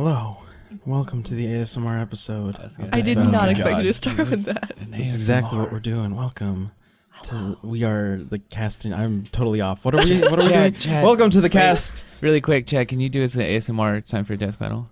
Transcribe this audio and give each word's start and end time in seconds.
Hello. 0.00 0.36
Welcome 0.86 1.24
to 1.24 1.34
the 1.34 1.44
ASMR 1.44 2.00
episode. 2.00 2.56
I 2.92 3.00
did 3.00 3.18
not 3.18 3.32
my 3.32 3.48
expect 3.50 3.70
God. 3.70 3.78
you 3.84 3.90
to 3.90 3.92
start 3.92 4.16
with 4.18 4.44
that. 4.44 4.74
That's 4.92 5.12
exactly 5.12 5.58
what 5.58 5.72
we're 5.72 5.80
doing. 5.80 6.14
Welcome. 6.14 6.70
To, 7.24 7.58
we 7.64 7.82
are 7.82 8.18
the 8.18 8.38
casting. 8.38 8.94
I'm 8.94 9.24
totally 9.32 9.60
off. 9.60 9.84
What 9.84 9.96
are 9.96 10.04
we? 10.04 10.20
What 10.20 10.38
are 10.38 10.46
we 10.46 10.48
doing? 10.52 10.74
Chad, 10.74 11.02
Welcome 11.02 11.30
to 11.30 11.40
the 11.40 11.46
wait. 11.46 11.50
cast. 11.52 12.04
Really 12.20 12.40
quick, 12.40 12.68
Chad, 12.68 12.86
can 12.86 13.00
you 13.00 13.08
do 13.08 13.24
us 13.24 13.34
an 13.34 13.40
ASMR 13.40 14.04
time 14.04 14.24
for 14.24 14.36
death 14.36 14.56
battle? 14.60 14.88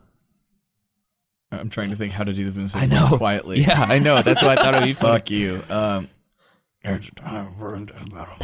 I'm 1.53 1.71
trying 1.71 1.91
to 1.91 1.97
think 1.97 2.13
how 2.13 2.25
to 2.25 2.33
do 2.33 2.45
the 2.45 2.51
boom 2.51 2.69
I 2.75 2.87
know. 2.87 3.07
quietly. 3.17 3.61
Yeah, 3.63 3.81
I 3.89 4.01
know. 4.01 4.23
That's 4.23 4.43
why 4.43 4.55
I 4.55 4.57
thought 4.57 4.75
it'd 4.75 4.87
be 4.87 4.93
fun. 4.95 5.13
Fuck 5.19 5.31
you. 5.31 5.63
Um, 5.71 6.09
it's 6.95 7.11
time 7.17 7.55
for 7.59 7.75
a 7.75 7.85
death 7.85 8.11
battle. 8.13 8.37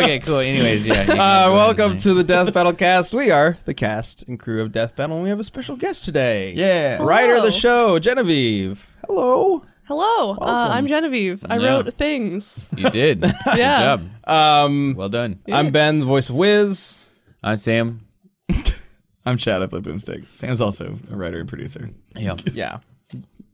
okay, 0.00 0.18
cool. 0.20 0.38
Anyways, 0.38 0.86
yeah. 0.86 1.02
Uh, 1.02 1.50
welcome 1.52 1.96
to 1.98 2.14
the 2.14 2.24
Death 2.24 2.52
Battle 2.54 2.72
cast. 2.72 3.12
We 3.12 3.30
are 3.30 3.58
the 3.64 3.74
cast 3.74 4.26
and 4.28 4.38
crew 4.38 4.62
of 4.62 4.72
Death 4.72 4.96
Battle, 4.96 5.16
and 5.16 5.24
we 5.24 5.28
have 5.30 5.40
a 5.40 5.44
special 5.44 5.76
guest 5.76 6.04
today. 6.04 6.54
Yeah. 6.54 7.02
Writer 7.02 7.34
of 7.34 7.42
the 7.42 7.50
show, 7.52 7.98
Genevieve. 7.98 8.90
Hello. 9.06 9.64
Hello, 9.84 10.32
uh, 10.40 10.68
I'm 10.70 10.86
Genevieve. 10.86 11.44
I 11.48 11.58
Yeah. 11.58 11.66
wrote 11.68 11.94
things. 11.94 12.68
You 12.76 12.90
did. 12.90 13.20
Good 13.22 13.32
Yeah. 13.56 13.96
job. 13.96 14.08
Um, 14.24 14.94
Well 14.96 15.08
done. 15.08 15.40
I'm 15.50 15.70
Ben, 15.70 16.00
the 16.00 16.06
voice 16.06 16.28
of 16.28 16.34
Wiz. 16.36 16.98
I'm 17.42 17.56
Sam. 17.56 18.00
I'm 19.26 19.36
Chad. 19.38 19.62
I 19.62 19.66
play 19.66 19.80
boomstick. 19.80 20.24
Sam's 20.34 20.60
also 20.60 20.98
a 21.10 21.16
writer 21.16 21.40
and 21.40 21.48
producer. 21.48 21.88
Yeah. 22.16 22.36
Yeah. 22.52 22.78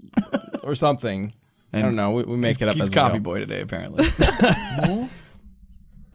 or 0.62 0.74
something. 0.74 1.32
I 1.78 1.82
don't 1.82 1.96
know. 1.96 2.12
We, 2.12 2.22
we 2.24 2.36
make 2.36 2.60
it 2.60 2.68
up 2.68 2.74
he's 2.74 2.84
as 2.84 2.90
we 2.90 2.94
coffee 2.94 3.18
go. 3.18 3.24
boy 3.24 3.38
today, 3.40 3.60
apparently. 3.60 4.06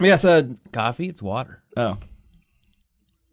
Yes, 0.02 0.24
uh, 0.24 0.44
Coffee? 0.72 1.10
It's 1.10 1.22
water. 1.22 1.62
oh, 1.76 1.98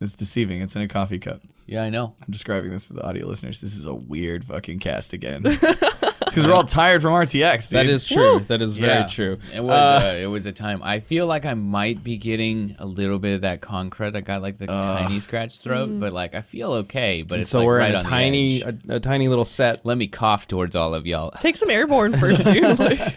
it's 0.01 0.15
deceiving. 0.15 0.61
It's 0.63 0.75
in 0.75 0.83
a 0.83 0.89
coffee 0.89 1.21
cup. 1.21 1.41
Yeah, 1.65 1.85
I 1.85 1.91
know. 1.91 2.17
I'm 2.21 2.33
describing 2.33 2.71
this 2.71 2.85
for 2.85 2.95
the 2.95 3.03
audio 3.05 3.27
listeners. 3.29 3.61
This 3.61 3.77
is 3.77 3.87
a 3.87 3.95
weird 3.95 4.45
fucking 4.45 4.81
cast 4.81 5.13
again. 5.13 5.45
it's 6.37 6.45
because 6.45 6.47
we're 6.48 6.55
all 6.55 6.65
tired 6.65 7.03
from 7.03 7.12
RTX. 7.12 7.69
Dude. 7.70 7.77
that 7.79 7.87
is 7.87 8.05
true. 8.06 8.41
That 8.48 8.62
is 8.62 8.77
very 8.77 8.92
Yeah. 9.01 9.06
true. 9.06 9.39
It 9.55 9.61
was 9.62 9.73
Uh, 9.73 10.06
uh, 10.06 10.17
it 10.19 10.27
was 10.27 10.47
a 10.47 10.53
time. 10.53 10.81
I 10.83 11.01
feel 11.01 11.27
like 11.27 11.47
I 11.47 11.55
might 11.55 12.05
be 12.05 12.17
getting 12.17 12.77
a 12.78 12.87
little 12.87 13.19
bit 13.19 13.34
of 13.37 13.41
that 13.43 13.61
concrete. 13.61 14.15
I 14.17 14.20
got 14.20 14.43
like 14.43 14.59
the 14.59 14.67
tiny 14.67 15.20
scratch 15.20 15.59
throat, 15.61 15.91
but 16.01 16.12
like 16.12 16.34
I 16.34 16.41
feel 16.43 16.73
okay. 16.73 17.23
But 17.23 17.41
it's 17.41 17.51
so 17.51 17.59
like 17.61 17.67
we're 17.67 17.78
right 17.78 17.91
in 17.91 17.97
a 17.97 18.01
tiny, 18.03 18.62
a, 18.62 18.75
a 18.89 19.01
tiny 19.01 19.28
little 19.28 19.45
set. 19.45 19.84
Let 19.84 19.97
me 19.98 20.06
cough 20.06 20.47
towards 20.48 20.77
all 20.77 20.95
of 20.95 21.06
y'all. 21.06 21.31
Take 21.41 21.56
some 21.56 21.70
airborne 21.70 22.12
first, 22.19 22.45
dude. 22.45 22.78
Like, 22.87 23.17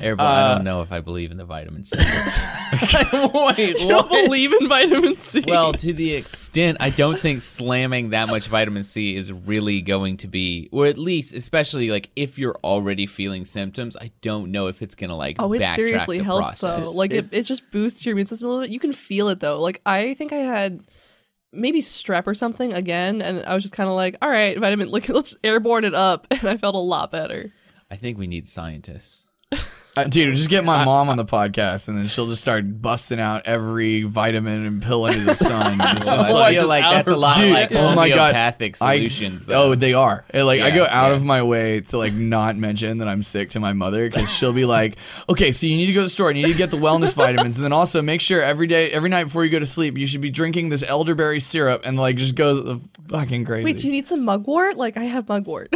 Airborne, 0.00 0.26
I 0.26 0.48
don't 0.52 0.60
uh, 0.60 0.70
know 0.70 0.82
if 0.82 0.92
I 0.92 1.00
believe 1.00 1.30
in 1.30 1.36
the 1.36 1.44
vitamin 1.44 1.84
C. 1.84 1.96
Wait, 3.12 3.80
you 3.80 3.88
don't 3.88 4.08
believe 4.08 4.52
in 4.60 4.68
vitamin 4.68 5.18
C. 5.20 5.44
well, 5.46 5.72
to 5.74 5.92
the 5.92 6.14
extent 6.14 6.78
I 6.80 6.90
don't 6.90 7.20
think 7.20 7.42
slamming 7.42 8.10
that 8.10 8.28
much 8.28 8.46
vitamin 8.48 8.84
C 8.84 9.14
is 9.14 9.32
really 9.32 9.80
going 9.80 10.18
to 10.18 10.28
be, 10.28 10.68
or 10.72 10.86
at 10.86 10.98
least, 10.98 11.34
especially 11.34 11.90
like 11.90 12.10
if 12.16 12.38
you're 12.38 12.58
already 12.64 13.06
feeling 13.06 13.44
symptoms, 13.44 13.96
I 13.96 14.10
don't 14.20 14.50
know 14.50 14.66
if 14.68 14.82
it's 14.82 14.94
gonna 14.94 15.16
like. 15.16 15.36
oh, 15.38 15.52
it 15.52 15.60
backtrack 15.60 15.76
seriously 15.76 16.18
the 16.18 16.24
helps 16.24 16.60
process. 16.60 16.86
though. 16.86 16.92
Like 16.92 17.12
it, 17.12 17.28
it 17.32 17.42
just 17.42 17.70
boosts 17.70 18.04
your 18.04 18.12
immune 18.12 18.26
system 18.26 18.46
a 18.46 18.50
little 18.50 18.64
bit. 18.64 18.70
You 18.70 18.80
can 18.80 18.92
feel 18.92 19.28
it 19.28 19.40
though. 19.40 19.60
Like 19.60 19.80
I 19.84 20.14
think 20.14 20.32
I 20.32 20.38
had 20.38 20.80
maybe 21.52 21.80
strep 21.82 22.26
or 22.26 22.34
something 22.34 22.72
again, 22.72 23.22
and 23.22 23.44
I 23.44 23.54
was 23.54 23.62
just 23.62 23.74
kind 23.74 23.88
of 23.88 23.96
like, 23.96 24.16
all 24.22 24.28
right, 24.28 24.58
vitamin, 24.58 24.90
like 24.90 25.08
let's 25.08 25.36
airborne 25.42 25.84
it 25.84 25.94
up, 25.94 26.26
and 26.30 26.44
I 26.44 26.56
felt 26.56 26.74
a 26.74 26.78
lot 26.78 27.10
better. 27.10 27.52
I 27.90 27.96
think 27.96 28.18
we 28.18 28.26
need 28.26 28.46
scientists. 28.46 29.24
Dude, 30.08 30.34
just 30.36 30.48
get 30.48 30.64
my 30.64 30.84
mom 30.84 31.08
on 31.08 31.16
the 31.16 31.24
podcast, 31.24 31.88
and 31.88 31.98
then 31.98 32.06
she'll 32.06 32.28
just 32.28 32.40
start 32.40 32.80
busting 32.80 33.18
out 33.20 33.42
every 33.44 34.02
vitamin 34.02 34.64
and 34.64 34.80
pill 34.82 35.04
under 35.04 35.20
the 35.20 35.34
sun. 35.34 35.78
It's 35.80 36.06
oh, 36.08 36.12
I 36.12 36.22
just 36.22 36.32
Well, 36.32 36.34
like, 36.40 36.56
feel 36.56 36.68
like 36.68 36.84
out 36.84 36.90
that's 36.92 37.08
a 37.08 37.16
lot 37.16 37.36
Dude, 37.36 37.44
of 37.46 37.50
like 37.52 37.72
oh 37.72 37.94
my 37.94 38.08
God. 38.08 38.18
homeopathic 38.18 38.76
I- 38.80 38.96
solutions. 38.96 39.48
Oh, 39.50 39.74
they 39.74 39.92
are. 39.92 40.24
And, 40.30 40.46
like 40.46 40.60
I 40.60 40.70
go 40.70 40.84
out 40.84 41.08
yeah. 41.08 41.14
of 41.16 41.24
my 41.24 41.42
way 41.42 41.80
to 41.80 41.98
like 41.98 42.12
not 42.14 42.56
mention 42.56 42.98
that 42.98 43.08
I'm 43.08 43.22
sick 43.22 43.50
to 43.50 43.60
my 43.60 43.72
mother 43.72 44.08
because 44.08 44.32
she'll 44.32 44.52
be 44.52 44.64
like, 44.64 44.96
"Okay, 45.28 45.52
so 45.52 45.66
you 45.66 45.76
need 45.76 45.86
to 45.86 45.92
go 45.92 46.00
to 46.00 46.04
the 46.04 46.10
store 46.10 46.30
and 46.30 46.38
you 46.38 46.46
need 46.46 46.52
to 46.52 46.58
get 46.58 46.70
the 46.70 46.76
wellness 46.78 47.12
vitamins, 47.14 47.56
and 47.58 47.64
then 47.64 47.72
also 47.72 48.00
make 48.00 48.20
sure 48.20 48.40
every 48.40 48.68
day, 48.68 48.90
every 48.92 49.08
night 49.10 49.24
before 49.24 49.44
you 49.44 49.50
go 49.50 49.58
to 49.58 49.66
sleep, 49.66 49.98
you 49.98 50.06
should 50.06 50.20
be 50.22 50.30
drinking 50.30 50.68
this 50.70 50.82
elderberry 50.84 51.40
syrup." 51.40 51.82
And 51.84 51.98
like 51.98 52.16
just 52.16 52.36
goes 52.36 52.80
fucking 53.08 53.44
crazy. 53.44 53.64
Wait, 53.64 53.78
do 53.78 53.86
you 53.86 53.92
need 53.92 54.06
some 54.06 54.24
mugwort? 54.24 54.76
Like 54.76 54.96
I 54.96 55.04
have 55.04 55.28
mugwort. 55.28 55.74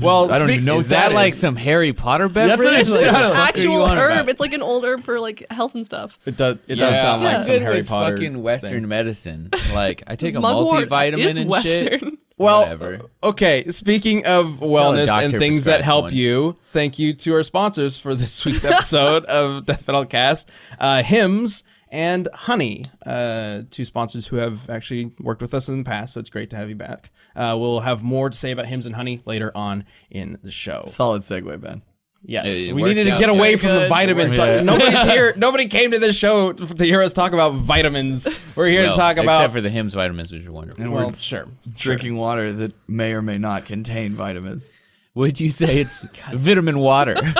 Well, 0.00 0.30
I 0.32 0.38
don't 0.38 0.48
speak- 0.48 0.62
know 0.62 0.78
is 0.78 0.88
that, 0.88 1.08
that 1.10 1.14
like 1.14 1.34
some 1.34 1.56
Harry 1.56 1.92
Potter 1.92 2.28
beverage? 2.28 2.58
what 2.58 2.66
it 2.74 2.76
Like, 2.76 2.84
sounded 2.86 2.90
what 3.06 3.06
the 3.06 3.12
like. 3.12 3.15
Fuck 3.22 3.36
Actual 3.48 3.86
herb. 3.86 4.10
about? 4.12 4.28
It's 4.28 4.40
like 4.40 4.52
an 4.52 4.62
old 4.62 4.84
herb 4.84 5.04
for 5.04 5.18
like 5.20 5.44
health 5.50 5.74
and 5.74 5.84
stuff. 5.86 6.18
It 6.26 6.36
does. 6.36 6.58
It 6.66 6.76
does 6.76 6.94
Yeah, 6.96 7.00
sound 7.02 7.24
like 7.24 7.40
some 7.42 7.52
good 7.52 7.62
Harry 7.62 7.76
with 7.78 7.88
Potter. 7.88 8.16
fucking 8.16 8.42
Western 8.42 8.70
thing. 8.70 8.88
medicine. 8.88 9.50
Like 9.72 10.02
I 10.06 10.16
take 10.16 10.34
a 10.34 10.40
Mugwort 10.40 10.88
multivitamin 10.88 11.18
is 11.18 11.38
and 11.38 11.50
Western. 11.50 11.70
shit. 12.00 12.04
Well, 12.38 12.64
Whatever. 12.64 13.00
okay. 13.24 13.64
Speaking 13.70 14.26
of 14.26 14.60
wellness 14.60 15.08
and 15.08 15.32
things 15.32 15.64
that 15.64 15.80
help 15.80 16.02
one. 16.04 16.14
you, 16.14 16.56
thank 16.70 16.98
you 16.98 17.14
to 17.14 17.32
our 17.32 17.42
sponsors 17.42 17.96
for 17.96 18.14
this 18.14 18.44
week's 18.44 18.62
episode 18.62 19.24
of 19.24 19.64
Death 19.64 19.86
Battle 19.86 20.04
Cast, 20.04 20.46
uh, 20.78 21.02
Hims 21.02 21.64
and 21.90 22.28
Honey, 22.34 22.90
uh, 23.06 23.62
two 23.70 23.86
sponsors 23.86 24.26
who 24.26 24.36
have 24.36 24.68
actually 24.68 25.12
worked 25.18 25.40
with 25.40 25.54
us 25.54 25.66
in 25.70 25.78
the 25.78 25.84
past. 25.84 26.12
So 26.12 26.20
it's 26.20 26.28
great 26.28 26.50
to 26.50 26.56
have 26.56 26.68
you 26.68 26.74
back. 26.74 27.10
Uh, 27.34 27.56
we'll 27.58 27.80
have 27.80 28.02
more 28.02 28.28
to 28.28 28.36
say 28.36 28.50
about 28.50 28.66
Hims 28.66 28.84
and 28.84 28.96
Honey 28.96 29.22
later 29.24 29.50
on 29.54 29.86
in 30.10 30.36
the 30.42 30.52
show. 30.52 30.84
Solid 30.88 31.22
segue, 31.22 31.58
Ben. 31.58 31.80
Yes, 32.28 32.66
It 32.66 32.74
we 32.74 32.82
needed 32.82 33.04
to 33.04 33.16
get 33.16 33.28
away 33.28 33.54
very 33.54 33.56
from 33.56 33.68
the 33.70 33.78
good. 33.82 33.88
vitamin. 33.88 34.32
It 34.32 34.34
talk. 34.34 34.64
Nobody's 34.64 35.00
here. 35.02 35.32
Nobody 35.36 35.66
came 35.68 35.92
to 35.92 35.98
this 36.00 36.16
show 36.16 36.52
to 36.52 36.84
hear 36.84 37.00
us 37.00 37.12
talk 37.12 37.32
about 37.32 37.54
vitamins. 37.54 38.26
We're 38.56 38.66
here 38.66 38.82
Well, 38.82 38.92
to 38.94 38.98
talk 38.98 39.16
about. 39.18 39.40
except 39.42 39.52
for 39.52 39.60
the 39.60 39.70
Hims 39.70 39.94
vitamins, 39.94 40.32
which 40.32 40.44
are 40.44 40.50
wonderful. 40.50 40.82
And 40.82 40.92
well, 40.92 41.10
we're 41.12 41.18
sure. 41.18 41.46
drinking 41.76 42.16
water 42.16 42.52
that 42.52 42.74
may 42.88 43.12
or 43.12 43.22
may 43.22 43.38
not 43.38 43.64
contain 43.64 44.14
vitamins. 44.14 44.70
Would 45.14 45.38
you 45.38 45.50
say 45.50 45.78
it's 45.78 46.02
vitamin 46.32 46.78
water? 46.80 47.14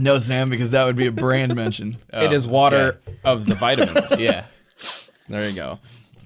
No, 0.00 0.20
Sam, 0.20 0.48
because 0.48 0.70
that 0.70 0.84
would 0.84 0.94
be 0.94 1.08
a 1.08 1.10
brand 1.10 1.56
mention. 1.56 1.96
Oh, 2.12 2.24
it 2.24 2.32
is 2.32 2.46
water 2.46 3.00
of 3.24 3.46
the 3.46 3.56
vitamins. 3.56 4.12
Oh, 4.12 4.16
Yeah. 4.16 4.44
There 5.28 5.48
you 5.48 5.56
go. 5.56 5.80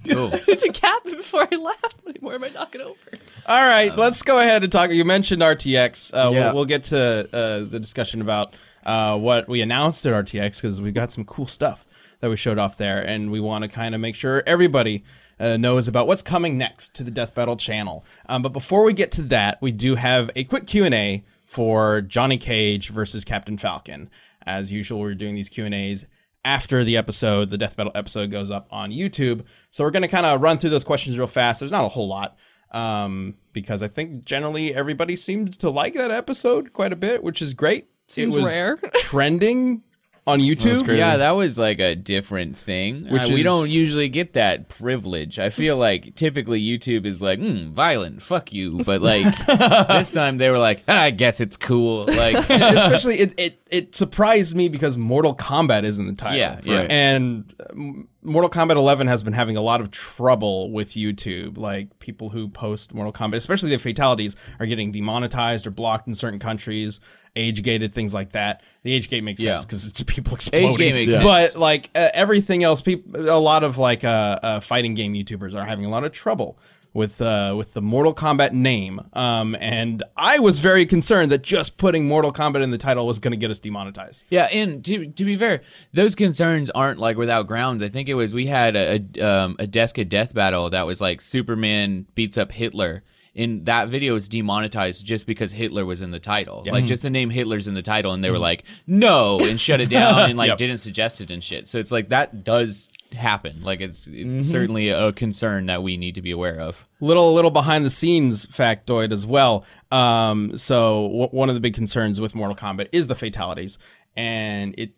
Cool. 0.08 0.30
It's 0.48 0.62
a 0.64 0.72
cap 0.72 1.04
before 1.04 1.46
I 1.50 1.54
laugh 1.56 1.94
anymore. 2.08 2.34
Am 2.34 2.44
I 2.44 2.48
knocking 2.48 2.80
over? 2.80 2.98
All 3.46 3.62
right, 3.62 3.96
let's 3.96 4.22
go 4.22 4.38
ahead 4.38 4.62
and 4.62 4.72
talk. 4.72 4.90
You 4.90 5.04
mentioned 5.04 5.42
RTX. 5.42 6.12
Uh, 6.12 6.30
Yeah. 6.30 6.44
we'll, 6.46 6.54
we'll 6.56 6.64
get 6.64 6.82
to 6.84 7.28
uh, 7.32 7.60
the 7.64 7.78
discussion 7.80 8.20
about 8.20 8.54
uh, 8.84 9.16
what 9.16 9.48
we 9.48 9.60
announced 9.60 10.04
at 10.06 10.12
RTX 10.12 10.56
because 10.60 10.80
we 10.80 10.90
got 10.92 11.12
some 11.12 11.24
cool 11.24 11.46
stuff 11.46 11.86
that 12.20 12.30
we 12.30 12.36
showed 12.36 12.58
off 12.58 12.76
there, 12.76 13.00
and 13.00 13.30
we 13.30 13.40
want 13.40 13.62
to 13.62 13.68
kind 13.68 13.94
of 13.94 14.00
make 14.00 14.14
sure 14.14 14.42
everybody 14.46 15.04
uh, 15.40 15.56
knows 15.56 15.88
about 15.88 16.06
what's 16.06 16.22
coming 16.22 16.56
next 16.58 16.94
to 16.94 17.02
the 17.04 17.10
Death 17.10 17.34
Battle 17.34 17.56
channel. 17.56 18.04
Um, 18.28 18.42
but 18.42 18.52
before 18.52 18.84
we 18.84 18.92
get 18.92 19.10
to 19.12 19.22
that, 19.22 19.60
we 19.60 19.72
do 19.72 19.94
have 19.96 20.30
a 20.36 20.44
quick 20.44 20.66
Q 20.66 20.84
and 20.84 20.94
A 20.94 21.24
for 21.46 22.00
Johnny 22.00 22.38
Cage 22.38 22.88
versus 22.90 23.24
Captain 23.24 23.56
Falcon. 23.58 24.08
As 24.44 24.72
usual, 24.72 25.00
we're 25.00 25.14
doing 25.14 25.34
these 25.36 25.48
Q 25.48 25.64
and 25.64 25.74
A's 25.74 26.06
after 26.44 26.84
the 26.84 26.97
episode, 26.97 27.50
the 27.50 27.58
Death 27.58 27.76
Battle 27.76 27.92
episode 27.94 28.30
goes 28.30 28.50
up 28.50 28.66
on 28.70 28.91
YouTube. 28.91 29.44
So 29.70 29.84
we're 29.84 29.91
going 29.91 30.03
to 30.03 30.08
kind 30.08 30.26
of 30.26 30.41
run 30.41 30.58
through 30.58 30.70
those 30.70 30.84
questions 30.84 31.16
real 31.16 31.26
fast. 31.26 31.60
There's 31.60 31.70
not 31.70 31.84
a 31.84 31.88
whole 31.88 32.08
lot 32.08 32.36
um, 32.72 33.36
because 33.53 33.82
I 33.82 33.88
think 33.88 34.25
generally 34.25 34.75
everybody 34.75 35.16
seemed 35.16 35.58
to 35.60 35.70
like 35.70 35.94
that 35.94 36.10
episode 36.10 36.72
quite 36.72 36.92
a 36.92 36.97
bit, 36.97 37.22
which 37.22 37.41
is 37.41 37.54
great. 37.54 37.88
Seems 38.08 38.34
it 38.34 38.41
was 38.41 38.48
rare. 38.48 38.76
trending 38.94 39.82
on 40.26 40.38
YouTube. 40.40 40.96
Yeah, 40.96 41.16
that 41.16 41.32
was 41.32 41.58
like 41.58 41.80
a 41.80 41.96
different 41.96 42.56
thing. 42.56 43.06
Which 43.08 43.22
Uh, 43.22 43.34
we 43.34 43.40
is- 43.40 43.44
don't 43.44 43.68
usually 43.70 44.08
get 44.08 44.34
that 44.34 44.68
privilege. 44.68 45.38
I 45.38 45.50
feel 45.50 45.76
like 45.88 46.14
typically 46.14 46.60
YouTube 46.62 47.06
is 47.06 47.20
like, 47.20 47.40
mm, 47.40 47.70
violent, 47.72 48.22
fuck 48.22 48.52
you. 48.52 48.84
But 48.84 49.02
like 49.02 49.24
this 49.88 50.10
time 50.10 50.38
they 50.38 50.48
were 50.48 50.58
like, 50.58 50.84
"Ah, 50.86 51.02
I 51.02 51.10
guess 51.10 51.40
it's 51.40 51.56
cool. 51.56 52.04
Like, 52.06 52.36
Especially, 52.50 53.18
it, 53.18 53.34
it 53.36 53.62
it 53.70 53.94
surprised 53.96 54.54
me 54.54 54.69
because 54.69 54.96
Mortal 54.96 55.34
Kombat 55.34 55.84
is 55.84 55.98
in 55.98 56.06
the 56.06 56.12
title. 56.14 56.38
Yeah, 56.38 56.60
yeah. 56.62 56.76
Right. 56.78 56.90
And 56.90 57.54
um, 57.70 58.08
Mortal 58.24 58.48
Kombat 58.50 58.76
11 58.76 59.08
has 59.08 59.22
been 59.22 59.32
having 59.32 59.56
a 59.56 59.60
lot 59.60 59.80
of 59.80 59.90
trouble 59.90 60.70
with 60.70 60.90
YouTube. 60.92 61.58
Like 61.58 61.98
people 61.98 62.30
who 62.30 62.48
post 62.48 62.94
Mortal 62.94 63.12
Kombat, 63.12 63.36
especially 63.36 63.70
the 63.70 63.78
fatalities, 63.78 64.36
are 64.60 64.66
getting 64.66 64.92
demonetized 64.92 65.66
or 65.66 65.70
blocked 65.70 66.06
in 66.06 66.14
certain 66.14 66.38
countries, 66.38 67.00
age 67.34 67.62
gated, 67.62 67.92
things 67.92 68.14
like 68.14 68.30
that. 68.30 68.62
The 68.84 68.92
age 68.92 69.08
gate 69.08 69.24
makes 69.24 69.40
Yeah. 69.40 69.54
sense 69.54 69.64
because 69.64 69.86
it's 69.86 70.02
people 70.06 70.34
exploding. 70.34 70.70
Age 70.70 70.76
gate 70.76 70.92
makes 70.94 71.19
But 71.22 71.42
sense. 71.46 71.56
like 71.56 71.90
uh, 71.96 72.10
everything 72.14 72.62
else, 72.62 72.80
people, 72.80 73.28
a 73.28 73.40
lot 73.40 73.64
of 73.64 73.76
like 73.78 74.04
uh, 74.04 74.38
uh, 74.42 74.60
fighting 74.60 74.94
game 74.94 75.14
YouTubers 75.14 75.54
are 75.54 75.64
having 75.64 75.84
a 75.84 75.90
lot 75.90 76.04
of 76.04 76.12
trouble 76.12 76.58
with 76.94 77.20
uh, 77.22 77.54
with 77.56 77.72
the 77.74 77.80
Mortal 77.82 78.14
Kombat 78.14 78.52
name. 78.52 79.00
Um, 79.12 79.56
and 79.60 80.02
I 80.16 80.38
was 80.38 80.58
very 80.58 80.84
concerned 80.86 81.32
that 81.32 81.42
just 81.42 81.76
putting 81.76 82.06
Mortal 82.06 82.32
Kombat 82.32 82.62
in 82.62 82.70
the 82.70 82.78
title 82.78 83.06
was 83.06 83.18
going 83.18 83.32
to 83.32 83.36
get 83.38 83.50
us 83.50 83.60
demonetized. 83.60 84.24
Yeah, 84.30 84.44
and 84.44 84.84
to 84.84 85.06
to 85.06 85.24
be 85.24 85.36
fair, 85.36 85.62
those 85.92 86.14
concerns 86.14 86.70
aren't 86.70 86.98
like 86.98 87.16
without 87.16 87.46
grounds. 87.46 87.82
I 87.82 87.88
think 87.88 88.08
it 88.08 88.14
was 88.14 88.34
we 88.34 88.46
had 88.46 88.76
a 88.76 89.02
a, 89.16 89.20
um, 89.26 89.56
a 89.58 89.66
Desk 89.66 89.96
of 89.98 90.08
death 90.08 90.34
battle 90.34 90.68
that 90.70 90.86
was 90.86 91.00
like 91.00 91.20
Superman 91.20 92.06
beats 92.14 92.36
up 92.36 92.52
Hitler. 92.52 93.02
And 93.34 93.64
that 93.64 93.88
video 93.88 94.12
was 94.12 94.28
demonetized 94.28 95.06
just 95.06 95.26
because 95.26 95.52
Hitler 95.52 95.86
was 95.86 96.02
in 96.02 96.10
the 96.10 96.18
title. 96.20 96.62
Like 96.70 96.84
just 96.84 97.00
the 97.00 97.08
name 97.08 97.30
Hitler's 97.30 97.66
in 97.66 97.72
the 97.72 97.80
title, 97.80 98.12
and 98.12 98.22
they 98.22 98.30
were 98.30 98.38
like, 98.38 98.64
no, 98.86 99.38
and 99.38 99.58
shut 99.58 99.80
it 99.80 99.88
down 99.88 100.18
and 100.28 100.36
like 100.36 100.48
Yep. 100.48 100.58
didn't 100.58 100.78
suggest 100.80 101.22
it 101.22 101.30
and 101.30 101.42
shit. 101.42 101.66
So 101.66 101.78
it's 101.78 101.90
like 101.90 102.10
that 102.10 102.44
does 102.44 102.90
happen. 103.14 103.62
Like 103.62 103.81
it's 103.81 104.06
it's 104.06 104.47
certainly 104.49 104.88
a 104.88 105.12
concern 105.12 105.67
that 105.67 105.82
we 105.82 105.97
need 105.97 106.14
to 106.14 106.23
be 106.23 106.31
aware 106.31 106.59
of. 106.61 106.87
little 107.00 107.32
little 107.35 107.50
behind 107.50 107.85
the 107.85 107.91
scenes 107.91 108.47
factoid 108.47 109.12
as 109.12 109.25
well. 109.26 109.64
Um, 109.91 110.56
so 110.59 111.03
w- 111.09 111.29
one 111.31 111.49
of 111.49 111.55
the 111.55 111.61
big 111.61 111.75
concerns 111.75 112.20
with 112.20 112.35
Mortal 112.35 112.56
Kombat 112.56 112.88
is 112.93 113.06
the 113.06 113.14
fatalities, 113.14 113.79
and 114.17 114.75
it. 114.79 114.93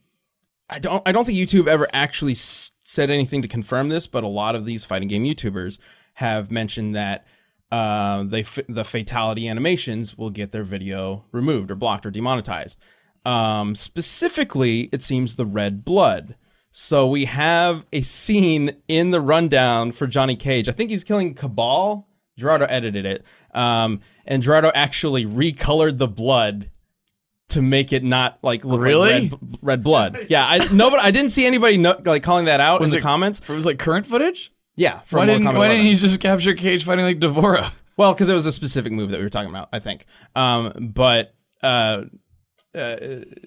I 0.71 0.79
don't. 0.79 1.03
I 1.07 1.13
don't 1.13 1.25
think 1.27 1.37
YouTube 1.39 1.67
ever 1.69 1.87
actually 1.93 2.33
s- 2.33 2.73
said 2.83 3.11
anything 3.11 3.43
to 3.43 3.49
confirm 3.49 3.91
this, 3.91 4.07
but 4.07 4.25
a 4.25 4.29
lot 4.29 4.55
of 4.55 4.65
these 4.65 4.85
fighting 4.85 5.09
game 5.09 5.25
YouTubers 5.25 5.79
have 6.15 6.51
mentioned 6.51 6.95
that 6.95 7.27
uh, 7.71 8.23
they 8.25 8.41
f- 8.41 8.59
the 8.69 8.85
fatality 8.85 9.47
animations 9.47 10.17
will 10.17 10.31
get 10.31 10.53
their 10.53 10.65
video 10.65 11.25
removed 11.33 11.71
or 11.71 11.75
blocked 11.75 12.07
or 12.07 12.11
demonetized. 12.11 12.79
Um, 13.27 13.75
specifically, 13.77 14.89
it 14.93 15.03
seems 15.03 15.35
the 15.35 15.45
red 15.47 15.85
blood. 15.85 16.35
So 16.77 17.07
we 17.07 17.27
have 17.27 17.87
a 17.93 18.03
scene 18.03 18.75
in 18.89 19.13
the 19.13 19.21
rundown 19.21 19.93
for 19.93 20.09
Johnny 20.09 20.35
Cage. 20.35 20.69
I 20.69 20.73
think 20.73 20.91
he's 20.91 21.05
killing 21.05 21.33
Cabal. 21.35 22.09
Gerardo 22.37 22.65
edited 22.69 23.07
it, 23.07 23.25
um, 23.57 24.01
and 24.27 24.43
Gerardo 24.43 24.73
actually 24.75 25.25
recolored 25.25 25.99
the 25.99 26.09
blood 26.09 26.69
to 27.51 27.63
make 27.63 27.93
it 27.93 28.03
not 28.03 28.39
like 28.43 28.65
look 28.65 28.81
Really? 28.81 29.29
like 29.29 29.33
red, 29.41 29.59
red 29.63 29.83
blood. 29.85 30.27
Yeah, 30.29 30.45
I 30.45 30.59
no, 30.73 30.91
but 30.91 30.99
I 30.99 31.13
didn't 31.13 31.31
see 31.31 31.47
anybody 31.47 31.77
no, 31.77 31.97
like 32.05 32.25
calling 32.25 32.47
that 32.47 32.59
out 32.59 32.81
Was 32.81 32.91
in 32.93 32.97
it- 32.97 33.01
the 33.01 33.03
comments. 33.05 33.39
It 33.39 33.49
was 33.51 33.65
like 33.67 33.79
current 33.79 34.05
footage. 34.05 34.53
Yeah, 34.75 34.99
from 35.03 35.21
Why 35.21 35.27
didn't 35.27 35.45
Why 35.45 35.69
didn't 35.69 35.83
11. 35.83 35.87
he 35.87 35.95
just 35.95 36.19
capture 36.19 36.55
Cage 36.55 36.85
fighting 36.85 37.05
like 37.05 37.21
D'Vorah? 37.21 37.71
Well, 37.97 38.13
because 38.13 38.29
it 38.29 38.35
was 38.35 38.47
a 38.47 38.53
specific 38.53 38.91
move 38.91 39.11
that 39.13 39.19
we 39.19 39.23
were 39.25 39.31
talking 39.31 39.51
about, 39.51 39.69
I 39.73 39.79
think. 39.79 40.05
Um, 40.35 40.91
but 40.93 41.37
uh, 41.63 42.03
uh, 42.75 42.97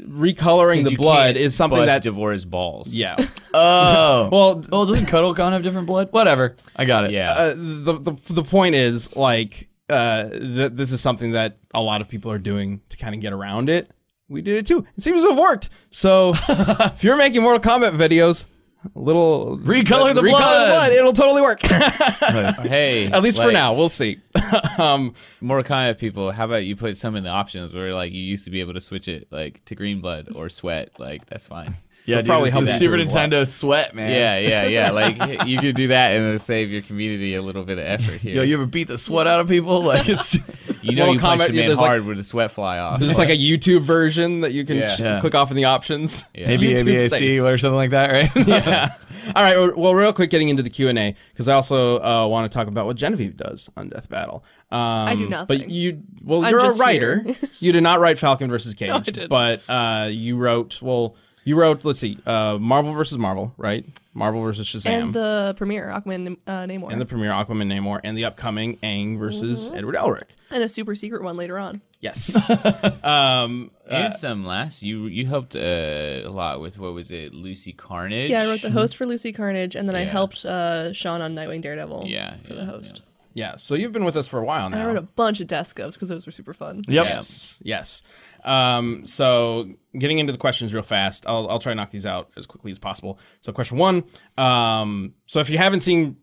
recoloring 0.01 0.83
the 0.83 0.95
blood 0.95 1.35
is 1.35 1.55
something 1.55 1.79
bust 1.79 1.87
that 1.87 2.03
D'Vorah's 2.03 2.45
balls. 2.45 2.93
yeah. 2.95 3.15
Oh, 3.53 4.29
Well, 4.31 4.63
well, 4.71 4.85
doesn't 4.85 5.07
Kotal 5.07 5.35
Khan 5.35 5.51
have 5.53 5.63
different 5.63 5.87
blood? 5.87 6.09
Whatever, 6.11 6.55
I 6.75 6.85
got 6.85 7.05
it. 7.05 7.11
yeah. 7.11 7.31
uh, 7.31 7.53
the, 7.55 7.93
the 7.99 8.33
the 8.33 8.43
point 8.43 8.75
is 8.75 9.15
like 9.15 9.67
uh, 9.89 10.29
th- 10.29 10.73
this 10.73 10.91
is 10.91 11.01
something 11.01 11.31
that 11.31 11.57
a 11.73 11.81
lot 11.81 12.01
of 12.01 12.07
people 12.07 12.31
are 12.31 12.37
doing 12.39 12.81
to 12.89 12.97
kind 12.97 13.15
of 13.15 13.21
get 13.21 13.33
around 13.33 13.69
it. 13.69 13.89
We 14.29 14.41
did 14.41 14.57
it 14.57 14.67
too. 14.67 14.85
It 14.97 15.01
seems 15.01 15.21
to 15.23 15.29
have 15.29 15.39
worked. 15.39 15.69
So 15.89 16.33
if 16.49 17.03
you're 17.03 17.15
making 17.15 17.41
Mortal 17.41 17.61
Kombat 17.61 17.95
videos, 17.95 18.43
a 18.43 18.47
little 18.95 19.57
Recolor 19.59 20.13
the 20.15 20.21
recolor 20.21 20.29
blood. 20.29 20.67
the 20.67 20.71
blood. 20.71 20.91
It'll 20.91 21.13
totally 21.13 21.41
work. 21.41 21.61
hey, 21.65 23.11
At 23.11 23.21
least 23.23 23.41
for 23.41 23.51
now, 23.51 23.73
we'll 23.73 23.89
see. 23.89 24.19
um, 24.77 25.13
More 25.41 25.63
kind 25.63 25.89
of 25.89 25.97
people. 25.97 26.31
How 26.31 26.45
about 26.45 26.65
you 26.65 26.75
put 26.75 26.97
some 26.97 27.15
in 27.15 27.23
the 27.23 27.29
options 27.29 27.73
where 27.73 27.93
like 27.93 28.11
you 28.11 28.21
used 28.23 28.45
to 28.45 28.51
be 28.51 28.59
able 28.59 28.73
to 28.73 28.81
switch 28.81 29.07
it 29.07 29.27
like 29.31 29.63
to 29.65 29.75
green 29.75 30.01
blood 30.01 30.29
or 30.35 30.49
sweat. 30.49 30.91
Like 30.99 31.25
that's 31.25 31.47
fine. 31.47 31.75
Yeah, 32.07 32.19
It'll 32.19 32.25
probably 32.27 32.49
probably 32.49 32.51
help 32.51 32.65
the 32.65 32.71
Super 32.79 32.95
too 32.95 33.01
as. 33.03 33.07
Nintendo 33.09 33.47
sweat, 33.47 33.93
man. 33.93 34.11
Yeah, 34.11 34.37
yeah, 34.39 34.65
yeah. 34.65 34.91
Like 34.97 35.45
you 35.47 35.59
could 35.59 35.75
do 35.75 35.89
that 35.89 36.13
and 36.15 36.25
it'll 36.25 36.39
save 36.39 36.71
your 36.71 36.81
community 36.81 37.35
a 37.35 37.41
little 37.41 37.63
bit 37.63 37.77
of 37.77 37.85
effort 37.85 38.21
here. 38.21 38.35
Yo, 38.37 38.41
you 38.43 38.55
ever 38.55 38.65
beat 38.65 38.87
the 38.87 38.97
sweat 38.97 39.27
out 39.27 39.39
of 39.41 39.47
people? 39.47 39.81
Like 39.87 40.07
it's 40.09 40.33
you 40.81 40.95
know 40.95 41.05
Mortal 41.07 41.13
you 41.15 41.19
punched 41.19 41.43
Kombat, 41.43 41.49
a 41.49 41.53
man 41.53 41.67
there's, 41.67 41.79
like- 41.79 41.87
hard 41.87 42.05
with 42.05 42.17
the 42.17 42.23
sweat 42.23 42.51
fly 42.51 42.79
off. 42.79 42.99
there's 42.99 43.09
just 43.09 43.19
like 43.19 43.29
a 43.29 43.37
YouTube 43.37 43.81
version 43.81 44.39
that 44.41 44.53
you 44.53 44.63
can 44.65 44.77
Yeah. 44.77 44.95
ch- 44.95 44.99
Yeah. 45.01 45.19
click 45.19 45.35
off 45.35 45.51
in 45.51 45.57
the 45.57 45.65
options. 45.65 46.23
Yeah. 46.33 46.47
maybe 46.47 46.67
YouTube 46.69 47.09
safe. 47.09 47.21
ABAC 47.21 47.53
or 47.53 47.57
something 47.57 47.75
like 47.75 47.91
that, 47.91 48.11
right? 48.11 48.47
yeah. 48.47 48.93
All 49.35 49.43
right. 49.43 49.57
Well, 49.57 49.73
well, 49.75 49.93
real 49.95 50.13
quick, 50.13 50.29
getting 50.29 50.47
into 50.49 50.63
the 50.63 50.69
Q 50.69 50.87
and 50.87 50.97
A 50.97 51.15
because 51.33 51.47
I 51.49 51.53
also 51.53 52.01
uh, 52.01 52.25
want 52.27 52.49
to 52.49 52.55
talk 52.57 52.67
about 52.67 52.85
what 52.85 52.95
Genevieve 52.95 53.35
does 53.35 53.69
on 53.75 53.89
Death 53.89 54.07
Battle. 54.09 54.43
Um, 54.71 54.79
I 54.79 55.15
do 55.15 55.27
nothing. 55.27 55.47
But 55.47 55.69
you, 55.69 56.01
well, 56.23 56.45
I'm 56.45 56.51
you're 56.51 56.59
a 56.61 56.75
writer. 56.75 57.25
you 57.59 57.71
did 57.73 57.83
not 57.83 57.99
write 57.99 58.17
Falcon 58.17 58.49
versus 58.49 58.73
Cage, 58.73 58.89
I 58.89 58.99
didn't. 58.99 59.27
but 59.29 59.61
uh, 59.69 60.07
you 60.09 60.37
wrote. 60.37 60.81
Well, 60.81 61.15
you 61.47 61.55
wrote. 61.59 61.85
Let's 61.85 61.99
see, 61.99 62.17
uh, 62.25 62.57
Marvel 62.59 62.93
versus 62.93 63.17
Marvel, 63.17 63.53
right? 63.57 63.85
Marvel 64.13 64.41
versus 64.41 64.67
Shazam, 64.67 64.85
and 64.89 65.13
the 65.13 65.53
premiere 65.57 65.85
Aquaman 65.87 66.37
uh, 66.47 66.51
Namor, 66.65 66.91
and 66.91 66.99
the 66.99 67.05
premiere 67.05 67.31
Aquaman 67.31 67.67
Namor, 67.71 67.99
and 68.03 68.17
the 68.17 68.25
upcoming 68.25 68.77
Aang 68.77 69.17
versus 69.19 69.67
Mm-hmm. 69.67 69.77
Edward 69.77 69.95
Elric. 69.95 70.23
and 70.51 70.63
a 70.63 70.69
super 70.69 70.95
secret 70.95 71.21
one 71.23 71.37
later 71.37 71.57
on. 71.59 71.81
Yes. 71.99 72.49
um, 73.03 73.71
and 73.89 74.13
some 74.15 74.45
last 74.45 74.83
you 74.83 75.05
you 75.07 75.25
helped 75.25 75.55
uh, 75.55 75.59
a 75.59 76.27
lot 76.29 76.59
with 76.61 76.77
what 76.77 76.93
was 76.93 77.11
it 77.11 77.33
Lucy 77.33 77.73
Carnage? 77.73 78.29
Yeah, 78.31 78.43
I 78.43 78.45
wrote 78.47 78.61
the 78.61 78.71
host 78.71 78.95
for 78.97 79.05
Lucy 79.05 79.31
Carnage, 79.31 79.75
and 79.75 79.87
then 79.87 79.95
I 79.95 80.01
Yeah. 80.01 80.09
helped 80.09 80.45
uh, 80.45 80.93
Sean 80.93 81.21
on 81.21 81.33
Nightwing 81.35 81.61
Daredevil. 81.61 82.03
Yeah, 82.07 82.35
for 82.47 82.53
yeah, 82.53 82.59
the 82.59 82.65
host. 82.65 83.01
yeah. 83.33 83.57
So 83.57 83.73
you've 83.75 83.93
been 83.93 84.05
with 84.05 84.15
us 84.17 84.27
for 84.27 84.39
a 84.39 84.43
while 84.45 84.65
And 84.67 84.75
now. 84.75 84.83
I 84.83 84.85
wrote 84.87 84.97
a 84.97 85.01
bunch 85.01 85.39
of 85.41 85.47
desk 85.47 85.79
ups 85.79 85.95
because 85.95 86.09
those 86.09 86.25
were 86.25 86.31
super 86.31 86.53
fun. 86.53 86.83
Yep. 86.87 87.05
Yes. 87.05 87.59
Yes. 87.63 88.03
Um, 88.47 89.05
so 89.05 89.69
getting 89.99 90.19
into 90.19 90.31
the 90.31 90.37
questions 90.37 90.73
real 90.73 90.81
fast, 90.81 91.25
I'll, 91.27 91.49
I'll 91.49 91.59
try 91.59 91.73
to 91.73 91.75
knock 91.75 91.91
these 91.91 92.05
out 92.05 92.29
as 92.37 92.45
quickly 92.45 92.71
as 92.71 92.79
possible. 92.79 93.19
So 93.41 93.51
question 93.51 93.77
one. 93.77 94.05
Um, 94.37 95.13
so 95.25 95.39
if 95.39 95.49
you 95.49 95.57
haven't 95.57 95.81
seen 95.81 96.15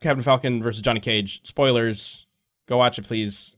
Captain 0.00 0.22
Falcon 0.22 0.62
versus 0.62 0.80
Johnny 0.80 1.00
Cage, 1.00 1.40
spoilers, 1.42 2.26
go 2.68 2.78
watch 2.78 2.98
it, 2.98 3.04
please. 3.04 3.56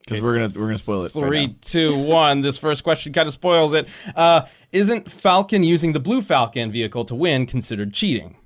Because 0.00 0.20
we're 0.20 0.34
gonna 0.34 0.50
we're 0.56 0.66
gonna 0.66 0.78
spoil 0.78 1.04
it. 1.04 1.14
right 1.14 1.24
Three, 1.24 1.46
now. 1.46 1.54
two, 1.60 1.96
one. 1.96 2.40
This 2.40 2.58
first 2.58 2.82
question 2.82 3.12
kind 3.12 3.28
of 3.28 3.32
spoils 3.32 3.72
it. 3.72 3.88
Uh, 4.16 4.46
isn't 4.72 5.08
Falcon 5.08 5.62
using 5.62 5.92
the 5.92 6.00
Blue 6.00 6.20
Falcon 6.20 6.72
vehicle 6.72 7.04
to 7.04 7.14
win 7.14 7.46
considered 7.46 7.94
cheating? 7.94 8.36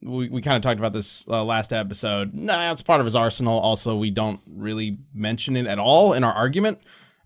We, 0.00 0.28
we 0.28 0.40
kind 0.40 0.56
of 0.56 0.62
talked 0.62 0.78
about 0.78 0.92
this 0.92 1.24
uh, 1.26 1.42
last 1.42 1.72
episode. 1.72 2.34
Nah, 2.34 2.70
it's 2.70 2.82
part 2.82 3.00
of 3.00 3.06
his 3.06 3.16
arsenal. 3.16 3.58
Also, 3.58 3.96
we 3.96 4.10
don't 4.10 4.40
really 4.46 4.98
mention 5.12 5.56
it 5.56 5.66
at 5.66 5.80
all 5.80 6.12
in 6.12 6.22
our 6.22 6.32
argument 6.32 6.80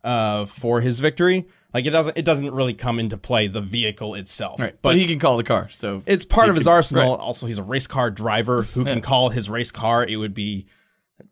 uh, 0.07 0.47
for 0.47 0.81
his 0.81 1.01
victory. 1.01 1.47
Like 1.75 1.85
it 1.85 1.91
doesn't 1.91 2.17
it 2.17 2.25
doesn't 2.25 2.55
really 2.55 2.73
come 2.73 2.99
into 2.99 3.19
play 3.19 3.49
the 3.49 3.61
vehicle 3.61 4.15
itself. 4.15 4.61
Right, 4.61 4.75
but, 4.81 4.97
he 4.97 5.07
can 5.07 5.19
call 5.19 5.37
the 5.37 5.45
car. 5.45 5.69
So 5.69 6.03
It's 6.07 6.25
part 6.25 6.49
of 6.49 6.55
his 6.55 6.65
can- 6.65 6.73
arsenal. 6.73 7.11
right. 7.17 7.21
Also, 7.21 7.47
he's 7.47 7.59
a 7.59 7.63
race 7.63 7.87
car 7.87 8.11
driver 8.11 8.63
who 8.63 8.85
can 8.85 9.03
call 9.03 9.29
his 9.29 9.51
race 9.51 9.71
car. 9.71 10.05
It 10.05 10.17
would 10.17 10.33
be 10.33 10.67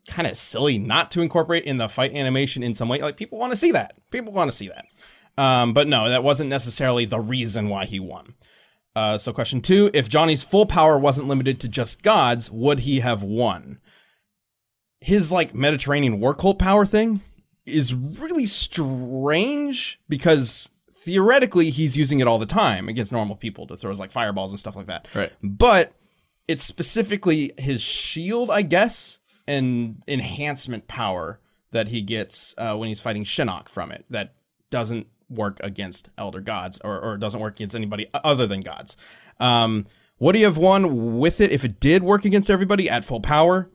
kind 0.07 0.27
of 0.27 0.35
silly 0.35 0.77
not 0.77 1.09
to 1.11 1.21
incorporate 1.21 1.63
in 1.63 1.77
the 1.77 1.89
fight 1.89 2.13
animation 2.13 2.61
in 2.61 2.75
some 2.75 2.89
way. 2.89 3.01
Like 3.01 3.17
people 3.17 3.39
want 3.39 3.53
to 3.53 3.57
see 3.57 3.71
that. 3.71 3.95
People 4.11 4.33
want 4.33 4.51
to 4.51 4.55
see 4.55 4.67
that. 4.69 4.85
Um, 5.41 5.73
but 5.73 5.87
no, 5.87 6.09
that 6.09 6.23
wasn't 6.23 6.49
necessarily 6.49 7.05
the 7.05 7.19
reason 7.19 7.67
why 7.69 7.85
he 7.85 7.99
won. 7.99 8.35
Uh, 8.95 9.17
so, 9.17 9.33
question 9.33 9.61
two: 9.61 9.89
If 9.93 10.09
Johnny's 10.09 10.43
full 10.43 10.65
power 10.65 10.97
wasn't 10.97 11.27
limited 11.27 11.59
to 11.61 11.67
just 11.67 12.03
gods, 12.03 12.51
would 12.51 12.81
he 12.81 12.99
have 12.99 13.23
won? 13.23 13.79
His 15.01 15.31
like 15.31 15.53
Mediterranean 15.55 16.19
war 16.19 16.33
cult 16.35 16.59
power 16.59 16.85
thing 16.85 17.21
is 17.65 17.93
really 17.93 18.45
strange 18.45 19.99
because 20.07 20.69
theoretically 20.91 21.69
he's 21.69 21.95
using 21.95 22.19
it 22.19 22.27
all 22.27 22.39
the 22.39 22.45
time 22.45 22.87
against 22.89 23.11
normal 23.11 23.35
people 23.35 23.67
to 23.67 23.77
throw 23.77 23.89
his 23.89 23.99
like 23.99 24.11
fireballs 24.11 24.51
and 24.51 24.59
stuff 24.59 24.75
like 24.75 24.87
that. 24.87 25.07
Right. 25.13 25.31
But 25.43 25.93
it's 26.47 26.63
specifically 26.63 27.53
his 27.57 27.81
shield, 27.81 28.51
I 28.51 28.61
guess, 28.61 29.19
and 29.47 30.01
enhancement 30.07 30.87
power 30.87 31.39
that 31.71 31.89
he 31.89 32.01
gets 32.01 32.55
uh, 32.57 32.75
when 32.75 32.87
he's 32.87 33.01
fighting 33.01 33.23
Shinnok 33.23 33.67
from 33.67 33.91
it 33.91 34.05
that 34.09 34.33
doesn't 34.69 35.07
work 35.29 35.59
against 35.63 36.09
elder 36.17 36.39
gods 36.39 36.79
or, 36.83 36.99
or 36.99 37.17
doesn't 37.17 37.39
work 37.39 37.55
against 37.55 37.75
anybody 37.75 38.07
other 38.13 38.47
than 38.47 38.61
gods. 38.61 38.95
Um, 39.39 39.87
would 40.19 40.35
he 40.35 40.43
have 40.43 40.57
won 40.57 41.19
with 41.19 41.41
it 41.41 41.51
if 41.51 41.65
it 41.65 41.79
did 41.79 42.03
work 42.03 42.25
against 42.25 42.49
everybody 42.49 42.89
at 42.89 43.03
full 43.03 43.21
power? 43.21 43.69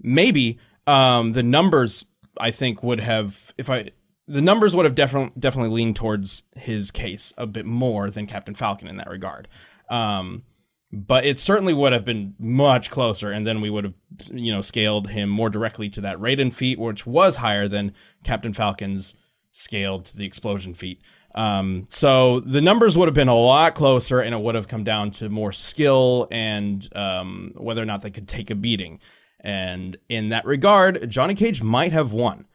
Maybe. 0.00 0.58
Um, 0.86 1.32
the 1.32 1.42
numbers 1.42 2.04
I 2.38 2.50
think 2.50 2.82
would 2.82 3.00
have 3.00 3.52
if 3.58 3.70
I 3.70 3.90
the 4.26 4.40
numbers 4.40 4.74
would 4.74 4.84
have 4.84 4.94
definitely 4.94 5.32
definitely 5.38 5.74
leaned 5.74 5.96
towards 5.96 6.42
his 6.56 6.90
case 6.90 7.32
a 7.36 7.46
bit 7.46 7.66
more 7.66 8.10
than 8.10 8.26
Captain 8.26 8.54
Falcon 8.54 8.88
in 8.88 8.96
that 8.96 9.08
regard. 9.08 9.48
Um, 9.90 10.44
but 10.92 11.24
it 11.26 11.38
certainly 11.38 11.74
would 11.74 11.92
have 11.92 12.04
been 12.04 12.34
much 12.38 12.90
closer, 12.90 13.30
and 13.32 13.44
then 13.44 13.60
we 13.60 13.68
would 13.68 13.84
have, 13.84 13.94
you 14.32 14.52
know, 14.52 14.60
scaled 14.60 15.08
him 15.08 15.28
more 15.28 15.50
directly 15.50 15.88
to 15.90 16.00
that 16.02 16.18
Raiden 16.18 16.52
feat, 16.52 16.78
which 16.78 17.04
was 17.04 17.36
higher 17.36 17.66
than 17.66 17.92
Captain 18.22 18.52
Falcon's 18.52 19.14
scaled 19.50 20.04
to 20.06 20.16
the 20.16 20.24
explosion 20.24 20.72
feat. 20.72 21.00
Um, 21.34 21.84
so 21.88 22.38
the 22.40 22.60
numbers 22.60 22.96
would 22.96 23.08
have 23.08 23.14
been 23.14 23.28
a 23.28 23.34
lot 23.34 23.74
closer, 23.74 24.20
and 24.20 24.34
it 24.34 24.40
would 24.40 24.54
have 24.54 24.68
come 24.68 24.84
down 24.84 25.10
to 25.12 25.28
more 25.28 25.50
skill 25.50 26.28
and 26.30 26.88
um, 26.96 27.52
whether 27.56 27.82
or 27.82 27.86
not 27.86 28.02
they 28.02 28.10
could 28.10 28.28
take 28.28 28.50
a 28.50 28.54
beating. 28.54 29.00
And 29.44 29.98
in 30.08 30.30
that 30.30 30.44
regard, 30.46 31.08
Johnny 31.10 31.34
Cage 31.34 31.62
might 31.62 31.92
have 31.92 32.10
won. 32.12 32.46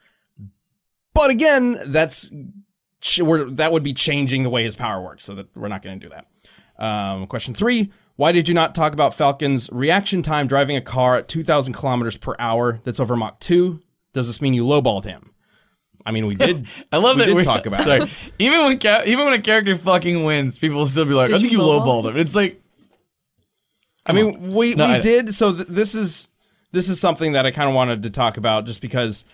But 1.14 1.30
again, 1.30 1.78
that's 1.86 2.32
ch- 3.00 3.20
we're, 3.22 3.48
that 3.52 3.72
would 3.72 3.84
be 3.84 3.94
changing 3.94 4.42
the 4.44 4.50
way 4.50 4.64
his 4.64 4.76
power 4.76 5.00
works, 5.02 5.24
so 5.24 5.36
that 5.36 5.56
we're 5.56 5.68
not 5.68 5.84
going 5.84 6.00
to 6.00 6.06
do 6.10 6.14
that. 6.14 6.84
Um, 6.84 7.28
question 7.28 7.54
three: 7.54 7.92
Why 8.16 8.32
did 8.32 8.48
you 8.48 8.56
not 8.56 8.74
talk 8.74 8.94
about 8.94 9.14
Falcon's 9.14 9.70
reaction 9.72 10.24
time 10.24 10.48
driving 10.48 10.76
a 10.78 10.82
car 10.82 11.16
at 11.18 11.28
2,000 11.28 11.74
kilometers 11.74 12.18
per 12.18 12.36
hour 12.40 12.82
that's 12.84 13.00
over 13.00 13.16
Mach 13.16 13.40
two? 13.40 13.82
Does 14.14 14.26
this 14.28 14.42
mean 14.42 14.56
you 14.56 14.64
lowballed 14.64 15.04
him? 15.04 15.32
I 16.08 16.12
mean, 16.12 16.26
we 16.26 16.34
did. 16.34 16.66
I 16.92 16.98
love 16.98 17.18
we 17.18 17.22
that 17.22 17.26
did 17.28 17.36
we 17.36 17.44
talk 17.44 17.68
about 17.68 17.84
sorry. 17.84 18.02
it. 18.04 18.10
Even 18.40 18.62
when 18.62 18.80
ca- 18.80 19.04
even 19.06 19.26
when 19.26 19.34
a 19.36 19.42
character 19.42 19.76
fucking 19.76 20.24
wins, 20.24 20.58
people 20.58 20.78
will 20.80 20.88
still 20.88 21.06
be 21.06 21.14
like, 21.14 21.28
Did 21.28 21.36
"I 21.36 21.40
think 21.40 21.52
you 21.52 21.60
you 21.60 21.64
lowballed 21.66 22.10
him." 22.10 22.18
It's 22.18 22.34
like, 22.36 22.60
I 24.08 24.14
mean, 24.14 24.54
we 24.54 24.74
No, 24.74 24.88
we 24.88 24.94
I- 24.94 25.00
did. 25.00 25.34
So 25.36 25.54
th- 25.54 25.68
this 25.68 25.94
is 25.94 26.30
this 26.72 26.90
is 26.90 27.00
something 27.00 27.32
that 27.34 27.46
I 27.46 27.52
kind 27.52 27.70
of 27.70 27.76
wanted 27.76 28.04
to 28.04 28.10
talk 28.10 28.38
about, 28.38 28.66
just 28.66 28.82
because 28.82 29.26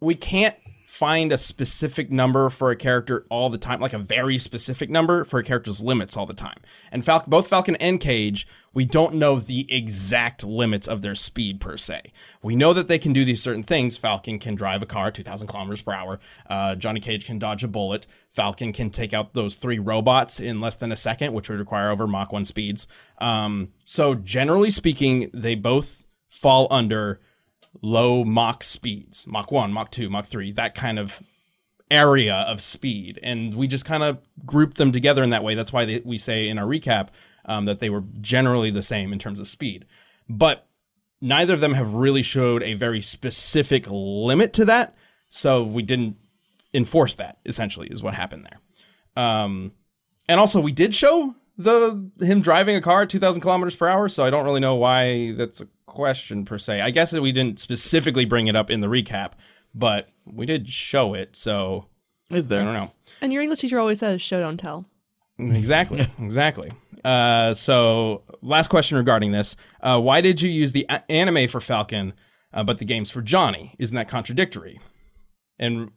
we 0.00 0.14
can't 0.14 0.56
find 0.92 1.32
a 1.32 1.38
specific 1.38 2.10
number 2.10 2.50
for 2.50 2.70
a 2.70 2.76
character 2.76 3.24
all 3.30 3.48
the 3.48 3.56
time, 3.56 3.80
like 3.80 3.94
a 3.94 3.98
very 3.98 4.36
specific 4.36 4.90
number 4.90 5.24
for 5.24 5.40
a 5.40 5.42
character's 5.42 5.80
limits 5.80 6.18
all 6.18 6.26
the 6.26 6.34
time. 6.34 6.58
And 6.90 7.02
both 7.26 7.48
Falcon 7.48 7.76
and 7.76 7.98
Cage, 7.98 8.46
we 8.74 8.84
don't 8.84 9.14
know 9.14 9.40
the 9.40 9.66
exact 9.74 10.44
limits 10.44 10.86
of 10.86 11.00
their 11.00 11.14
speed 11.14 11.62
per 11.62 11.78
se. 11.78 12.12
We 12.42 12.56
know 12.56 12.74
that 12.74 12.88
they 12.88 12.98
can 12.98 13.14
do 13.14 13.24
these 13.24 13.42
certain 13.42 13.62
things. 13.62 13.96
Falcon 13.96 14.38
can 14.38 14.54
drive 14.54 14.82
a 14.82 14.86
car 14.86 15.10
2,000 15.10 15.46
kilometers 15.46 15.80
per 15.80 15.94
hour. 15.94 16.20
Uh, 16.46 16.74
Johnny 16.74 17.00
Cage 17.00 17.24
can 17.24 17.38
dodge 17.38 17.64
a 17.64 17.68
bullet. 17.68 18.06
Falcon 18.28 18.74
can 18.74 18.90
take 18.90 19.14
out 19.14 19.32
those 19.32 19.56
three 19.56 19.78
robots 19.78 20.40
in 20.40 20.60
less 20.60 20.76
than 20.76 20.92
a 20.92 20.96
second, 20.96 21.32
which 21.32 21.48
would 21.48 21.58
require 21.58 21.88
over 21.88 22.06
Mach 22.06 22.32
1 22.32 22.44
speeds. 22.44 22.86
Um, 23.16 23.72
so, 23.86 24.14
generally 24.14 24.68
speaking, 24.68 25.30
they 25.32 25.54
both 25.54 26.04
fall 26.28 26.66
under 26.70 27.18
low 27.80 28.24
Mach 28.24 28.62
speeds 28.62 29.26
Mach 29.26 29.50
1, 29.50 29.72
Mach 29.72 29.90
2, 29.90 30.10
Mach 30.10 30.26
3, 30.26 30.52
that 30.52 30.74
kind 30.74 30.98
of 30.98 31.22
area 31.90 32.34
of 32.34 32.62
speed. 32.62 33.20
And 33.22 33.54
we 33.54 33.66
just 33.66 33.84
kind 33.84 34.02
of 34.02 34.18
grouped 34.46 34.78
them 34.78 34.92
together 34.92 35.22
in 35.22 35.30
that 35.30 35.44
way. 35.44 35.54
That's 35.54 35.72
why 35.72 35.84
they, 35.84 36.00
we 36.04 36.18
say 36.18 36.48
in 36.48 36.58
our 36.58 36.66
recap 36.66 37.08
um, 37.44 37.66
that 37.66 37.80
they 37.80 37.90
were 37.90 38.04
generally 38.20 38.70
the 38.70 38.82
same 38.82 39.12
in 39.12 39.18
terms 39.18 39.40
of 39.40 39.48
speed. 39.48 39.84
But 40.28 40.66
neither 41.20 41.54
of 41.54 41.60
them 41.60 41.74
have 41.74 41.94
really 41.94 42.22
showed 42.22 42.62
a 42.62 42.74
very 42.74 43.02
specific 43.02 43.86
limit 43.88 44.52
to 44.54 44.64
that. 44.64 44.96
So 45.28 45.62
we 45.62 45.82
didn't 45.82 46.16
enforce 46.74 47.14
that, 47.16 47.38
essentially, 47.44 47.88
is 47.88 48.02
what 48.02 48.14
happened 48.14 48.46
there. 48.50 49.24
Um, 49.24 49.72
and 50.28 50.40
also, 50.40 50.60
we 50.60 50.72
did 50.72 50.94
show 50.94 51.34
the 51.58 52.10
him 52.20 52.40
driving 52.40 52.76
a 52.76 52.80
car 52.80 53.02
at 53.02 53.10
2,000 53.10 53.40
kilometers 53.40 53.74
per 53.74 53.88
hour. 53.88 54.08
So 54.08 54.24
I 54.24 54.30
don't 54.30 54.44
really 54.44 54.60
know 54.60 54.74
why 54.74 55.32
that's 55.32 55.60
a 55.60 55.68
question 55.92 56.44
per 56.44 56.58
se. 56.58 56.80
I 56.80 56.90
guess 56.90 57.10
that 57.12 57.22
we 57.22 57.32
didn't 57.32 57.60
specifically 57.60 58.24
bring 58.24 58.46
it 58.48 58.56
up 58.56 58.70
in 58.70 58.80
the 58.80 58.88
recap, 58.88 59.32
but 59.74 60.08
we 60.24 60.46
did 60.46 60.68
show 60.68 61.14
it. 61.14 61.36
So 61.36 61.86
Is 62.30 62.48
there? 62.48 62.62
I 62.62 62.64
don't 62.64 62.74
know. 62.74 62.92
And 63.20 63.32
your 63.32 63.42
English 63.42 63.60
teacher 63.60 63.78
always 63.78 63.98
says, 64.00 64.20
"Show 64.20 64.40
don't 64.40 64.58
tell." 64.58 64.86
Exactly. 65.38 66.06
exactly. 66.20 66.70
Uh, 67.04 67.52
so, 67.54 68.22
last 68.42 68.68
question 68.68 68.96
regarding 68.96 69.32
this: 69.32 69.56
uh, 69.80 70.00
Why 70.00 70.20
did 70.20 70.40
you 70.40 70.48
use 70.48 70.72
the 70.72 70.86
a- 70.88 71.10
anime 71.10 71.48
for 71.48 71.60
Falcon, 71.60 72.12
uh, 72.52 72.62
but 72.62 72.78
the 72.78 72.84
games 72.84 73.10
for 73.10 73.22
Johnny? 73.22 73.74
Isn't 73.78 73.96
that 73.96 74.08
contradictory? 74.08 74.80
And 75.58 75.90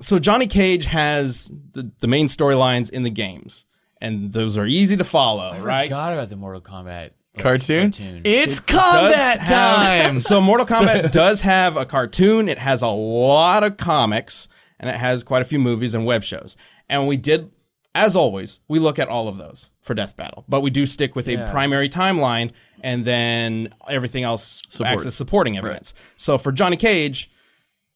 so, 0.00 0.18
Johnny 0.18 0.46
Cage 0.46 0.86
has 0.86 1.50
the, 1.72 1.90
the 2.00 2.06
main 2.08 2.26
storylines 2.26 2.90
in 2.90 3.04
the 3.04 3.10
games, 3.10 3.64
and 4.00 4.32
those 4.32 4.58
are 4.58 4.66
easy 4.66 4.96
to 4.96 5.04
follow, 5.04 5.50
I 5.50 5.58
right? 5.60 5.86
forgot 5.88 6.12
about 6.12 6.30
the 6.30 6.36
Mortal 6.36 6.60
Kombat 6.60 7.10
like, 7.10 7.12
Cartoon? 7.36 7.92
cartoon. 7.92 8.22
It's 8.24 8.60
does 8.60 8.80
combat 8.80 9.40
have- 9.40 9.48
time. 9.48 10.20
so 10.20 10.40
Mortal 10.40 10.66
Kombat 10.66 11.10
does 11.12 11.40
have 11.42 11.76
a 11.76 11.84
cartoon. 11.86 12.48
It 12.48 12.58
has 12.58 12.82
a 12.82 12.88
lot 12.88 13.64
of 13.64 13.76
comics, 13.76 14.48
and 14.80 14.88
it 14.90 14.96
has 14.96 15.22
quite 15.22 15.42
a 15.42 15.44
few 15.44 15.58
movies 15.58 15.94
and 15.94 16.04
web 16.06 16.24
shows. 16.24 16.56
And 16.88 17.06
we 17.06 17.16
did, 17.16 17.50
as 17.94 18.16
always, 18.16 18.58
we 18.68 18.78
look 18.78 18.98
at 18.98 19.08
all 19.08 19.28
of 19.28 19.36
those 19.36 19.70
for 19.80 19.94
Death 19.94 20.16
Battle, 20.16 20.44
but 20.48 20.60
we 20.60 20.70
do 20.70 20.86
stick 20.86 21.14
with 21.14 21.28
a 21.28 21.36
primary 21.50 21.88
timeline, 21.88 22.50
and 22.82 23.04
then 23.04 23.74
everything 23.88 24.24
else 24.24 24.62
acts 24.84 25.06
as 25.06 25.14
supporting 25.14 25.56
evidence. 25.56 25.94
So 26.16 26.38
for 26.38 26.52
Johnny 26.52 26.76
Cage, 26.76 27.30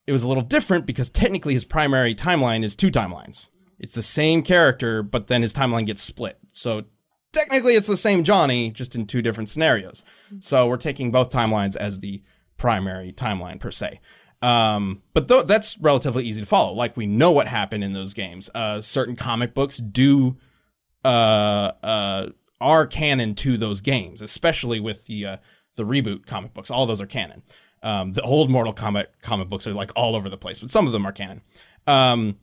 it 0.06 0.12
was 0.12 0.22
a 0.22 0.28
little 0.28 0.42
different 0.42 0.86
because 0.86 1.10
technically 1.10 1.54
his 1.54 1.64
primary 1.64 2.14
timeline 2.14 2.64
is 2.64 2.74
two 2.74 2.90
timelines. 2.90 3.48
It's 3.78 3.94
the 3.94 4.02
same 4.02 4.42
character, 4.42 5.02
but 5.02 5.26
then 5.26 5.42
his 5.42 5.52
timeline 5.54 5.86
gets 5.86 6.02
split. 6.02 6.38
So 6.52 6.84
technically 7.32 7.74
it's 7.74 7.86
the 7.86 7.96
same 7.96 8.24
Johnny, 8.24 8.70
just 8.70 8.94
in 8.94 9.06
two 9.06 9.22
different 9.22 9.48
scenarios. 9.48 10.04
So 10.40 10.66
we're 10.66 10.76
taking 10.76 11.10
both 11.10 11.30
timelines 11.30 11.76
as 11.76 11.98
the 11.98 12.22
primary 12.56 13.12
timeline 13.12 13.58
per 13.58 13.70
se. 13.70 14.00
Um, 14.40 15.02
but 15.14 15.28
th- 15.28 15.46
that's 15.46 15.78
relatively 15.78 16.24
easy 16.24 16.42
to 16.42 16.46
follow. 16.46 16.72
Like 16.72 16.96
we 16.96 17.06
know 17.06 17.30
what 17.30 17.48
happened 17.48 17.84
in 17.84 17.92
those 17.92 18.12
games. 18.12 18.50
Uh, 18.54 18.80
certain 18.80 19.16
comic 19.16 19.54
books 19.54 19.78
do 19.78 20.36
uh, 21.04 21.72
uh, 21.82 22.30
are 22.60 22.86
canon 22.86 23.34
to 23.36 23.56
those 23.56 23.80
games, 23.80 24.20
especially 24.20 24.80
with 24.80 25.06
the 25.06 25.26
uh, 25.26 25.36
the 25.76 25.84
reboot 25.84 26.26
comic 26.26 26.52
books. 26.54 26.70
All 26.70 26.86
those 26.86 27.00
are 27.00 27.06
canon. 27.06 27.42
Um, 27.82 28.12
the 28.12 28.22
old 28.22 28.50
Mortal 28.50 28.74
Kombat 28.74 29.06
comic 29.22 29.48
books 29.48 29.66
are 29.66 29.74
like 29.74 29.90
all 29.96 30.14
over 30.14 30.28
the 30.28 30.36
place, 30.36 30.58
but 30.58 30.70
some 30.70 30.86
of 30.86 30.92
them 30.92 31.06
are 31.06 31.12
canon. 31.12 31.42
Um, 31.86 32.38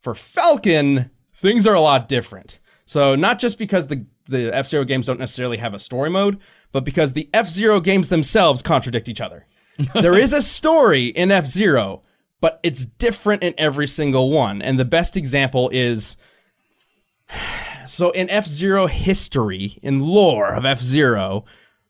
for 0.00 0.14
Falcon, 0.14 1.10
things 1.34 1.66
are 1.66 1.74
a 1.74 1.80
lot 1.80 2.08
different. 2.08 2.58
So 2.84 3.14
not 3.14 3.38
just 3.38 3.56
because 3.56 3.86
the 3.86 4.04
the 4.26 4.54
F 4.54 4.66
Zero 4.66 4.84
games 4.84 5.06
don't 5.06 5.20
necessarily 5.20 5.58
have 5.58 5.74
a 5.74 5.78
story 5.78 6.10
mode, 6.10 6.38
but 6.72 6.84
because 6.84 7.12
the 7.12 7.28
F 7.32 7.48
Zero 7.48 7.80
games 7.80 8.08
themselves 8.08 8.62
contradict 8.62 9.08
each 9.08 9.20
other. 9.20 9.46
there 9.94 10.18
is 10.18 10.32
a 10.32 10.42
story 10.42 11.06
in 11.06 11.30
F 11.30 11.46
Zero, 11.46 12.02
but 12.40 12.60
it's 12.62 12.84
different 12.84 13.42
in 13.42 13.54
every 13.58 13.86
single 13.86 14.30
one. 14.30 14.60
And 14.60 14.78
the 14.78 14.84
best 14.84 15.16
example 15.16 15.70
is 15.72 16.16
so 17.86 18.10
in 18.10 18.30
F 18.30 18.46
Zero 18.46 18.86
history, 18.86 19.78
in 19.82 20.00
lore 20.00 20.54
of 20.54 20.64
F 20.64 20.80
Zero, 20.80 21.44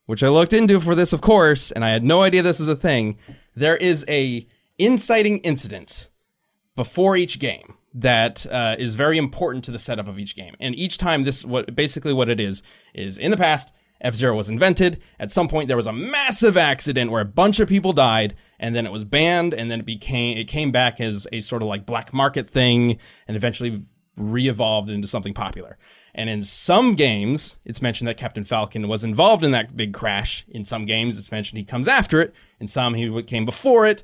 which 0.06 0.22
I 0.22 0.28
looked 0.28 0.52
into 0.52 0.80
for 0.80 0.94
this, 0.94 1.12
of 1.12 1.20
course, 1.20 1.70
and 1.70 1.84
I 1.84 1.90
had 1.90 2.04
no 2.04 2.22
idea 2.22 2.42
this 2.42 2.58
was 2.58 2.68
a 2.68 2.76
thing. 2.76 3.18
There 3.54 3.76
is 3.76 4.04
a 4.08 4.46
inciting 4.78 5.38
incident 5.38 6.08
before 6.74 7.16
each 7.16 7.38
game 7.38 7.74
that 7.94 8.46
uh, 8.46 8.76
is 8.78 8.94
very 8.94 9.18
important 9.18 9.64
to 9.64 9.70
the 9.70 9.78
setup 9.78 10.08
of 10.08 10.18
each 10.18 10.34
game. 10.34 10.54
And 10.60 10.74
each 10.74 10.98
time, 10.98 11.24
this 11.24 11.44
what 11.44 11.74
basically 11.74 12.12
what 12.12 12.28
it 12.28 12.40
is 12.40 12.62
is 12.94 13.18
in 13.18 13.30
the 13.30 13.36
past, 13.36 13.72
F 14.00 14.14
Zero 14.14 14.36
was 14.36 14.48
invented. 14.48 15.00
At 15.18 15.30
some 15.30 15.48
point, 15.48 15.68
there 15.68 15.76
was 15.76 15.86
a 15.86 15.92
massive 15.92 16.56
accident 16.56 17.10
where 17.10 17.20
a 17.20 17.26
bunch 17.26 17.60
of 17.60 17.68
people 17.68 17.92
died, 17.92 18.34
and 18.58 18.74
then 18.74 18.86
it 18.86 18.92
was 18.92 19.04
banned, 19.04 19.54
and 19.54 19.70
then 19.70 19.80
it 19.80 19.86
became 19.86 20.36
it 20.36 20.48
came 20.48 20.72
back 20.72 21.00
as 21.00 21.26
a 21.32 21.40
sort 21.40 21.62
of 21.62 21.68
like 21.68 21.86
black 21.86 22.12
market 22.12 22.48
thing, 22.48 22.98
and 23.28 23.36
eventually 23.36 23.84
re-evolved 24.16 24.90
into 24.90 25.08
something 25.08 25.34
popular. 25.34 25.78
And 26.14 26.28
in 26.28 26.42
some 26.42 26.94
games, 26.94 27.56
it's 27.64 27.80
mentioned 27.80 28.06
that 28.08 28.18
Captain 28.18 28.44
Falcon 28.44 28.86
was 28.86 29.02
involved 29.02 29.42
in 29.42 29.52
that 29.52 29.76
big 29.76 29.94
crash. 29.94 30.44
In 30.48 30.62
some 30.62 30.84
games, 30.84 31.16
it's 31.16 31.32
mentioned 31.32 31.58
he 31.58 31.64
comes 31.64 31.88
after 31.88 32.20
it. 32.20 32.34
In 32.60 32.66
some, 32.66 32.92
he 32.92 33.22
came 33.22 33.46
before 33.46 33.86
it 33.86 34.02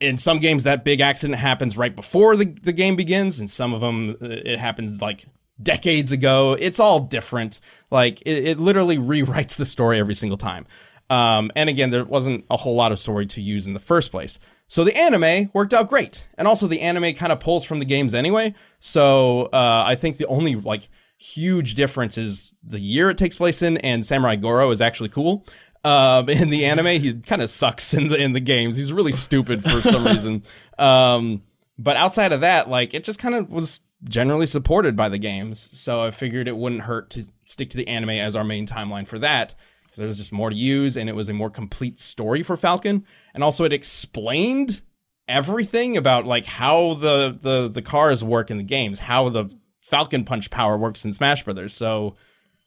in 0.00 0.18
some 0.18 0.38
games 0.38 0.64
that 0.64 0.84
big 0.84 1.00
accident 1.00 1.38
happens 1.38 1.76
right 1.76 1.94
before 1.94 2.36
the, 2.36 2.46
the 2.62 2.72
game 2.72 2.96
begins 2.96 3.38
and 3.38 3.48
some 3.48 3.72
of 3.72 3.80
them 3.80 4.16
uh, 4.20 4.26
it 4.28 4.58
happened 4.58 5.00
like 5.00 5.26
decades 5.62 6.12
ago. 6.12 6.56
It's 6.58 6.80
all 6.80 7.00
different. 7.00 7.60
Like 7.90 8.20
it, 8.22 8.44
it 8.48 8.60
literally 8.60 8.98
rewrites 8.98 9.56
the 9.56 9.66
story 9.66 9.98
every 9.98 10.14
single 10.14 10.38
time. 10.38 10.66
Um, 11.10 11.52
and 11.54 11.68
again 11.68 11.90
there 11.90 12.04
wasn't 12.04 12.44
a 12.50 12.56
whole 12.56 12.74
lot 12.74 12.92
of 12.92 12.98
story 12.98 13.26
to 13.26 13.40
use 13.40 13.66
in 13.66 13.74
the 13.74 13.80
first 13.80 14.10
place. 14.10 14.38
So 14.66 14.82
the 14.82 14.96
anime 14.96 15.50
worked 15.52 15.74
out 15.74 15.88
great. 15.88 16.26
And 16.38 16.48
also 16.48 16.66
the 16.66 16.80
anime 16.80 17.14
kind 17.14 17.30
of 17.30 17.40
pulls 17.40 17.64
from 17.64 17.78
the 17.78 17.84
games 17.84 18.14
anyway. 18.14 18.54
So 18.80 19.46
uh, 19.46 19.84
i 19.86 19.94
think 19.94 20.16
the 20.16 20.26
only 20.26 20.56
like 20.56 20.88
huge 21.18 21.74
difference 21.74 22.18
is 22.18 22.52
the 22.62 22.80
year 22.80 23.08
it 23.08 23.16
takes 23.16 23.36
place 23.36 23.62
in 23.62 23.78
and 23.78 24.04
samurai 24.04 24.36
goro 24.36 24.70
is 24.70 24.80
actually 24.80 25.08
cool 25.08 25.46
um, 25.84 26.28
in 26.28 26.50
the 26.50 26.64
anime, 26.64 27.00
he 27.00 27.14
kind 27.14 27.42
of 27.42 27.50
sucks 27.50 27.94
in 27.94 28.08
the 28.08 28.16
in 28.16 28.32
the 28.32 28.40
games. 28.40 28.76
He's 28.76 28.92
really 28.92 29.12
stupid 29.12 29.62
for 29.62 29.82
some 29.82 30.06
reason. 30.06 30.42
Um, 30.78 31.42
but 31.78 31.96
outside 31.96 32.32
of 32.32 32.40
that, 32.40 32.68
like 32.68 32.94
it 32.94 33.04
just 33.04 33.18
kind 33.18 33.34
of 33.34 33.50
was 33.50 33.80
generally 34.04 34.46
supported 34.46 34.96
by 34.96 35.08
the 35.08 35.18
games. 35.18 35.70
So 35.72 36.02
I 36.02 36.10
figured 36.10 36.48
it 36.48 36.56
wouldn't 36.56 36.82
hurt 36.82 37.10
to 37.10 37.24
stick 37.46 37.70
to 37.70 37.76
the 37.76 37.88
anime 37.88 38.10
as 38.10 38.36
our 38.36 38.44
main 38.44 38.66
timeline 38.66 39.06
for 39.06 39.18
that 39.18 39.54
because 39.84 39.98
there 39.98 40.06
was 40.06 40.18
just 40.18 40.32
more 40.32 40.50
to 40.50 40.56
use 40.56 40.96
and 40.96 41.08
it 41.08 41.14
was 41.14 41.28
a 41.28 41.32
more 41.32 41.50
complete 41.50 41.98
story 41.98 42.42
for 42.42 42.56
Falcon. 42.56 43.04
And 43.32 43.44
also 43.44 43.64
it 43.64 43.72
explained 43.72 44.82
everything 45.26 45.96
about 45.96 46.26
like 46.26 46.46
how 46.46 46.94
the 46.94 47.38
the 47.40 47.68
the 47.68 47.82
cars 47.82 48.22
work 48.22 48.50
in 48.50 48.58
the 48.58 48.64
games, 48.64 49.00
how 49.00 49.28
the 49.28 49.54
Falcon 49.80 50.24
Punch 50.24 50.50
power 50.50 50.76
works 50.76 51.04
in 51.04 51.12
Smash 51.12 51.44
Brothers. 51.44 51.74
So 51.74 52.14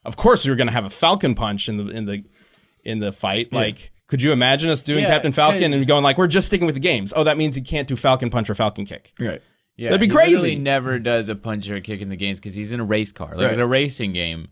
of 0.06 0.16
course 0.16 0.44
we 0.44 0.50
were 0.50 0.56
going 0.56 0.68
to 0.68 0.74
have 0.74 0.86
a 0.86 0.90
Falcon 0.90 1.36
Punch 1.36 1.70
in 1.70 1.78
the 1.78 1.88
in 1.90 2.06
the 2.06 2.24
in 2.88 3.00
the 3.00 3.12
fight. 3.12 3.52
Like, 3.54 3.92
could 4.08 4.22
you 4.22 4.32
imagine 4.32 4.70
us 4.70 4.82
doing 4.82 5.04
Yeah, 5.04 5.10
Captain 5.10 5.32
Falcon 5.34 5.74
and 5.74 5.86
going 5.86 6.04
like, 6.04 6.18
we're 6.18 6.28
just 6.28 6.48
sticking 6.48 6.66
with 6.66 6.76
the 6.76 6.82
games? 6.82 7.14
Oh, 7.16 7.24
that 7.26 7.38
means 7.38 7.56
you 7.58 7.64
can't 7.64 7.88
do 7.88 7.96
Falcon 7.96 8.30
Punch 8.30 8.50
or 8.50 8.56
Falcon 8.56 8.86
Kick. 8.86 9.14
Right. 9.20 9.42
Yeah, 9.76 9.92
That'd 9.92 10.00
be 10.00 10.08
he 10.08 10.14
crazy. 10.14 10.50
He 10.52 10.56
never 10.56 10.98
does 10.98 11.30
a 11.30 11.36
punch 11.36 11.70
or 11.70 11.76
a 11.76 11.82
kick 11.82 12.02
in 12.02 12.10
the 12.10 12.16
games 12.16 12.40
because 12.40 12.56
he's 12.56 12.72
in 12.72 12.80
a 12.80 12.84
race 12.84 13.12
car. 13.12 13.36
Like 13.36 13.52
it's 13.52 13.60
a 13.60 13.66
racing 13.68 14.12
game. 14.14 14.48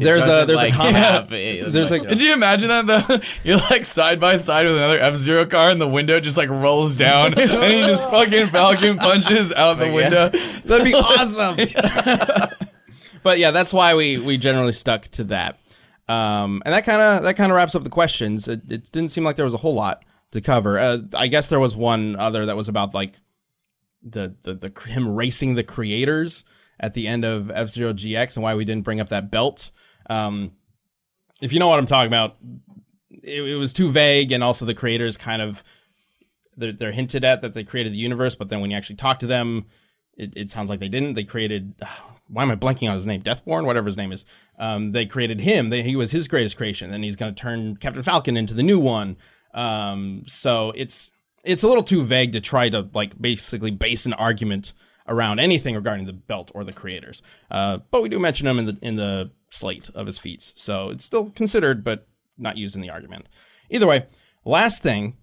It 0.00 0.04
There's 0.04 0.24
a 0.26 0.44
there's 0.46 0.56
like, 0.56 0.72
a 0.72 0.76
comic. 0.76 0.96
have 0.96 1.32
a- 1.32 1.62
there's 1.62 1.92
like- 1.92 2.02
of- 2.02 2.08
Did 2.08 2.20
you 2.20 2.32
imagine 2.32 2.68
that 2.68 2.86
though? 3.08 3.18
You're 3.44 3.58
like 3.70 3.86
side 3.86 4.18
by 4.18 4.38
side 4.38 4.66
with 4.66 4.74
another 4.76 4.98
F 4.98 5.14
Zero 5.16 5.46
car, 5.46 5.70
and 5.70 5.80
the 5.80 5.86
window 5.86 6.18
just 6.18 6.36
like 6.36 6.48
rolls 6.48 6.96
down, 6.96 7.34
and 7.38 7.72
he 7.72 7.80
just 7.82 8.02
fucking 8.10 8.48
Falcon 8.48 8.98
punches 8.98 9.52
out 9.52 9.78
the 9.78 9.86
yeah. 9.86 9.92
window. 9.92 10.28
That'd 10.64 10.84
be 10.84 10.92
awesome. 10.94 11.56
but 13.22 13.38
yeah, 13.38 13.52
that's 13.52 13.72
why 13.72 13.94
we 13.94 14.18
we 14.18 14.36
generally 14.36 14.72
stuck 14.72 15.02
to 15.12 15.24
that. 15.24 15.58
Um, 16.08 16.62
and 16.64 16.72
that 16.72 16.84
kind 16.84 17.02
of 17.02 17.22
that 17.24 17.36
kind 17.36 17.50
of 17.50 17.56
wraps 17.56 17.74
up 17.74 17.82
the 17.82 17.90
questions. 17.90 18.46
It, 18.46 18.62
it 18.68 18.92
didn't 18.92 19.10
seem 19.10 19.24
like 19.24 19.36
there 19.36 19.44
was 19.44 19.54
a 19.54 19.58
whole 19.58 19.74
lot 19.74 20.04
to 20.32 20.40
cover. 20.40 20.78
Uh, 20.78 20.98
I 21.14 21.26
guess 21.26 21.48
there 21.48 21.60
was 21.60 21.74
one 21.74 22.16
other 22.16 22.46
that 22.46 22.56
was 22.56 22.68
about 22.68 22.94
like 22.94 23.14
the 24.02 24.36
the, 24.42 24.54
the 24.54 24.80
him 24.88 25.14
racing 25.14 25.54
the 25.54 25.64
creators 25.64 26.44
at 26.78 26.94
the 26.94 27.08
end 27.08 27.24
of 27.24 27.50
F 27.50 27.70
Zero 27.70 27.92
GX 27.92 28.36
and 28.36 28.42
why 28.42 28.54
we 28.54 28.64
didn't 28.64 28.84
bring 28.84 29.00
up 29.00 29.08
that 29.08 29.30
belt. 29.30 29.70
Um, 30.08 30.52
if 31.40 31.52
you 31.52 31.58
know 31.58 31.68
what 31.68 31.78
I'm 31.78 31.86
talking 31.86 32.08
about, 32.08 32.36
it, 33.10 33.42
it 33.42 33.56
was 33.56 33.72
too 33.72 33.90
vague, 33.90 34.32
and 34.32 34.44
also 34.44 34.64
the 34.64 34.74
creators 34.74 35.16
kind 35.16 35.42
of 35.42 35.64
they're, 36.56 36.72
they're 36.72 36.92
hinted 36.92 37.24
at 37.24 37.42
that 37.42 37.54
they 37.54 37.64
created 37.64 37.92
the 37.92 37.98
universe, 37.98 38.34
but 38.34 38.48
then 38.48 38.60
when 38.60 38.70
you 38.70 38.76
actually 38.76 38.96
talk 38.96 39.18
to 39.20 39.26
them, 39.26 39.66
it, 40.16 40.32
it 40.36 40.50
sounds 40.50 40.70
like 40.70 40.80
they 40.80 40.88
didn't. 40.88 41.14
They 41.14 41.24
created. 41.24 41.74
Why 42.28 42.42
am 42.42 42.50
I 42.50 42.56
blanking 42.56 42.88
on 42.88 42.94
his 42.94 43.06
name? 43.06 43.22
Deathborn, 43.22 43.66
whatever 43.66 43.86
his 43.86 43.96
name 43.96 44.12
is. 44.12 44.24
Um, 44.58 44.92
they 44.92 45.06
created 45.06 45.40
him. 45.40 45.70
They, 45.70 45.82
he 45.82 45.96
was 45.96 46.10
his 46.10 46.28
greatest 46.28 46.56
creation. 46.56 46.90
Then 46.90 47.02
he's 47.02 47.16
going 47.16 47.34
to 47.34 47.40
turn 47.40 47.76
Captain 47.76 48.02
Falcon 48.02 48.36
into 48.36 48.54
the 48.54 48.62
new 48.62 48.78
one. 48.78 49.16
Um, 49.54 50.24
so 50.26 50.72
it's 50.74 51.12
it's 51.44 51.62
a 51.62 51.68
little 51.68 51.82
too 51.82 52.04
vague 52.04 52.32
to 52.32 52.40
try 52.40 52.68
to 52.68 52.88
like 52.92 53.20
basically 53.20 53.70
base 53.70 54.06
an 54.06 54.12
argument 54.14 54.72
around 55.08 55.38
anything 55.38 55.74
regarding 55.74 56.06
the 56.06 56.12
belt 56.12 56.50
or 56.54 56.64
the 56.64 56.72
creators. 56.72 57.22
Uh, 57.50 57.78
but 57.90 58.02
we 58.02 58.08
do 58.08 58.18
mention 58.18 58.46
him 58.46 58.58
in 58.58 58.66
the 58.66 58.78
in 58.82 58.96
the 58.96 59.30
slate 59.50 59.90
of 59.94 60.06
his 60.06 60.18
feats, 60.18 60.52
so 60.56 60.90
it's 60.90 61.04
still 61.04 61.30
considered, 61.30 61.84
but 61.84 62.06
not 62.36 62.56
used 62.56 62.74
in 62.74 62.82
the 62.82 62.90
argument. 62.90 63.28
Either 63.70 63.86
way, 63.86 64.06
last 64.44 64.82
thing, 64.82 65.16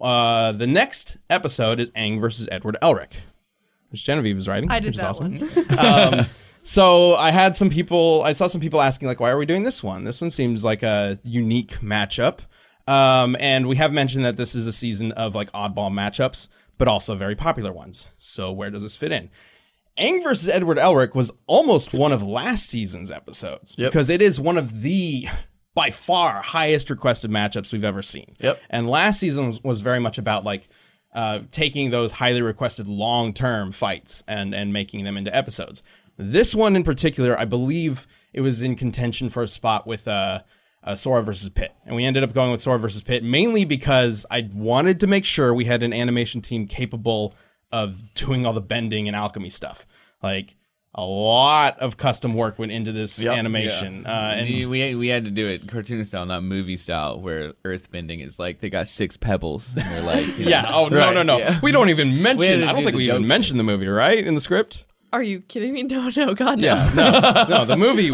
uh, 0.00 0.52
the 0.52 0.66
next 0.66 1.16
episode 1.28 1.80
is 1.80 1.90
Aang 1.90 2.20
versus 2.20 2.48
Edward 2.52 2.76
Elric, 2.82 3.16
which 3.90 4.04
Genevieve 4.04 4.38
is 4.38 4.48
writing. 4.48 4.70
I 4.70 4.80
did 4.80 4.88
which 4.88 4.96
is 4.96 5.00
that 5.00 5.08
awesome. 5.08 5.38
one. 5.38 5.78
um, 6.20 6.26
so 6.62 7.14
I 7.14 7.30
had 7.30 7.54
some 7.56 7.70
people, 7.70 8.22
I 8.24 8.32
saw 8.32 8.46
some 8.46 8.60
people 8.60 8.80
asking 8.80 9.08
like, 9.08 9.20
why 9.20 9.30
are 9.30 9.38
we 9.38 9.46
doing 9.46 9.62
this 9.62 9.82
one? 9.82 10.04
This 10.04 10.20
one 10.20 10.30
seems 10.30 10.64
like 10.64 10.82
a 10.82 11.18
unique 11.22 11.78
matchup. 11.80 12.40
Um, 12.88 13.36
and 13.40 13.66
we 13.66 13.76
have 13.76 13.92
mentioned 13.92 14.24
that 14.24 14.36
this 14.36 14.54
is 14.54 14.66
a 14.66 14.72
season 14.72 15.12
of 15.12 15.34
like 15.34 15.50
oddball 15.52 15.90
matchups, 15.90 16.48
but 16.78 16.88
also 16.88 17.14
very 17.14 17.34
popular 17.36 17.72
ones. 17.72 18.06
So 18.18 18.52
where 18.52 18.70
does 18.70 18.82
this 18.82 18.96
fit 18.96 19.12
in? 19.12 19.30
Aang 19.98 20.22
versus 20.22 20.48
Edward 20.48 20.76
Elric 20.78 21.14
was 21.14 21.30
almost 21.46 21.94
one 21.94 22.12
of 22.12 22.22
last 22.22 22.68
season's 22.68 23.10
episodes 23.10 23.74
Yep. 23.78 23.90
because 23.90 24.10
it 24.10 24.20
is 24.20 24.38
one 24.38 24.58
of 24.58 24.82
the 24.82 25.26
by 25.74 25.90
far 25.90 26.42
highest 26.42 26.90
requested 26.90 27.30
matchups 27.30 27.72
we've 27.72 27.84
ever 27.84 28.02
seen. 28.02 28.34
Yep. 28.40 28.60
And 28.70 28.88
last 28.88 29.20
season 29.20 29.48
was, 29.48 29.62
was 29.62 29.80
very 29.80 30.00
much 30.00 30.18
about 30.18 30.44
like 30.44 30.68
uh, 31.14 31.40
taking 31.50 31.90
those 31.90 32.12
highly 32.12 32.42
requested 32.42 32.88
long 32.88 33.32
term 33.32 33.72
fights 33.72 34.22
and 34.26 34.54
and 34.54 34.72
making 34.72 35.04
them 35.04 35.16
into 35.16 35.34
episodes. 35.34 35.82
This 36.16 36.54
one 36.54 36.76
in 36.76 36.84
particular, 36.84 37.38
I 37.38 37.44
believe 37.44 38.06
it 38.32 38.40
was 38.40 38.62
in 38.62 38.76
contention 38.76 39.28
for 39.28 39.42
a 39.42 39.48
spot 39.48 39.86
with 39.86 40.08
uh, 40.08 40.40
uh, 40.82 40.94
Sora 40.94 41.22
versus 41.22 41.48
Pit, 41.48 41.72
and 41.84 41.96
we 41.96 42.04
ended 42.04 42.22
up 42.22 42.32
going 42.32 42.52
with 42.52 42.60
Sora 42.60 42.78
versus 42.78 43.02
Pit 43.02 43.24
mainly 43.24 43.64
because 43.64 44.24
I 44.30 44.48
wanted 44.52 45.00
to 45.00 45.06
make 45.06 45.24
sure 45.24 45.52
we 45.52 45.64
had 45.64 45.82
an 45.82 45.92
animation 45.92 46.40
team 46.40 46.66
capable 46.66 47.34
of 47.72 48.14
doing 48.14 48.46
all 48.46 48.52
the 48.52 48.60
bending 48.60 49.08
and 49.08 49.16
alchemy 49.16 49.50
stuff. 49.50 49.86
Like 50.22 50.56
a 50.98 51.04
lot 51.04 51.78
of 51.80 51.96
custom 51.98 52.32
work 52.34 52.58
went 52.58 52.72
into 52.72 52.90
this 52.90 53.18
Yep. 53.22 53.36
animation, 53.36 54.06
uh, 54.06 54.32
and 54.34 54.48
we, 54.48 54.66
we 54.66 54.94
we 54.94 55.08
had 55.08 55.26
to 55.26 55.30
do 55.30 55.46
it 55.46 55.68
cartoon 55.68 56.04
style, 56.06 56.24
not 56.26 56.42
movie 56.42 56.76
style, 56.78 57.20
where 57.20 57.52
earthbending 57.64 58.24
is 58.24 58.38
like 58.38 58.60
they 58.60 58.70
got 58.70 58.88
six 58.88 59.16
pebbles 59.16 59.70
and 59.76 59.84
they're 59.84 60.02
like, 60.02 60.26
you 60.38 60.44
know, 60.44 60.50
yeah. 60.50 60.70
Oh 60.72 60.88
no, 60.88 60.96
Right, 60.98 61.14
no, 61.14 61.22
no. 61.22 61.38
yeah. 61.38 61.60
We 61.62 61.70
don't 61.72 61.90
even 61.90 62.22
mention. 62.22 62.62
I 62.62 62.72
don't 62.72 62.80
do 62.80 62.84
think 62.86 62.96
we 62.96 63.04
even 63.10 63.22
Goku. 63.24 63.26
mentioned 63.26 63.60
the 63.60 63.64
movie, 63.64 63.86
right, 63.88 64.18
in 64.26 64.34
the 64.34 64.40
script. 64.40 64.86
Are 65.12 65.22
you 65.22 65.40
kidding 65.40 65.72
me? 65.74 65.82
No, 65.88 66.10
no, 66.16 66.34
God, 66.34 66.58
no. 66.58 66.66
Yeah, 66.66 66.90
no, 66.94 67.58
no, 67.58 67.64
the 67.66 67.76
movie. 67.76 68.12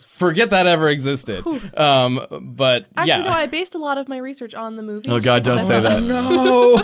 Forget 0.00 0.50
that 0.50 0.66
ever 0.68 0.88
existed. 0.88 1.44
Um, 1.76 2.24
but 2.40 2.86
Actually, 2.96 3.08
yeah, 3.08 3.22
no, 3.24 3.30
I 3.30 3.46
based 3.46 3.74
a 3.74 3.78
lot 3.78 3.98
of 3.98 4.08
my 4.08 4.18
research 4.18 4.54
on 4.54 4.76
the 4.76 4.82
movie. 4.84 5.10
Oh 5.10 5.18
God, 5.20 5.42
don't 5.42 5.60
say 5.60 5.80
that. 5.80 6.02
no. 6.04 6.80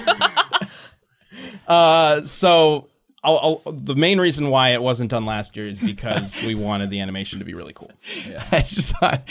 uh, 1.68 2.24
so 2.24 2.88
I'll, 3.22 3.60
I'll, 3.66 3.72
the 3.72 3.94
main 3.94 4.18
reason 4.20 4.48
why 4.48 4.70
it 4.70 4.80
wasn't 4.82 5.10
done 5.10 5.26
last 5.26 5.54
year 5.56 5.66
is 5.66 5.78
because 5.78 6.42
we 6.44 6.54
wanted 6.54 6.88
the 6.90 7.00
animation 7.00 7.38
to 7.38 7.44
be 7.44 7.52
really 7.54 7.72
cool. 7.74 7.90
I 8.52 8.60
just 8.62 8.88
thought 8.96 9.28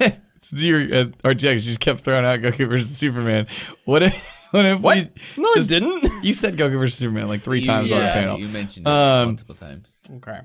your 0.52 0.80
uh, 0.82 1.04
RTX 1.24 1.60
just 1.60 1.78
kept 1.80 2.00
throwing 2.00 2.24
out 2.24 2.40
Goku 2.40 2.68
versus 2.68 2.96
Superman. 2.96 3.46
What 3.84 4.02
if? 4.02 4.36
What 4.50 4.66
if 4.66 4.80
What? 4.80 4.96
we? 4.96 5.42
No, 5.44 5.48
it 5.52 5.56
just- 5.58 5.68
didn't. 5.68 6.24
You 6.24 6.34
said 6.34 6.56
Goku 6.56 6.76
versus 6.76 6.98
Superman 6.98 7.28
like 7.28 7.44
three 7.44 7.60
You- 7.60 7.66
times 7.66 7.92
on 7.92 8.00
the 8.00 8.06
panel. 8.06 8.36
You 8.40 8.48
mentioned 8.48 8.84
it 8.84 8.90
Um, 8.90 9.28
multiple 9.28 9.54
times. 9.54 9.86
Okay. 10.16 10.40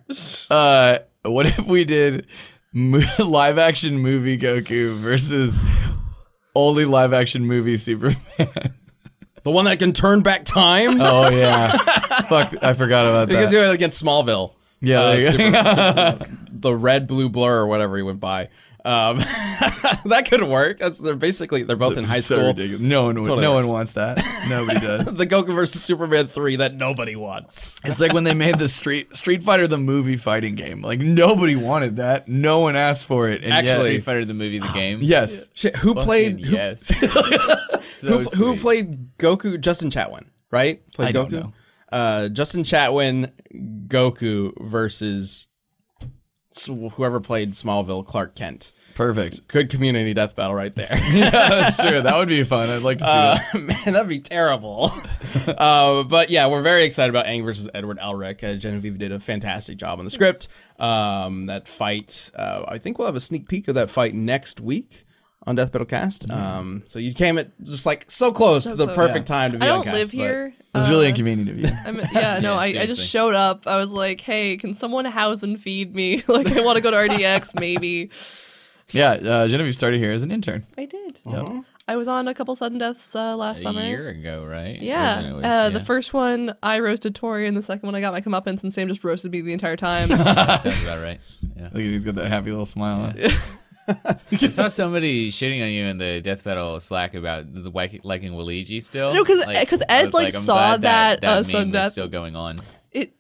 Uh, 0.52 1.00
what 1.24 1.48
if 1.48 1.66
we 1.66 1.86
did 1.86 2.28
mo- 2.72 3.02
live 3.18 3.58
action 3.58 3.98
movie 3.98 4.38
Goku 4.38 4.96
versus 5.00 5.64
only 6.56 6.86
live 6.86 7.14
action 7.14 7.48
movie 7.48 7.78
Superman? 7.78 8.76
The 9.46 9.52
one 9.52 9.66
that 9.66 9.80
can 9.80 9.94
turn 9.94 10.22
back 10.22 10.44
time. 10.44 11.00
oh 11.00 11.30
yeah, 11.30 11.78
fuck, 12.28 12.54
I 12.62 12.74
forgot 12.74 13.06
about 13.06 13.30
we 13.30 13.36
could 13.36 13.44
can 13.44 13.52
do 13.52 13.62
it 13.62 13.72
against 13.72 14.04
Smallville. 14.04 14.54
Yeah, 14.82 15.00
Uh, 15.02 15.12
there 15.12 15.20
you 15.20 15.52
go. 15.52 15.58
Super- 15.64 16.26
Super- 16.26 16.38
the 16.52 16.74
red 16.76 17.06
blue 17.08 17.30
blur 17.30 17.60
or 17.60 17.68
whatever 17.68 17.96
he 17.96 18.02
went 18.04 18.20
by. 18.20 18.50
Um, 18.86 19.18
that 20.06 20.28
could 20.30 20.44
work. 20.44 20.78
That's 20.78 21.00
they're 21.00 21.16
basically 21.16 21.64
they're 21.64 21.76
both 21.76 21.98
in 21.98 22.04
high 22.04 22.20
So 22.20 22.36
school. 22.38 22.48
ridiculous. 22.50 22.82
No 22.82 23.06
one, 23.06 23.16
would- 23.16 23.26
Totally 23.26 23.42
no 23.42 23.56
works. 23.56 23.66
one 23.66 23.74
wants 23.74 23.92
that. 23.94 24.24
Nobody 24.48 24.80
does. 24.86 25.16
the 25.16 25.26
Goku 25.26 25.56
versus 25.56 25.84
Superman 25.84 26.28
three 26.28 26.56
that 26.58 26.76
nobody 26.76 27.16
wants. 27.16 27.80
It's 27.84 28.00
like 28.00 28.14
when 28.14 28.24
they 28.26 28.34
made 28.36 28.60
the 28.60 28.70
Street 28.70 29.16
Street 29.16 29.42
Fighter 29.44 29.68
the 29.68 29.78
movie 29.80 30.18
fighting 30.18 30.54
game. 30.56 30.82
Like 30.84 31.00
nobody 31.00 31.56
wanted 31.56 31.96
that. 31.98 32.28
No 32.28 32.60
one 32.60 32.76
asked 32.76 33.06
for 33.06 33.28
it. 33.28 33.44
And 33.44 33.52
Actually- 33.52 33.90
Street 33.94 34.04
Fighter 34.04 34.26
the 34.26 34.34
movie, 34.36 34.60
the 34.60 34.68
game. 34.72 35.00
yes. 35.02 35.50
Shit, 35.54 35.76
who 35.78 35.96
played 35.96 36.34
Fucking 36.42 36.46
who, 36.46 36.56
yes. 36.56 36.88
who, 38.02 38.24
So 38.24 38.38
who 38.38 38.52
sweet. 38.52 38.62
played 38.62 39.18
Goku? 39.18 39.60
Justin 39.60 39.90
Chatwin, 39.90 40.26
right? 40.52 40.86
Played 40.94 41.08
I 41.08 41.12
don't 41.12 41.30
Goku. 41.32 41.32
know. 41.42 41.54
Uh, 41.92 42.28
Justin 42.30 42.64
Chatwin, 42.64 43.32
Goku 43.88 44.52
versus 44.62 45.48
s- 45.48 45.48
whoever 46.66 47.20
played 47.20 47.54
Smallville, 47.54 48.06
Clark 48.06 48.36
Kent. 48.36 48.72
Perfect. 48.96 49.46
Good 49.50 49.70
community 49.70 50.14
death 50.14 50.38
battle 50.38 50.56
right 50.56 50.74
there. 50.74 50.88
yeah, 51.12 51.30
that's 51.30 51.76
true. 51.76 52.02
That 52.02 52.16
would 52.16 52.30
be 52.30 52.46
fun. 52.46 52.70
I'd 52.70 52.82
like 52.82 53.00
to 53.00 53.04
see 53.04 53.10
Uh, 53.10 53.38
that. 53.54 53.60
man, 53.86 53.94
that'd 53.94 54.08
be 54.08 54.20
terrible. 54.22 54.90
uh, 55.48 56.04
but 56.04 56.30
yeah, 56.30 56.48
we're 56.48 56.62
very 56.62 56.86
excited 56.86 57.10
about 57.10 57.26
Aang 57.26 57.44
versus 57.44 57.68
Edward 57.74 58.00
Elric. 58.00 58.42
Uh, 58.42 58.56
Genevieve 58.56 58.98
did 58.98 59.12
a 59.12 59.20
fantastic 59.20 59.78
job 59.78 60.00
on 60.00 60.06
the 60.06 60.12
script. 60.12 60.48
Um, 60.80 61.48
that 61.48 61.68
fight, 61.68 62.32
uh, 62.36 62.64
I 62.70 62.78
think 62.78 62.98
we'll 62.98 63.08
have 63.08 63.18
a 63.18 63.22
sneak 63.22 63.50
peek 63.50 63.68
of 63.68 63.76
that 63.76 63.90
fight 63.90 64.14
next 64.16 64.62
week 64.62 65.05
on 65.48 65.56
Death 65.56 65.72
Battle 65.72 65.86
Cast. 65.86 66.30
Um, 66.32 66.84
so 66.86 66.98
you 67.00 67.14
came 67.14 67.38
at 67.38 67.50
just 67.64 67.86
like 67.86 68.10
so 68.10 68.32
close 68.32 68.64
So 68.64 68.72
to 68.72 68.76
the 68.76 68.86
close. 68.86 68.96
perfect 68.96 69.28
time 69.28 69.52
to 69.52 69.58
be 69.60 69.66
I 69.66 69.70
on 69.70 69.76
don't 69.78 69.84
cast, 69.86 69.96
live 69.98 70.10
here. 70.12 70.54
It 70.74 70.78
was 70.78 70.90
really 70.90 71.06
Uh, 71.06 71.10
inconvenient 71.10 71.50
of 71.52 71.58
you. 71.60 71.70
I'm, 71.86 72.00
yeah, 72.14 72.40
no, 72.42 72.54
Yeah, 72.54 72.60
I, 72.60 72.64
I 72.66 72.72
seriously. 72.72 72.96
just 72.96 73.08
showed 73.10 73.36
up. 73.36 73.68
I 73.68 73.78
was 73.78 73.90
like, 73.90 74.22
hey, 74.22 74.58
can 74.58 74.74
someone 74.76 75.06
house 75.06 75.44
and 75.44 75.60
feed 75.62 75.96
me? 75.96 76.24
like, 76.28 76.52
I 76.52 76.62
want 76.64 76.78
to 76.78 76.82
go 76.82 76.92
to 76.92 76.98
RTX, 76.98 77.60
maybe. 77.60 78.10
yeah, 78.92 79.12
uh, 79.12 79.48
Genevieve 79.48 79.76
started 79.76 80.00
here 80.00 80.12
as 80.12 80.24
an 80.24 80.32
intern. 80.32 80.66
I 80.78 80.86
did. 80.86 81.20
Uh-huh. 81.26 81.62
I 81.88 81.98
was 81.98 82.08
on 82.08 82.28
a 82.28 82.34
couple 82.34 82.56
sudden 82.56 82.80
deaths 82.80 83.16
uh, 83.16 83.38
last 83.38 83.60
a 83.60 83.62
summer. 83.62 83.82
A 83.82 83.88
year 83.88 84.10
ago, 84.10 84.44
right? 84.44 84.82
Yeah. 84.82 85.18
Wasn't 85.18 85.26
it? 85.26 85.30
It 85.30 85.36
was- 85.36 85.46
uh, 85.46 85.70
The 85.70 85.80
first 85.86 86.14
one, 86.16 86.56
I 86.64 86.80
roasted 86.80 87.14
Tori, 87.14 87.48
and 87.48 87.56
the 87.56 87.62
second 87.62 87.86
one, 87.86 87.94
I 87.94 88.02
got 88.02 88.12
my 88.12 88.22
comeuppance, 88.22 88.64
and 88.64 88.74
Sam 88.74 88.88
just 88.88 89.04
roasted 89.04 89.32
me 89.32 89.42
the 89.42 89.54
entire 89.54 89.76
time. 89.78 90.08
Sounds 90.10 90.66
about 90.66 91.02
right. 91.04 91.20
Yeah. 91.56 91.66
Look 91.66 91.74
at 91.76 91.80
he's 91.82 92.04
got 92.04 92.16
that 92.16 92.28
happy 92.30 92.50
little 92.50 92.66
smile 92.66 93.02
on. 93.02 93.20
I 94.32 94.48
saw 94.50 94.68
somebody 94.68 95.30
shitting 95.32 95.62
on 95.62 95.70
you 95.70 95.86
in 95.86 95.98
the 95.98 96.22
death 96.22 96.44
battle 96.44 96.80
Slack 96.80 97.14
about 97.14 97.52
the 97.54 97.70
lik- 97.70 98.02
liking 98.04 98.34
Waluigi 98.34 98.84
still. 98.84 99.14
No, 99.14 99.24
'cause- 99.24 99.46
Like, 99.46 99.68
'cause 99.70 99.82
I 99.88 100.00
Ed, 100.00 100.06
was 100.06 100.14
like, 100.14 100.34
saw 100.34 100.78
glad 100.78 100.82
that, 100.82 101.22
that, 101.22 101.28
uh, 101.30 101.36
meme 101.42 101.44
sudden 101.46 101.72
was 101.72 101.92
still 101.92 102.08
going 102.08 102.36
on. 102.36 102.60
it, 102.92 103.14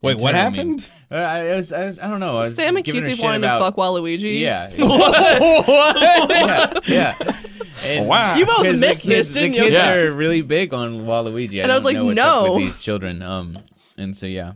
Wait, 0.00 0.18
what 0.18 0.34
happened? 0.34 0.70
memes. 0.70 0.90
Uh, 1.10 1.14
I, 1.16 1.54
was, 1.56 1.70
I 1.72 1.84
was, 1.84 1.98
I 2.00 2.08
don't 2.08 2.18
know. 2.18 2.38
I 2.38 2.42
was 2.44 2.54
Sam 2.56 2.74
giving 2.76 2.80
accused 2.80 3.00
her 3.02 3.06
me 3.08 3.12
of 3.12 3.18
wanting 3.20 3.44
about, 3.44 3.58
to 3.58 3.64
fuck 3.66 3.76
Waluigi. 3.76 4.40
Yeah. 4.40 4.70
what? 4.76 6.88
yeah. 6.88 7.14
Yeah. 7.22 7.36
And- 7.84 8.08
Wow. 8.08 8.34
You 8.36 8.46
both 8.46 8.64
'cause 8.64 8.80
the 8.80 8.86
missed 8.88 9.02
kids, 9.02 9.28
this, 9.28 9.32
the 9.34 9.40
didn't 9.40 9.54
you? 9.54 9.62
kids 9.64 9.74
Yeah. 9.74 9.94
are 9.94 10.12
really 10.12 10.42
big 10.42 10.72
on 10.74 11.02
Waluigi. 11.02 11.62
And 11.62 11.70
I 11.70 11.74
was 11.76 11.82
don't 11.82 11.84
like, 11.84 11.96
know 11.96 12.04
what's 12.06 12.18
up 12.20 12.44
no. 12.46 12.52
with 12.54 12.64
these 12.64 12.80
children. 12.80 13.22
Um, 13.22 13.58
and 13.98 14.16
so 14.16 14.26
yeah. 14.26 14.52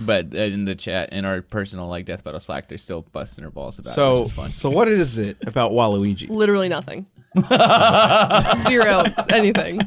But 0.00 0.34
in 0.34 0.64
the 0.64 0.74
chat, 0.74 1.12
in 1.12 1.24
our 1.24 1.42
personal 1.42 1.86
like 1.88 2.06
death 2.06 2.24
battle 2.24 2.40
Slack, 2.40 2.68
they're 2.68 2.78
still 2.78 3.02
busting 3.12 3.44
her 3.44 3.50
balls 3.50 3.78
about 3.78 3.90
it, 3.90 3.94
So, 3.94 4.20
which 4.20 4.28
is 4.28 4.34
fun. 4.34 4.50
so 4.50 4.70
what 4.70 4.88
is 4.88 5.18
it 5.18 5.36
about 5.46 5.72
Waluigi? 5.72 6.28
Literally 6.30 6.68
nothing. 6.68 7.06
Zero. 8.68 9.04
Anything. 9.28 9.80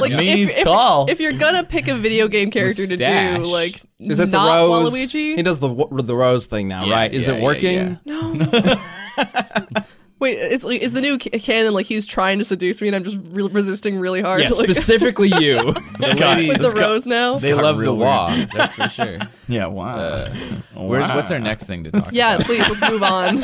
Like 0.00 0.12
I 0.12 0.16
mean, 0.16 0.28
if, 0.32 0.38
he's 0.38 0.56
if- 0.56 0.64
tall. 0.64 1.08
If 1.10 1.20
you're 1.20 1.32
gonna 1.32 1.64
pick 1.64 1.88
a 1.88 1.94
video 1.94 2.28
game 2.28 2.50
character 2.50 2.86
to 2.86 2.96
do, 2.96 3.38
like 3.44 3.80
Is 3.98 4.18
it 4.18 4.30
the 4.30 4.36
not 4.36 4.54
rose? 4.68 4.92
Waluigi? 4.92 5.36
He 5.36 5.42
does 5.42 5.58
the 5.60 5.68
the 5.90 6.14
rose 6.16 6.46
thing 6.46 6.68
now, 6.68 6.84
Yeah, 6.86 6.94
right? 6.94 7.12
Is 7.12 7.28
yeah, 7.28 7.34
it 7.34 7.38
yeah, 7.38 7.44
working? 7.44 7.98
yeah. 8.04 8.12
No. 8.34 8.76
Wait, 10.22 10.38
is, 10.38 10.62
like, 10.62 10.80
is 10.80 10.92
the 10.92 11.00
new 11.00 11.18
canon 11.18 11.74
like 11.74 11.86
he's 11.86 12.06
trying 12.06 12.38
to 12.38 12.44
seduce 12.44 12.80
me 12.80 12.86
and 12.86 12.94
I'm 12.94 13.02
just 13.02 13.16
re- 13.30 13.48
resisting 13.48 13.98
really 13.98 14.20
hard? 14.22 14.40
Yeah, 14.40 14.48
like, 14.56 14.70
specifically 14.70 15.26
you. 15.40 15.56
The 15.98 16.14
Scott, 16.16 16.38
with 16.38 16.58
the 16.58 16.62
This 16.62 16.72
got- 16.72 16.80
rose 16.88 17.06
now. 17.06 17.34
they 17.34 17.50
got 17.50 17.62
love 17.64 17.76
the 17.76 17.82
real 17.82 17.96
wah. 17.96 18.28
That's 18.54 18.72
for 18.72 18.88
sure. 18.88 19.18
Yeah, 19.48 19.66
wow. 19.66 19.96
Uh, 19.96 20.34
Where's 20.76 21.08
what's 21.08 21.30
our 21.32 21.38
next 21.40 21.66
thing 21.66 21.84
to 21.84 21.90
talk 21.90 22.02
about? 22.02 22.12
yeah, 22.14 22.36
about? 22.36 22.46
please 22.46 22.60
let's 22.60 22.90
move 22.90 23.02
on. 23.02 23.42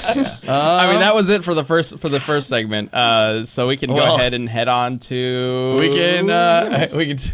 I 0.48 0.90
mean, 0.90 1.00
that 1.00 1.14
was 1.14 1.28
it 1.28 1.44
for 1.44 1.52
the 1.52 1.64
first 1.64 1.98
for 1.98 2.08
the 2.08 2.20
first 2.20 2.48
segment. 2.48 2.94
Uh, 2.94 3.44
so 3.44 3.66
we 3.66 3.76
can 3.76 3.90
go 3.90 4.14
ahead 4.14 4.32
and 4.32 4.48
head 4.48 4.68
on 4.68 5.00
to 5.00 5.76
we 5.78 5.88
can 5.90 6.30
uh 6.30 6.86
we 6.96 7.08
can 7.08 7.16
t- 7.18 7.32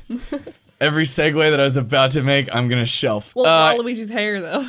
every 0.80 1.04
segue 1.04 1.50
that 1.50 1.60
I 1.60 1.64
was 1.64 1.76
about 1.76 2.12
to 2.12 2.22
make, 2.22 2.52
I'm 2.52 2.68
gonna 2.68 2.86
shelf. 2.86 3.36
well, 3.36 3.46
uh, 3.46 3.74
Waluigi's 3.80 4.08
hair 4.08 4.40
though, 4.40 4.68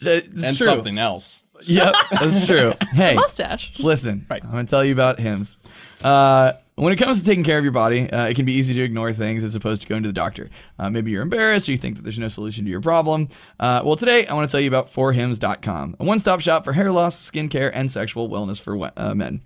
it's 0.00 0.44
and 0.44 0.56
true. 0.56 0.64
something 0.66 0.96
else. 0.98 1.43
Yep, 1.62 1.94
that's 2.10 2.46
true. 2.46 2.72
Hey, 2.92 3.14
mustache. 3.14 3.72
listen, 3.78 4.26
Right. 4.28 4.44
I'm 4.44 4.50
gonna 4.50 4.64
tell 4.64 4.84
you 4.84 4.92
about 4.92 5.18
hims. 5.18 5.56
Uh, 6.02 6.52
when 6.76 6.92
it 6.92 6.96
comes 6.96 7.20
to 7.20 7.24
taking 7.24 7.44
care 7.44 7.56
of 7.56 7.64
your 7.64 7.72
body, 7.72 8.10
uh, 8.10 8.26
it 8.26 8.34
can 8.34 8.44
be 8.44 8.52
easy 8.54 8.74
to 8.74 8.82
ignore 8.82 9.12
things 9.12 9.44
as 9.44 9.54
opposed 9.54 9.82
to 9.82 9.88
going 9.88 10.02
to 10.02 10.08
the 10.08 10.12
doctor. 10.12 10.50
Uh, 10.78 10.90
maybe 10.90 11.12
you're 11.12 11.22
embarrassed 11.22 11.68
or 11.68 11.72
you 11.72 11.78
think 11.78 11.94
that 11.96 12.02
there's 12.02 12.18
no 12.18 12.26
solution 12.26 12.64
to 12.64 12.70
your 12.70 12.80
problem. 12.80 13.28
Uh, 13.60 13.80
well, 13.84 13.94
today 13.94 14.26
I 14.26 14.34
want 14.34 14.48
to 14.48 14.52
tell 14.52 14.60
you 14.60 14.66
about 14.68 14.90
forhims.com, 14.90 15.96
a 16.00 16.04
one 16.04 16.18
stop 16.18 16.40
shop 16.40 16.64
for 16.64 16.72
hair 16.72 16.90
loss, 16.90 17.30
skincare, 17.30 17.70
and 17.72 17.90
sexual 17.90 18.28
wellness 18.28 18.60
for 18.60 18.76
we- 18.76 18.88
uh, 18.96 19.14
men. 19.14 19.40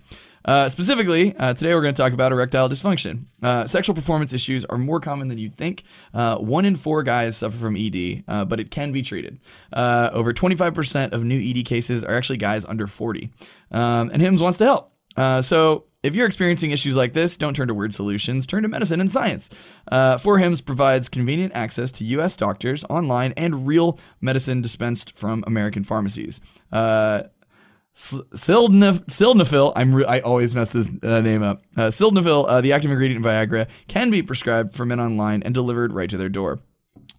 Uh, 0.49 0.67
specifically, 0.67 1.35
uh, 1.37 1.53
today 1.53 1.75
we're 1.75 1.81
going 1.81 1.93
to 1.93 2.01
talk 2.01 2.11
about 2.11 2.31
erectile 2.31 2.67
dysfunction. 2.67 3.25
Uh, 3.43 3.67
sexual 3.67 3.93
performance 3.93 4.33
issues 4.33 4.65
are 4.65 4.79
more 4.79 4.99
common 4.99 5.27
than 5.27 5.37
you'd 5.37 5.55
think. 5.55 5.83
Uh, 6.11 6.37
one 6.37 6.65
in 6.65 6.75
four 6.75 7.03
guys 7.03 7.37
suffer 7.37 7.55
from 7.55 7.77
ED, 7.77 8.23
uh, 8.27 8.45
but 8.45 8.59
it 8.59 8.71
can 8.71 8.91
be 8.91 9.03
treated. 9.03 9.39
Over 9.71 10.33
25% 10.33 11.13
of 11.13 11.23
new 11.23 11.39
ED 11.39 11.65
cases 11.65 12.03
are 12.03 12.15
actually 12.15 12.37
guys 12.37 12.65
under 12.65 12.87
40. 12.87 13.29
Um, 13.69 14.09
and 14.11 14.23
HIMS 14.23 14.41
wants 14.41 14.57
to 14.57 14.65
help. 14.65 15.45
So 15.45 15.83
if 16.01 16.15
you're 16.15 16.25
experiencing 16.25 16.71
issues 16.71 16.95
like 16.95 17.13
this, 17.13 17.37
don't 17.37 17.53
turn 17.53 17.67
to 17.67 17.75
weird 17.75 17.93
solutions. 17.93 18.47
Turn 18.47 18.63
to 18.63 18.69
medicine 18.69 19.01
and 19.01 19.11
science. 19.11 19.51
Uh, 19.91 20.17
4HIMS 20.17 20.65
provides 20.65 21.09
convenient 21.09 21.53
access 21.53 21.91
to 21.91 22.03
U.S. 22.05 22.35
doctors 22.35 22.83
online 22.85 23.33
and 23.37 23.67
real 23.67 23.99
medicine 24.19 24.61
dispensed 24.61 25.15
from 25.15 25.43
American 25.45 25.83
pharmacies. 25.83 26.41
Uh, 26.71 27.23
Sildenaf- 27.95 29.05
Sildenafil, 29.07 29.73
I'm 29.75 29.93
re- 29.93 30.05
I 30.05 30.19
always 30.19 30.55
mess 30.55 30.69
this 30.69 30.89
uh, 31.03 31.21
name 31.21 31.43
up. 31.43 31.61
Uh, 31.75 31.87
Sildenafil, 31.87 32.45
uh, 32.47 32.61
the 32.61 32.71
active 32.71 32.91
ingredient 32.91 33.25
in 33.25 33.29
Viagra, 33.29 33.67
can 33.87 34.09
be 34.09 34.21
prescribed 34.21 34.73
for 34.75 34.85
men 34.85 34.99
online 34.99 35.43
and 35.43 35.53
delivered 35.53 35.91
right 35.91 36.09
to 36.09 36.17
their 36.17 36.29
door. 36.29 36.59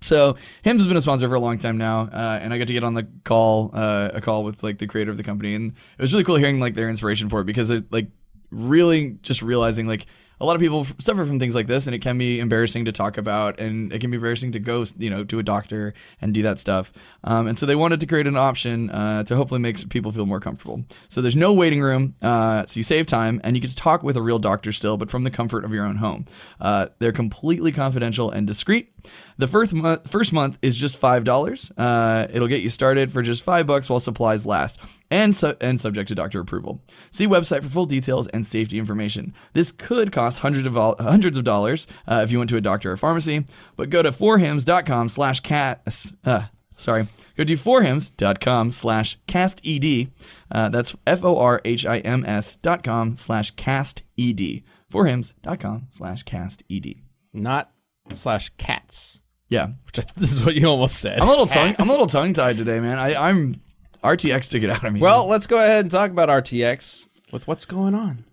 So 0.01 0.37
Hims 0.63 0.81
has 0.81 0.89
been 0.89 0.97
a 0.97 1.01
sponsor 1.03 1.29
for 1.29 1.35
a 1.35 1.41
long 1.41 1.59
time 1.59 1.77
now, 1.77 2.03
uh, 2.13 2.39
and 2.41 2.55
I 2.55 2.59
got 2.59 2.69
to 2.69 2.73
get 2.73 2.85
on 2.85 2.95
the 2.95 3.07
call, 3.25 3.71
uh, 3.75 4.11
a 4.15 4.21
call 4.23 4.45
with 4.45 4.63
like 4.63 4.79
the 4.79 4.87
creator 4.87 5.11
of 5.11 5.19
the 5.19 5.23
company, 5.23 5.55
and 5.55 5.73
it 5.99 6.03
was 6.03 6.13
really 6.13 6.25
cool 6.25 6.37
hearing 6.37 6.59
like 6.59 6.75
their 6.75 6.89
inspiration 6.89 7.29
for 7.29 7.41
it 7.41 7.45
because 7.45 7.69
it 7.69 7.93
like 7.93 8.09
really 8.51 9.19
just 9.23 9.43
realizing 9.43 9.87
like 9.87 10.07
a 10.41 10.45
lot 10.45 10.57
of 10.57 10.61
people 10.61 10.87
suffer 10.99 11.25
from 11.27 11.39
things 11.39 11.55
like 11.55 11.67
this, 11.67 11.87
and 11.87 11.95
it 11.95 12.01
can 12.01 12.17
be 12.17 12.41
embarrassing 12.41 12.87
to 12.87 12.93
talk 12.93 13.19
about, 13.19 13.61
and 13.61 13.93
it 13.93 14.01
can 14.01 14.11
be 14.11 14.17
embarrassing 14.17 14.53
to 14.53 14.59
go, 14.59 14.85
you 14.99 15.11
know, 15.11 15.23
to 15.25 15.39
a 15.39 15.43
doctor 15.43 15.93
and 16.21 16.33
do 16.33 16.43
that 16.43 16.59
stuff. 16.59 16.93
Um, 17.25 17.47
and 17.47 17.59
so 17.59 17.67
they 17.67 17.77
wanted 17.77 18.01
to 18.01 18.07
create 18.07 18.27
an 18.27 18.37
option 18.37 18.91
uh, 18.91 19.23
to 19.25 19.37
hopefully 19.37 19.61
make 19.61 19.89
people 19.91 20.13
feel 20.13 20.27
more 20.27 20.41
comfortable. 20.41 20.85
So 21.09 21.21
there's 21.21 21.37
no 21.37 21.53
waiting 21.53 21.83
room, 21.83 22.15
uh, 22.23 22.65
so 22.67 22.79
you 22.79 22.83
save 22.83 23.07
time, 23.07 23.41
and 23.45 23.57
you 23.57 23.61
get 23.61 23.71
to 23.71 23.77
talk 23.77 24.03
with 24.03 24.17
a 24.17 24.23
real 24.23 24.39
doctor 24.39 24.73
still, 24.73 24.97
but 24.97 25.11
from 25.11 25.25
the 25.25 25.31
comfort 25.31 25.65
of 25.65 25.73
your 25.73 25.85
own 25.85 25.97
home. 25.97 26.25
Uh, 26.61 26.87
they're 26.99 27.13
completely 27.13 27.73
confidential 27.73 28.31
and 28.31 28.47
discreet. 28.47 28.93
The 29.39 29.49
first 29.49 29.73
month, 29.73 30.11
first 30.11 30.33
month 30.33 30.59
is 30.63 30.77
just 30.77 30.97
five 30.97 31.25
dollars. 31.25 31.71
Uh, 31.77 32.27
it'll 32.31 32.49
get 32.49 32.61
you 32.61 32.71
started 32.71 33.11
for 33.11 33.23
just 33.23 33.43
five 33.43 33.67
bucks 33.67 33.89
while 33.89 34.01
supplies 34.01 34.45
last, 34.45 34.79
and 35.11 35.35
su- 35.35 35.57
and 35.61 35.81
subject 35.81 36.09
to 36.09 36.15
doctor 36.15 36.41
approval. 36.41 36.83
See 37.11 37.27
website 37.27 37.63
for 37.63 37.69
full 37.69 37.87
details 37.87 38.27
and 38.29 38.47
safety 38.47 38.79
information. 38.79 39.35
This 39.53 39.73
could 39.73 40.13
cost 40.13 40.39
hundreds 40.39 40.67
of 40.67 40.75
vol- 40.75 40.97
hundreds 40.99 41.37
of 41.39 41.45
dollars 41.45 41.87
uh, 42.09 42.21
if 42.25 42.31
you 42.33 42.39
went 42.39 42.51
to 42.51 42.57
a 42.57 42.61
doctor 42.61 42.93
or 42.93 42.97
pharmacy, 42.97 43.45
but 43.77 43.91
go 43.91 44.03
to 44.03 44.13
forhims.com 44.13 45.09
slash 45.09 45.41
cat. 45.41 45.83
Uh, 46.25 46.47
sorry, 46.77 47.09
go 47.37 47.45
to 47.45 47.55
forhims.com 47.57 48.71
slash 48.71 49.19
cast 49.27 49.61
ed. 49.65 50.11
Uh, 50.51 50.69
that's 50.69 50.95
f 51.07 51.25
o 51.25 51.39
r 51.39 51.61
h 51.65 51.85
i 51.87 51.99
m 51.99 52.25
s 52.27 52.57
dot 52.57 52.83
com 52.83 53.17
slash 53.17 53.51
cast 53.53 54.03
ed. 54.19 54.63
Forhims.com 54.93 55.87
slash 55.91 56.23
cast 56.25 56.63
ed. 56.71 56.95
Not 57.33 57.71
slash 58.13 58.51
cats. 58.59 59.21
Yeah, 59.49 59.69
Which 59.87 59.99
I, 59.99 60.03
this 60.17 60.31
is 60.33 60.45
what 60.45 60.55
you 60.55 60.67
almost 60.69 60.97
said. 61.01 61.19
I'm 61.19 61.27
a 61.27 61.31
little 61.31 61.47
tongue. 61.47 61.75
I'm 61.79 61.89
a 61.89 61.93
little 61.93 62.07
tongue 62.07 62.33
tied 62.33 62.57
today, 62.59 62.79
man. 62.79 62.99
I, 62.99 63.29
I'm 63.31 63.61
RTX 64.03 64.51
took 64.51 64.63
it 64.63 64.71
out 64.71 64.85
of 64.85 64.93
me. 64.93 65.01
Well, 65.01 65.27
let's 65.27 65.47
go 65.47 65.59
ahead 65.59 65.81
and 65.85 65.91
talk 65.91 66.11
about 66.11 66.29
RTX 66.29 67.09
with 67.33 67.47
what's 67.47 67.67
going 67.67 67.95
on. 67.95 68.25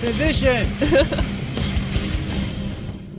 Transition. 0.00 0.68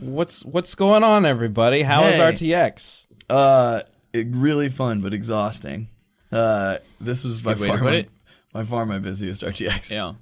What's 0.02 0.46
what's 0.46 0.76
going 0.76 1.04
on, 1.04 1.26
everybody? 1.26 1.82
How 1.82 2.04
is 2.06 2.18
Hey. 2.18 2.32
RTX? 2.32 3.08
uh, 3.30 3.82
it, 4.14 4.28
really 4.30 4.70
fun 4.70 5.02
but 5.02 5.14
exhausting. 5.14 5.90
Uh, 6.32 6.78
this 7.02 7.24
was 7.26 7.42
by 7.42 7.54
Good 7.54 7.62
way 7.62 7.68
to 7.68 7.72
far 7.74 7.78
put 7.80 7.86
my, 7.86 7.96
it. 7.96 8.10
by 8.54 8.64
far 8.64 8.86
my 8.86 9.00
busiest 9.00 9.42
RTX. 9.42 9.92
Yeah. 9.92 10.14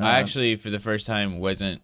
I 0.00 0.20
actually, 0.20 0.54
for 0.56 0.70
the 0.70 0.78
first 0.78 1.06
time, 1.06 1.40
wasn't 1.40 1.82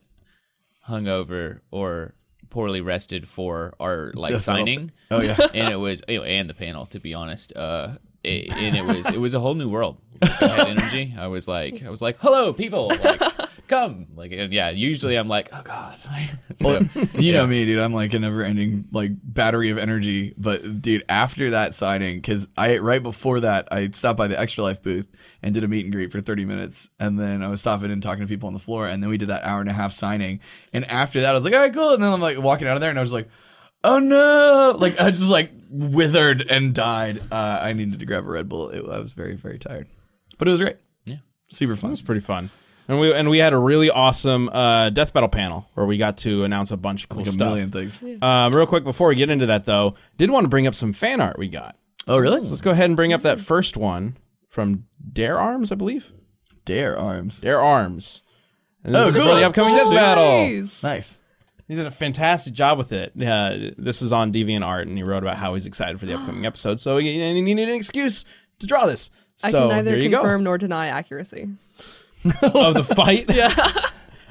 hungover 0.88 1.58
or 1.72 2.14
poorly 2.54 2.80
rested 2.80 3.28
for 3.28 3.74
our 3.80 4.12
like 4.14 4.36
signing. 4.36 4.92
Oh 5.10 5.20
yeah. 5.20 5.36
and 5.54 5.72
it 5.72 5.76
was 5.76 6.04
you 6.06 6.18
know, 6.18 6.24
and 6.24 6.48
the 6.48 6.54
panel 6.54 6.86
to 6.86 7.00
be 7.00 7.12
honest 7.12 7.52
uh 7.56 7.98
it, 8.22 8.54
and 8.54 8.76
it 8.76 8.84
was 8.84 9.12
it 9.12 9.20
was 9.20 9.34
a 9.34 9.40
whole 9.40 9.54
new 9.54 9.68
world 9.68 9.96
Like, 10.22 10.40
I 10.40 10.46
had 10.46 10.68
energy 10.68 11.14
I 11.18 11.26
was 11.26 11.48
like 11.48 11.82
I 11.82 11.90
was 11.90 12.00
like 12.00 12.18
hello 12.20 12.52
people 12.52 12.92
like 13.02 13.20
come 13.68 14.06
like 14.14 14.32
and 14.32 14.52
yeah 14.52 14.70
usually 14.70 15.16
I'm 15.16 15.26
like 15.26 15.48
oh 15.52 15.62
god 15.64 15.98
so, 16.60 16.80
You 17.14 17.32
know 17.32 17.46
me, 17.46 17.64
dude. 17.64 17.80
I'm 17.80 17.92
like 17.94 18.12
a 18.14 18.18
never-ending 18.18 18.88
like 18.92 19.12
battery 19.22 19.70
of 19.70 19.78
energy. 19.78 20.34
But 20.36 20.82
dude, 20.82 21.02
after 21.08 21.50
that 21.50 21.74
signing, 21.74 22.18
because 22.18 22.48
I 22.56 22.78
right 22.78 23.02
before 23.02 23.40
that, 23.40 23.68
I 23.72 23.88
stopped 23.90 24.18
by 24.18 24.26
the 24.28 24.38
Extra 24.38 24.64
Life 24.64 24.82
booth 24.82 25.10
and 25.42 25.54
did 25.54 25.64
a 25.64 25.68
meet 25.68 25.84
and 25.84 25.92
greet 25.92 26.12
for 26.12 26.20
30 26.20 26.44
minutes, 26.44 26.90
and 26.98 27.18
then 27.18 27.42
I 27.42 27.48
was 27.48 27.60
stopping 27.60 27.90
and 27.90 28.02
talking 28.02 28.22
to 28.22 28.28
people 28.28 28.46
on 28.46 28.52
the 28.52 28.60
floor, 28.60 28.86
and 28.86 29.02
then 29.02 29.10
we 29.10 29.18
did 29.18 29.28
that 29.28 29.44
hour 29.44 29.60
and 29.60 29.68
a 29.68 29.72
half 29.72 29.92
signing. 29.92 30.40
And 30.72 30.84
after 30.90 31.20
that, 31.20 31.30
I 31.30 31.32
was 31.34 31.44
like, 31.44 31.54
all 31.54 31.60
right, 31.60 31.72
cool. 31.74 31.94
And 31.94 32.02
then 32.02 32.12
I'm 32.12 32.20
like 32.20 32.40
walking 32.40 32.68
out 32.68 32.76
of 32.76 32.80
there, 32.80 32.90
and 32.90 32.98
I 32.98 33.02
was 33.02 33.12
like, 33.12 33.28
oh 33.82 33.98
no, 33.98 34.76
like 34.78 35.00
I 35.00 35.10
just 35.10 35.30
like 35.30 35.50
withered 35.70 36.42
and 36.50 36.74
died. 36.74 37.22
Uh, 37.30 37.58
I 37.62 37.72
needed 37.72 37.98
to 38.00 38.06
grab 38.06 38.24
a 38.24 38.28
Red 38.28 38.48
Bull. 38.48 38.70
It, 38.70 38.84
I 38.88 39.00
was 39.00 39.14
very 39.14 39.36
very 39.36 39.58
tired, 39.58 39.88
but 40.38 40.48
it 40.48 40.50
was 40.52 40.60
great. 40.60 40.76
Yeah. 41.04 41.16
super 41.48 41.76
fun. 41.76 41.90
It 41.90 41.92
was 41.92 42.02
pretty 42.02 42.20
fun. 42.22 42.50
And 42.86 43.00
we 43.00 43.12
and 43.14 43.30
we 43.30 43.38
had 43.38 43.52
a 43.54 43.58
really 43.58 43.88
awesome 43.90 44.48
uh, 44.50 44.90
death 44.90 45.12
battle 45.14 45.28
panel 45.30 45.66
where 45.74 45.86
we 45.86 45.96
got 45.96 46.18
to 46.18 46.44
announce 46.44 46.70
a 46.70 46.76
bunch 46.76 47.04
of 47.04 47.08
cool 47.08 47.20
Like 47.20 47.28
a 47.28 47.32
stuff. 47.32 47.48
million 47.48 47.70
things. 47.70 48.02
Um, 48.22 48.54
real 48.54 48.66
quick 48.66 48.84
before 48.84 49.08
we 49.08 49.14
get 49.14 49.30
into 49.30 49.46
that 49.46 49.64
though, 49.64 49.94
did 50.18 50.30
want 50.30 50.44
to 50.44 50.48
bring 50.48 50.66
up 50.66 50.74
some 50.74 50.92
fan 50.92 51.20
art 51.20 51.38
we 51.38 51.48
got. 51.48 51.76
Oh 52.06 52.18
really? 52.18 52.40
Let's 52.42 52.60
go 52.60 52.72
ahead 52.72 52.86
and 52.86 52.96
bring 52.96 53.12
up 53.14 53.22
that 53.22 53.40
first 53.40 53.76
one 53.78 54.18
from 54.50 54.84
Dare 55.12 55.38
Arms, 55.38 55.72
I 55.72 55.76
believe. 55.76 56.06
Dare 56.66 56.98
arms. 56.98 57.40
Dare 57.40 57.60
Arms. 57.60 58.22
And 58.84 58.94
this 58.94 59.04
Oh, 59.04 59.08
is 59.08 59.14
cool. 59.16 59.28
for 59.28 59.34
the 59.36 59.44
upcoming 59.46 59.76
death 59.76 59.90
battle. 59.90 60.46
Nice. 60.46 60.82
Nice. 60.82 61.20
He 61.66 61.74
did 61.74 61.86
a 61.86 61.90
fantastic 61.90 62.52
job 62.52 62.76
with 62.76 62.92
it. 62.92 63.12
Uh, 63.20 63.70
this 63.78 64.02
is 64.02 64.12
on 64.12 64.30
DeviantArt, 64.32 64.82
and 64.82 64.96
he 64.98 65.02
wrote 65.02 65.22
about 65.22 65.36
how 65.36 65.54
he's 65.54 65.64
excited 65.64 65.98
for 65.98 66.04
the 66.04 66.14
upcoming 66.18 66.44
episode. 66.46 66.80
So 66.80 66.98
he, 66.98 67.22
and 67.22 67.34
he 67.36 67.42
needed 67.42 67.70
an 67.70 67.74
excuse 67.76 68.26
to 68.58 68.66
draw 68.66 68.84
this. 68.84 69.10
I 69.42 69.50
can 69.50 69.68
neither 69.68 69.90
here 69.92 70.00
you 70.00 70.10
confirm 70.10 70.44
nor 70.44 70.58
deny 70.58 70.88
accuracy. 70.88 71.48
Go. 72.24 72.48
Of 72.54 72.74
the 72.74 72.84
fight. 72.84 73.26
yeah. 73.34 73.54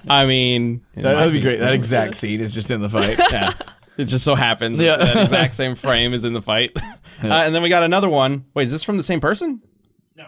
I 0.10 0.26
mean, 0.26 0.82
that 0.96 1.24
would 1.24 1.34
be 1.34 1.40
great. 1.40 1.60
That 1.60 1.74
exact 1.74 2.16
scene 2.16 2.42
is 2.42 2.54
just 2.54 2.70
in 2.72 2.82
the 2.82 2.90
fight. 2.90 3.18
yeah. 3.32 3.54
It 3.98 4.06
just 4.06 4.26
so 4.26 4.36
happens 4.36 4.80
Yeah. 4.80 4.98
that 4.98 5.18
exact 5.18 5.54
same 5.54 5.76
frame 5.76 6.14
is 6.14 6.26
in 6.26 6.34
the 6.34 6.42
fight. 6.42 6.72
Uh, 7.24 7.28
and 7.28 7.56
then 7.56 7.62
we 7.64 7.70
got 7.70 7.84
another 7.84 8.10
one. 8.10 8.44
Wait, 8.54 8.66
is 8.66 8.72
this 8.72 8.84
from 8.84 8.98
the 8.98 9.04
same 9.04 9.22
person? 9.22 9.62
No. 10.18 10.26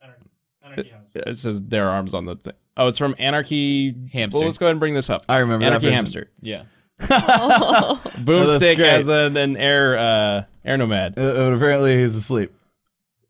Anarchy, 0.00 0.30
Anarchy 0.62 0.88
House. 0.90 1.02
It 1.14 1.38
says 1.38 1.60
Dare 1.60 1.90
Arms 1.90 2.14
on 2.14 2.24
the 2.24 2.36
thing. 2.36 2.54
Oh, 2.76 2.88
it's 2.88 2.96
from 2.96 3.14
Anarchy 3.18 3.94
Hamster. 4.12 4.38
Well, 4.38 4.46
let's 4.46 4.56
go 4.56 4.64
ahead 4.66 4.70
and 4.70 4.80
bring 4.80 4.94
this 4.94 5.10
up. 5.10 5.22
I 5.28 5.38
remember 5.38 5.66
Anarchy 5.66 5.86
person. 5.88 5.94
Hamster. 5.94 6.30
yeah 6.40 6.62
Boomstick 7.00 8.76
great. 8.76 8.80
as 8.80 9.08
an, 9.08 9.36
an 9.36 9.56
air 9.56 9.98
uh, 9.98 10.44
air 10.64 10.76
nomad. 10.78 11.18
Uh, 11.18 11.32
but 11.34 11.52
apparently 11.54 11.98
he's 11.98 12.14
asleep. 12.14 12.54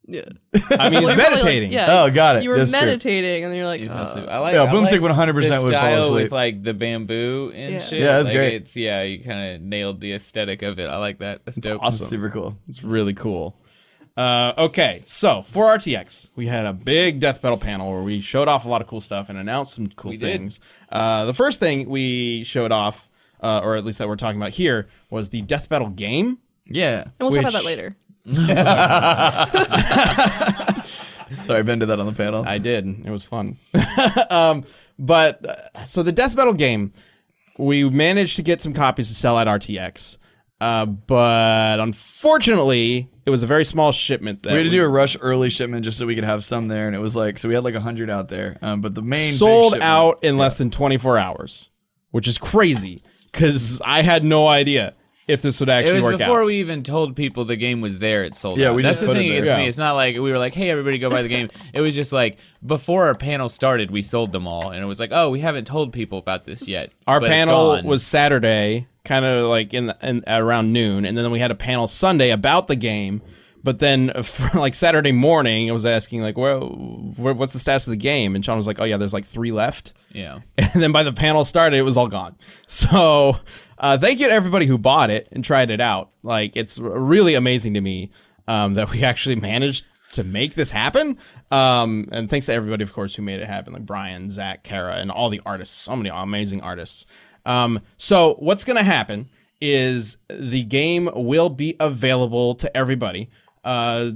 Yeah. 0.09 0.21
I 0.23 0.29
mean, 0.29 0.33
he's 0.53 0.71
Well, 0.71 0.93
you're 0.93 1.01
probably 1.01 1.03
like- 1.07 1.17
meditating. 1.17 1.73
yeah. 1.73 2.03
Oh, 2.03 2.11
got 2.11 2.37
it. 2.37 2.43
You 2.45 2.51
were 2.51 2.59
That's 2.59 2.71
true. 2.71 2.81
meditating, 2.81 3.43
and 3.45 3.53
then 3.53 3.59
you're 3.59 3.67
like, 3.67 3.81
You 3.81 3.89
fell 3.89 3.99
uh, 3.99 4.03
asleep. 4.05 4.27
I 4.29 4.39
like 4.39 4.55
Yeah, 4.55 4.63
I 4.63 4.67
Boomstick 4.69 5.01
like 5.01 5.17
100% 5.17 5.27
the 5.27 5.33
would 5.35 5.49
fall 5.49 5.69
style 5.69 6.03
asleep. 6.05 6.23
with 6.25 6.33
like 6.33 6.63
the 6.63 6.75
bamboo 6.75 7.53
and 7.55 7.73
Yeah. 7.75 7.79
shit 7.81 7.99
Yeah, 8.01 8.07
that's 8.19 8.29
like, 8.29 8.37
great. 8.37 8.55
it's 8.55 8.77
yeah 8.77 9.03
you 9.03 9.19
kind 9.25 9.55
of 9.55 9.61
nailed 9.63 10.01
the 10.01 10.13
aesthetic 10.15 10.63
of 10.63 10.79
it 10.79 10.87
I 10.89 10.97
like 10.99 11.19
that 11.19 11.45
that's 11.45 11.57
dope 11.59 11.83
awesome. 11.83 12.07
Super 12.07 12.31
cool. 12.31 12.57
It's 12.69 12.83
really 12.85 13.15
cool. 13.15 13.57
Uh, 14.17 14.55
okay, 14.57 15.03
so 15.05 15.43
for 15.43 15.67
RTX, 15.67 16.31
we 16.37 16.47
had 16.47 16.65
a 16.65 16.73
big 16.73 17.21
death 17.21 17.43
battle 17.43 17.59
panel 17.59 17.93
where 17.93 18.01
we 18.03 18.21
showed 18.23 18.49
off 18.49 18.65
a 18.65 18.69
lot 18.69 18.81
of 18.81 18.87
cool 18.87 19.01
stuff 19.03 19.29
and 19.29 19.37
announced 19.37 19.75
some 19.75 19.89
cool 19.89 20.13
We 20.13 20.17
did. 20.17 20.27
things. 20.41 20.59
Uh, 20.91 21.27
the 21.27 21.35
first 21.35 21.61
thing 21.61 21.87
we 21.91 22.43
showed 22.45 22.73
off, 22.73 23.11
uh, 23.43 23.61
or 23.63 23.77
at 23.77 23.85
least 23.85 23.99
that 23.99 24.09
we're 24.09 24.17
talking 24.17 24.41
about 24.41 24.53
here, 24.55 24.89
was 25.11 25.29
the 25.29 25.43
death 25.43 25.69
battle 25.69 25.89
game. 25.91 26.39
Yeah. 26.65 27.03
and 27.03 27.13
we'll 27.21 27.31
talk 27.31 27.41
about 27.41 27.45
which- 27.53 27.63
that 27.63 27.65
later. 27.67 27.97
Sorry, 31.45 31.63
Ben 31.63 31.79
did 31.79 31.87
that 31.87 32.01
on 32.01 32.07
the 32.07 32.15
panel. 32.17 32.45
I 32.47 32.59
did. 32.59 32.87
It 33.05 33.11
was 33.11 33.25
fun. 33.25 33.59
um, 34.31 34.65
but 34.99 35.45
uh, 35.45 35.85
so 35.85 36.03
the 36.03 36.13
death 36.13 36.37
battle 36.37 36.55
game, 36.55 36.93
we 37.59 37.89
managed 37.89 38.37
to 38.37 38.43
get 38.43 38.61
some 38.61 38.73
copies 38.73 39.09
to 39.09 39.15
sell 39.15 39.39
at 39.39 39.47
RTX. 39.47 40.19
Uh, 40.61 40.87
but 40.87 41.81
unfortunately, 41.81 43.11
it 43.27 43.31
was 43.31 43.43
a 43.43 43.47
very 43.47 43.65
small 43.65 43.93
shipment. 43.93 44.43
That 44.43 44.53
we 44.53 44.59
had 44.59 44.65
to 44.65 44.71
do 44.71 44.83
a 44.83 44.89
rush 44.89 45.17
early 45.21 45.51
shipment 45.51 45.85
just 45.85 45.99
so 45.99 46.07
we 46.07 46.15
could 46.15 46.25
have 46.25 46.45
some 46.45 46.69
there, 46.69 46.87
and 46.87 46.97
it 46.97 47.01
was 47.01 47.15
like 47.15 47.39
so 47.39 47.49
we 47.49 47.55
had 47.55 47.65
like 47.65 47.75
hundred 47.75 48.09
out 48.09 48.29
there. 48.29 48.57
Um, 48.63 48.81
but 48.81 48.95
the 48.95 49.03
main 49.03 49.35
sold 49.35 49.75
shipment- 49.75 49.83
out 49.83 50.25
in 50.25 50.39
less 50.39 50.57
than 50.57 50.71
24 50.71 51.19
hours, 51.19 51.71
which 52.11 52.27
is 52.27 52.39
crazy 52.39 53.03
because 53.31 53.81
I 53.85 54.03
had 54.03 54.25
no 54.25 54.49
idea. 54.49 54.95
If 55.29 55.43
this 55.43 55.59
would 55.61 55.69
actually 55.69 55.93
It 55.93 55.95
was 55.97 56.05
work 56.05 56.19
before 56.19 56.43
out. 56.43 56.47
we 56.47 56.61
even 56.61 56.83
told 56.85 57.17
people 57.17 57.45
the 57.45 57.57
game 57.57 57.81
was 57.81 57.99
there. 57.99 58.23
It 58.25 58.37
sold 58.37 58.59
Yeah, 58.59 58.69
out. 58.71 58.77
we 58.77 58.83
That's 58.83 58.95
just 58.95 59.01
the 59.01 59.07
put 59.09 59.17
it 59.17 59.21
thing 59.21 59.29
there. 59.31 59.39
against 59.43 59.59
me. 59.59 59.67
It's 59.67 59.79
not 59.79 59.95
like 59.95 60.15
we 60.15 60.21
were 60.31 60.39
like, 60.39 60.55
"Hey, 60.55 60.71
everybody, 60.71 60.99
go 60.99 61.11
buy 61.11 61.23
the 61.23 61.29
game." 61.29 61.51
It 61.75 61.81
was 61.81 61.95
just 61.95 62.13
like 62.13 62.39
before 62.65 63.07
our 63.07 63.15
panel 63.15 63.49
started, 63.49 63.91
we 63.91 64.03
sold 64.03 64.33
them 64.33 64.47
all, 64.47 64.71
and 64.71 64.83
it 64.83 64.87
was 64.87 65.01
like, 65.01 65.11
"Oh, 65.13 65.31
we 65.31 65.41
haven't 65.41 65.67
told 65.67 65.93
people 65.93 66.19
about 66.19 66.45
this 66.45 66.69
yet." 66.69 66.93
Our 67.07 67.21
but 67.21 67.27
it's 67.27 67.33
panel 67.35 67.75
gone. 67.77 67.85
was 67.85 68.07
Saturday, 68.07 68.87
kind 69.05 69.25
of 69.25 69.49
like 69.49 69.75
in, 69.75 69.87
the, 69.87 69.97
in 70.03 70.23
around 70.29 70.73
noon, 70.73 71.05
and 71.05 71.17
then 71.19 71.31
we 71.31 71.39
had 71.41 71.51
a 71.51 71.55
panel 71.57 71.89
Sunday 71.89 72.31
about 72.31 72.69
the 72.69 72.77
game. 72.77 73.21
But 73.65 73.81
then, 73.81 74.13
for 74.23 74.57
like 74.61 74.77
Saturday 74.77 75.11
morning, 75.11 75.69
I 75.69 75.73
was 75.73 75.85
asking 75.85 76.23
like, 76.23 76.39
"Well, 76.39 76.69
where, 77.17 77.35
what's 77.35 77.53
the 77.53 77.59
status 77.59 77.89
of 77.89 77.91
the 77.91 77.97
game?" 77.97 78.37
And 78.37 78.45
Sean 78.45 78.57
was 78.57 78.67
like, 78.69 78.79
"Oh 78.79 78.85
yeah, 78.85 78.97
there's 78.97 79.13
like 79.13 79.25
three 79.27 79.51
left." 79.51 79.93
yeah. 80.13 80.39
And 80.59 80.81
then 80.83 80.93
by 80.93 81.03
the 81.03 81.13
panel 81.13 81.45
started, 81.45 81.77
it 81.77 81.83
was 81.83 81.97
all 81.97 82.07
gone. 82.07 82.37
So 82.69 83.39
uh, 83.79 83.99
thank 83.99 84.21
you 84.21 84.27
to 84.27 84.33
everybody 84.33 84.67
who 84.67 84.79
bought 84.79 85.11
it 85.11 85.29
and 85.33 85.45
tried 85.45 85.71
it 85.71 85.81
out. 85.81 86.11
Like 86.23 86.57
it's 86.57 86.79
really 86.79 87.35
amazing 87.35 87.75
to 87.75 87.81
me 87.81 88.11
um, 88.49 88.75
that 88.75 88.91
we 88.91 89.05
actually 89.05 89.37
managed 89.37 89.85
to 90.13 90.25
make 90.25 90.55
this 90.55 90.71
happen. 90.71 91.19
Um, 91.51 92.09
and 92.11 92.29
thanks 92.29 92.47
to 92.47 92.53
everybody, 92.53 92.83
of 92.83 92.93
course, 92.93 93.15
who 93.15 93.23
made 93.23 93.41
it 93.41 93.47
happen, 93.47 93.73
like 93.73 93.87
Brian, 93.87 94.31
Zach, 94.31 94.63
Kara, 94.63 94.97
and 94.97 95.11
all 95.11 95.29
the 95.29 95.41
artists. 95.45 95.79
So 95.81 95.95
many 95.97 96.09
amazing 96.09 96.63
artists. 96.63 97.07
Um, 97.45 97.81
so 97.97 98.35
what's 98.39 98.65
going 98.65 98.77
to 98.77 98.85
happen 98.85 99.29
is 99.61 100.17
the 100.29 100.65
game 100.65 101.09
will 101.15 101.49
be 101.49 101.77
available 101.79 102.55
to 102.57 102.77
everybody. 102.77 103.31
Uh, 103.65 104.11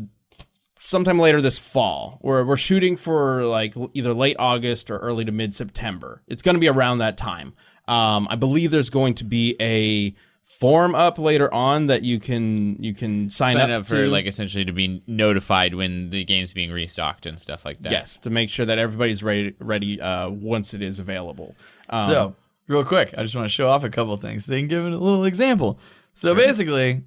sometime 0.80 1.18
later 1.18 1.40
this 1.40 1.58
fall. 1.58 2.18
We're 2.22 2.44
we're 2.44 2.56
shooting 2.56 2.96
for 2.96 3.44
like 3.44 3.74
either 3.94 4.12
late 4.14 4.36
August 4.38 4.90
or 4.90 4.98
early 4.98 5.24
to 5.24 5.32
mid 5.32 5.54
September. 5.54 6.22
It's 6.26 6.42
going 6.42 6.54
to 6.54 6.60
be 6.60 6.68
around 6.68 6.98
that 6.98 7.16
time. 7.16 7.54
Um, 7.90 8.28
I 8.30 8.36
believe 8.36 8.70
there's 8.70 8.90
going 8.90 9.14
to 9.16 9.24
be 9.24 9.56
a 9.60 10.14
form 10.44 10.94
up 10.94 11.18
later 11.18 11.52
on 11.54 11.86
that 11.86 12.02
you 12.02 12.18
can 12.20 12.76
you 12.82 12.94
can 12.94 13.30
sign, 13.30 13.56
Sign 13.56 13.70
up 13.70 13.86
for 13.86 14.04
to. 14.04 14.10
like 14.10 14.26
essentially 14.26 14.64
to 14.64 14.72
be 14.72 15.02
notified 15.06 15.74
when 15.74 16.10
the 16.10 16.24
game's 16.24 16.52
being 16.52 16.70
restocked 16.70 17.24
and 17.26 17.40
stuff 17.40 17.64
like 17.64 17.80
that. 17.82 17.92
yes 17.92 18.18
to 18.18 18.30
make 18.30 18.50
sure 18.50 18.66
that 18.66 18.78
everybody's 18.78 19.22
ready 19.22 19.54
ready 19.58 20.00
uh, 20.00 20.28
once 20.28 20.74
it 20.74 20.82
is 20.82 20.98
available. 20.98 21.54
Um, 21.88 22.08
So, 22.10 22.34
real 22.68 22.84
quick, 22.84 23.14
I 23.16 23.22
just 23.22 23.34
want 23.34 23.46
to 23.46 23.52
show 23.52 23.68
off 23.68 23.84
a 23.84 23.90
couple 23.90 24.16
things. 24.18 24.46
They 24.46 24.60
can 24.60 24.68
give 24.68 24.84
it 24.84 24.92
a 24.92 24.98
little 24.98 25.24
example. 25.24 25.78
So 26.14 26.34
basically, 26.34 27.02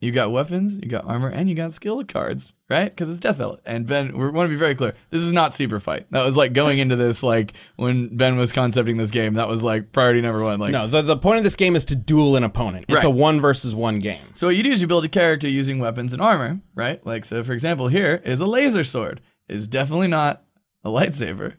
you 0.00 0.12
got 0.12 0.32
weapons, 0.32 0.78
you 0.82 0.88
got 0.88 1.04
armor, 1.04 1.28
and 1.28 1.46
you 1.48 1.54
got 1.54 1.74
skill 1.74 2.02
cards, 2.04 2.54
right? 2.70 2.86
Because 2.88 3.10
it's 3.10 3.18
Death 3.20 3.36
Battle. 3.36 3.58
And 3.66 3.86
Ben, 3.86 4.16
we 4.16 4.30
want 4.30 4.48
to 4.48 4.50
be 4.50 4.56
very 4.58 4.74
clear. 4.74 4.94
This 5.10 5.20
is 5.20 5.30
not 5.30 5.52
Super 5.52 5.78
Fight. 5.78 6.06
That 6.10 6.24
was 6.24 6.38
like 6.38 6.54
going 6.54 6.78
into 6.78 6.96
this, 6.96 7.22
like 7.22 7.52
when 7.76 8.16
Ben 8.16 8.38
was 8.38 8.50
concepting 8.50 8.96
this 8.96 9.10
game. 9.10 9.34
That 9.34 9.46
was 9.46 9.62
like 9.62 9.92
priority 9.92 10.22
number 10.22 10.42
one. 10.42 10.58
Like, 10.58 10.72
no, 10.72 10.86
the, 10.86 11.02
the 11.02 11.18
point 11.18 11.36
of 11.38 11.44
this 11.44 11.54
game 11.54 11.76
is 11.76 11.84
to 11.86 11.96
duel 11.96 12.36
an 12.36 12.44
opponent. 12.44 12.86
It's 12.88 12.96
Right. 12.96 13.04
a 13.04 13.10
one 13.10 13.42
versus 13.42 13.74
one 13.74 13.98
game. 13.98 14.22
So 14.32 14.46
what 14.46 14.56
you 14.56 14.62
do 14.62 14.70
is 14.70 14.80
you 14.80 14.86
build 14.86 15.04
a 15.04 15.08
character 15.08 15.48
using 15.48 15.78
weapons 15.80 16.14
and 16.14 16.22
armor, 16.22 16.60
right? 16.74 17.04
Like 17.04 17.26
so, 17.26 17.44
for 17.44 17.52
example, 17.52 17.88
here 17.88 18.22
is 18.24 18.40
a 18.40 18.46
laser 18.46 18.84
sword. 18.84 19.20
It's 19.48 19.68
definitely 19.68 20.08
not 20.08 20.42
a 20.82 20.88
lightsaber. 20.88 21.56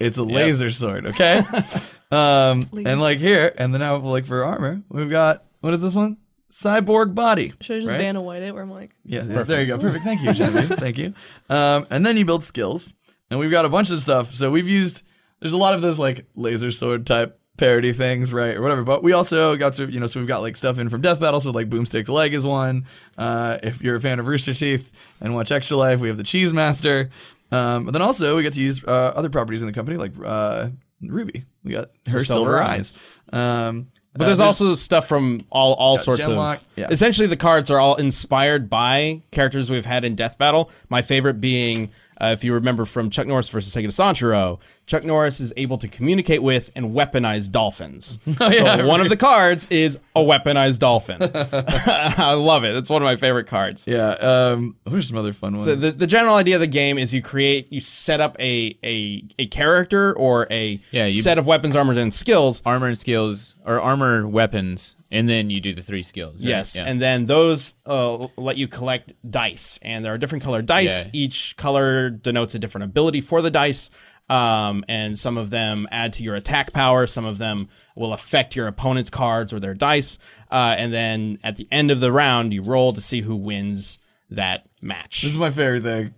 It's 0.00 0.18
a 0.18 0.24
laser 0.24 0.72
sword, 0.72 1.06
okay? 1.06 1.42
um, 2.10 2.64
and 2.84 3.00
like 3.00 3.18
here, 3.18 3.54
and 3.56 3.72
then 3.72 3.80
now 3.80 3.98
like 3.98 4.26
for 4.26 4.44
armor, 4.44 4.82
we've 4.88 5.10
got 5.10 5.44
what 5.60 5.72
is 5.74 5.80
this 5.80 5.94
one? 5.94 6.16
Cyborg 6.54 7.16
body. 7.16 7.52
Should 7.60 7.74
I 7.74 7.78
just 7.80 7.88
right? 7.88 7.98
Vanna 7.98 8.22
White 8.22 8.42
it? 8.42 8.54
Where 8.54 8.62
I'm 8.62 8.70
like, 8.70 8.94
Yeah, 9.04 9.24
yes, 9.24 9.46
there 9.46 9.60
you 9.60 9.66
go. 9.66 9.76
Perfect. 9.76 10.04
Thank 10.04 10.22
you, 10.22 10.32
Genevieve. 10.32 10.78
Thank 10.78 10.98
you. 10.98 11.12
Um, 11.50 11.88
and 11.90 12.06
then 12.06 12.16
you 12.16 12.24
build 12.24 12.44
skills, 12.44 12.94
and 13.28 13.40
we've 13.40 13.50
got 13.50 13.64
a 13.64 13.68
bunch 13.68 13.90
of 13.90 14.00
stuff. 14.00 14.32
So 14.32 14.52
we've 14.52 14.68
used. 14.68 15.02
There's 15.40 15.52
a 15.52 15.58
lot 15.58 15.74
of 15.74 15.82
those 15.82 15.98
like 15.98 16.26
laser 16.36 16.70
sword 16.70 17.08
type 17.08 17.40
parody 17.56 17.92
things, 17.92 18.32
right, 18.32 18.56
or 18.56 18.62
whatever. 18.62 18.84
But 18.84 19.02
we 19.02 19.12
also 19.12 19.56
got 19.56 19.72
to, 19.74 19.90
you 19.90 19.98
know, 19.98 20.06
so 20.06 20.20
we've 20.20 20.28
got 20.28 20.42
like 20.42 20.56
stuff 20.56 20.78
in 20.78 20.88
from 20.88 21.00
Death 21.00 21.18
Battle. 21.18 21.40
So 21.40 21.50
like 21.50 21.68
Boomstick's 21.68 22.08
leg 22.08 22.32
is 22.34 22.46
one. 22.46 22.86
Uh, 23.18 23.58
if 23.62 23.82
you're 23.82 23.96
a 23.96 24.00
fan 24.00 24.20
of 24.20 24.28
Rooster 24.28 24.54
Teeth 24.54 24.92
and 25.20 25.34
watch 25.34 25.50
Extra 25.50 25.76
Life, 25.76 25.98
we 25.98 26.06
have 26.06 26.16
the 26.16 26.22
Cheese 26.22 26.52
Master. 26.52 27.10
Um, 27.50 27.84
but 27.86 27.90
then 27.90 28.02
also 28.02 28.36
we 28.36 28.44
get 28.44 28.52
to 28.52 28.62
use 28.62 28.82
uh, 28.84 28.90
other 28.90 29.28
properties 29.28 29.60
in 29.60 29.66
the 29.66 29.72
company 29.74 29.96
like 29.96 30.12
uh, 30.24 30.68
Ruby. 31.02 31.44
We 31.64 31.72
got 31.72 31.90
her, 32.06 32.24
silver, 32.24 32.24
Silver 32.24 32.62
eyes. 32.62 32.98
Um, 33.32 33.88
But 34.16 34.26
there's 34.26 34.40
also 34.40 34.74
stuff 34.74 35.08
from 35.08 35.42
all 35.50 35.74
all 35.74 35.98
sorts 35.98 36.20
Genlock, 36.20 36.56
of. 36.56 36.66
yeah. 36.76 36.86
Essentially, 36.90 37.26
the 37.26 37.36
cards 37.36 37.70
are 37.70 37.80
all 37.80 37.96
inspired 37.96 38.70
by 38.70 39.22
characters 39.32 39.70
we've 39.70 39.84
had 39.86 40.04
in 40.04 40.14
Death 40.14 40.38
Battle. 40.38 40.70
My 40.88 41.02
favorite 41.02 41.40
being, 41.40 41.90
uh, 42.20 42.26
if 42.26 42.44
you 42.44 42.54
remember 42.54 42.84
from 42.84 43.10
Chuck 43.10 43.26
Norris 43.26 43.48
versus 43.48 43.74
Segata 43.74 43.88
Sanshiro, 43.88 44.60
Chuck 44.86 45.02
Norris 45.04 45.40
is 45.40 45.52
able 45.56 45.78
to 45.78 45.88
communicate 45.88 46.42
with 46.42 46.70
and 46.76 46.94
weaponize 46.94 47.50
dolphins. 47.50 48.18
Oh, 48.40 48.50
yeah, 48.50 48.76
so 48.76 48.86
one 48.86 49.00
of 49.00 49.08
the 49.08 49.16
cards 49.16 49.66
is 49.70 49.98
a 50.14 50.20
weaponized 50.20 50.80
dolphin. 50.80 51.18
I 51.22 52.32
love 52.34 52.64
it. 52.64 52.76
It's 52.76 52.90
one 52.90 53.00
of 53.02 53.06
my 53.06 53.16
favorite 53.16 53.46
cards. 53.46 53.86
yeah. 53.86 54.10
Um, 54.10 54.76
what 54.84 54.94
are 54.96 55.02
some 55.02 55.16
other 55.16 55.32
fun 55.32 55.52
ones? 55.54 55.64
So 55.64 55.74
the, 55.74 55.92
the 55.92 56.06
general 56.06 56.34
idea 56.34 56.56
of 56.56 56.60
the 56.60 56.66
game 56.66 56.98
is 56.98 57.14
you 57.14 57.22
create, 57.22 57.72
you 57.72 57.80
set 57.80 58.20
up 58.20 58.38
a 58.40 58.76
a, 58.84 59.24
a 59.38 59.46
character 59.46 60.12
or 60.14 60.46
a 60.50 60.80
Yeah, 60.90 61.06
you- 61.06 61.22
set 61.22 61.38
of 61.38 61.46
weapons, 61.46 61.74
armor, 61.76 61.92
and 61.94 62.12
skills 62.12 62.60
Armor 62.66 62.88
and 62.88 62.98
skills 63.00 63.56
or 63.64 63.80
armor 63.80 64.26
weapons, 64.28 64.96
and 65.10 65.28
then 65.28 65.48
you 65.50 65.60
do 65.60 65.74
the 65.74 65.82
three 65.82 66.02
skills. 66.02 66.34
right? 66.34 66.42
Yes, 66.48 66.76
Yeah. 66.76 66.84
and 66.84 67.00
then 67.00 67.26
those 67.26 67.74
uh, 67.86 68.26
let 68.36 68.56
you 68.58 68.68
collect 68.68 69.12
dice, 69.30 69.78
and 69.82 70.04
there 70.04 70.12
are 70.12 70.18
different 70.18 70.44
colored 70.44 70.66
dice. 70.66 71.06
Yeah. 71.06 71.10
Each 71.14 71.56
color 71.56 72.10
denotes 72.10 72.54
a 72.54 72.58
different 72.58 72.84
ability 72.84 73.20
for 73.22 73.40
the 73.42 73.50
dice, 73.50 73.90
um, 74.28 74.84
and 74.88 75.18
some 75.18 75.36
of 75.36 75.50
them 75.50 75.86
add 75.90 76.12
to 76.14 76.22
your 76.22 76.34
attack 76.34 76.72
power. 76.72 77.06
Some 77.06 77.24
of 77.24 77.38
them 77.38 77.68
will 77.96 78.12
affect 78.12 78.56
your 78.56 78.66
opponent's 78.66 79.10
cards 79.10 79.52
or 79.52 79.60
their 79.60 79.74
dice, 79.74 80.18
uh, 80.50 80.74
and 80.78 80.92
then 80.92 81.38
at 81.42 81.56
the 81.56 81.68
end 81.70 81.90
of 81.90 82.00
the 82.00 82.10
round, 82.12 82.52
you 82.52 82.62
roll 82.62 82.92
to 82.92 83.00
see 83.00 83.20
who 83.20 83.36
wins 83.36 83.98
that 84.30 84.66
match. 84.80 85.22
This 85.22 85.32
is 85.32 85.38
my 85.38 85.50
favorite 85.50 85.82
thing. 85.82 86.14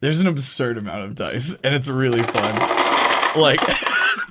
There's 0.00 0.20
an 0.20 0.26
absurd 0.26 0.78
amount 0.78 1.02
of 1.04 1.14
dice, 1.14 1.54
and 1.64 1.74
it's 1.74 1.88
really 1.88 2.22
fun. 2.22 2.54
Like, 3.40 3.60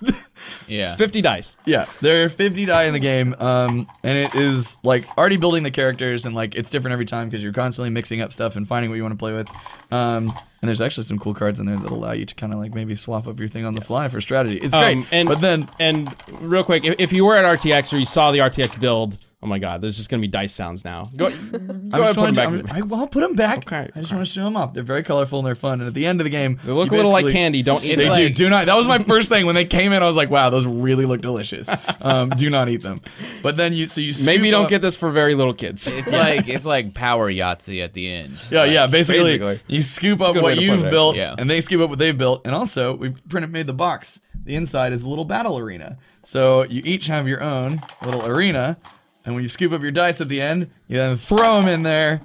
yeah. 0.67 0.95
Fifty 0.95 1.21
dice. 1.21 1.57
yeah, 1.65 1.85
there 2.01 2.25
are 2.25 2.29
50 2.29 2.65
die 2.65 2.83
in 2.83 2.93
the 2.93 2.99
game, 2.99 3.35
um, 3.39 3.87
and 4.03 4.17
it 4.17 4.35
is 4.35 4.75
like 4.83 5.05
already 5.17 5.37
building 5.37 5.63
the 5.63 5.71
characters, 5.71 6.25
and 6.25 6.35
like 6.35 6.55
it's 6.55 6.69
different 6.69 6.93
every 6.93 7.05
time 7.05 7.27
because 7.29 7.41
you're 7.43 7.53
constantly 7.53 7.89
mixing 7.89 8.21
up 8.21 8.31
stuff 8.33 8.55
and 8.55 8.67
finding 8.67 8.89
what 8.89 8.95
you 8.97 9.03
want 9.03 9.13
to 9.13 9.17
play 9.17 9.33
with. 9.33 9.49
Um, 9.91 10.33
and 10.63 10.69
there's 10.69 10.79
actually 10.79 11.03
some 11.03 11.19
cool 11.19 11.33
cards 11.33 11.59
in 11.59 11.65
there 11.65 11.75
that 11.75 11.91
allow 11.91 12.13
you 12.13 12.25
to 12.25 12.33
kind 12.35 12.53
of 12.53 12.59
like 12.59 12.73
maybe 12.73 12.95
swap 12.95 13.27
up 13.27 13.37
your 13.37 13.49
thing 13.49 13.65
on 13.65 13.75
the 13.75 13.81
fly 13.81 14.07
for 14.07 14.21
strategy. 14.21 14.55
It's 14.59 14.73
great. 14.73 14.93
Um, 14.93 15.07
and 15.11 15.27
but 15.27 15.41
then 15.41 15.69
and 15.77 16.15
real 16.39 16.63
quick, 16.63 16.85
if, 16.85 16.95
if 16.99 17.11
you 17.11 17.25
were 17.25 17.35
at 17.35 17.43
RTX 17.59 17.91
or 17.91 17.97
you 17.97 18.05
saw 18.05 18.31
the 18.31 18.37
RTX 18.37 18.79
build, 18.79 19.17
oh 19.43 19.47
my 19.47 19.59
god, 19.59 19.81
there's 19.81 19.97
just 19.97 20.09
gonna 20.09 20.21
be 20.21 20.27
dice 20.27 20.53
sounds 20.53 20.85
now. 20.85 21.09
Go, 21.15 21.29
go 21.29 21.35
I 21.35 21.35
ahead, 21.35 21.91
just 21.91 21.91
put 21.91 22.15
them 22.15 22.15
wanted- 22.15 22.35
back. 22.35 22.47
I'm- 22.47 22.67
I, 22.71 22.81
will 22.81 23.07
put 23.07 23.19
them 23.21 23.35
back. 23.35 23.59
Okay, 23.59 23.89
I 23.95 23.99
just 23.99 24.11
want 24.13 24.25
to 24.25 24.31
show 24.31 24.43
them 24.45 24.55
off. 24.55 24.73
They're 24.73 24.83
very 24.83 25.03
colorful 25.03 25.39
and 25.39 25.45
they're 25.47 25.53
fun. 25.55 25.79
And 25.81 25.87
at 25.87 25.93
the 25.93 26.05
end 26.05 26.19
of 26.21 26.25
the 26.25 26.29
game, 26.31 26.59
They 26.63 26.71
look 26.71 26.91
a 26.91 26.95
little 26.95 27.11
like 27.11 27.27
candy. 27.27 27.61
Don't 27.61 27.83
eat 27.83 27.95
They 27.97 28.05
them. 28.05 28.15
do. 28.15 28.29
Do 28.29 28.49
not. 28.49 28.65
That 28.67 28.75
was 28.75 28.87
my 28.87 28.99
first 28.99 29.29
thing 29.29 29.45
when 29.45 29.55
they 29.55 29.65
came 29.65 29.91
in. 29.93 30.01
I 30.01 30.05
was 30.07 30.15
like, 30.15 30.29
"Wow, 30.29 30.49
those 30.49 30.65
really 30.65 31.05
look 31.05 31.21
delicious." 31.21 31.69
Um, 32.03 32.29
do 32.31 32.49
not 32.49 32.67
eat 32.67 32.81
them. 32.81 32.99
But 33.41 33.55
then 33.55 33.71
you, 33.71 33.87
so 33.87 34.01
you 34.01 34.13
Maybe 34.25 34.47
you 34.47 34.51
don't 34.51 34.65
up- 34.65 34.69
get 34.69 34.81
this 34.81 34.95
for 34.97 35.09
very 35.09 35.35
little 35.35 35.53
kids. 35.53 35.87
It's 35.87 36.11
like 36.11 36.49
it's 36.49 36.65
like 36.65 36.93
power 36.93 37.31
Yahtzee 37.31 37.81
at 37.81 37.93
the 37.93 38.11
end. 38.11 38.37
Yeah, 38.51 38.65
yeah. 38.65 38.87
Basically, 38.87 39.37
basically. 39.37 39.61
you 39.67 39.81
scoop 39.81 40.21
up 40.21 40.35
what 40.35 40.57
you've 40.59 40.83
built, 40.89 41.15
Yeah. 41.15 41.35
and 41.37 41.49
they 41.49 41.61
scoop 41.61 41.81
up 41.81 41.89
what 41.89 41.99
they've 41.99 42.17
built. 42.17 42.41
And 42.45 42.53
also, 42.53 42.95
we 42.97 43.11
printed 43.29 43.51
made 43.53 43.67
the 43.67 43.73
box. 43.73 44.19
The 44.43 44.55
inside 44.55 44.91
is 44.91 45.03
a 45.03 45.07
little 45.07 45.23
battle 45.23 45.57
arena. 45.57 45.97
So 46.23 46.63
you 46.63 46.81
each 46.83 47.07
have 47.07 47.25
your 47.27 47.41
own 47.41 47.81
little 48.03 48.25
arena, 48.25 48.77
and 49.25 49.35
when 49.35 49.43
you 49.43 49.49
scoop 49.49 49.71
up 49.71 49.81
your 49.81 49.91
dice 49.91 50.19
at 50.21 50.29
the 50.29 50.41
end, 50.41 50.69
you 50.87 50.97
then 50.97 51.15
throw 51.17 51.55
them 51.59 51.67
in 51.67 51.83
there, 51.83 52.21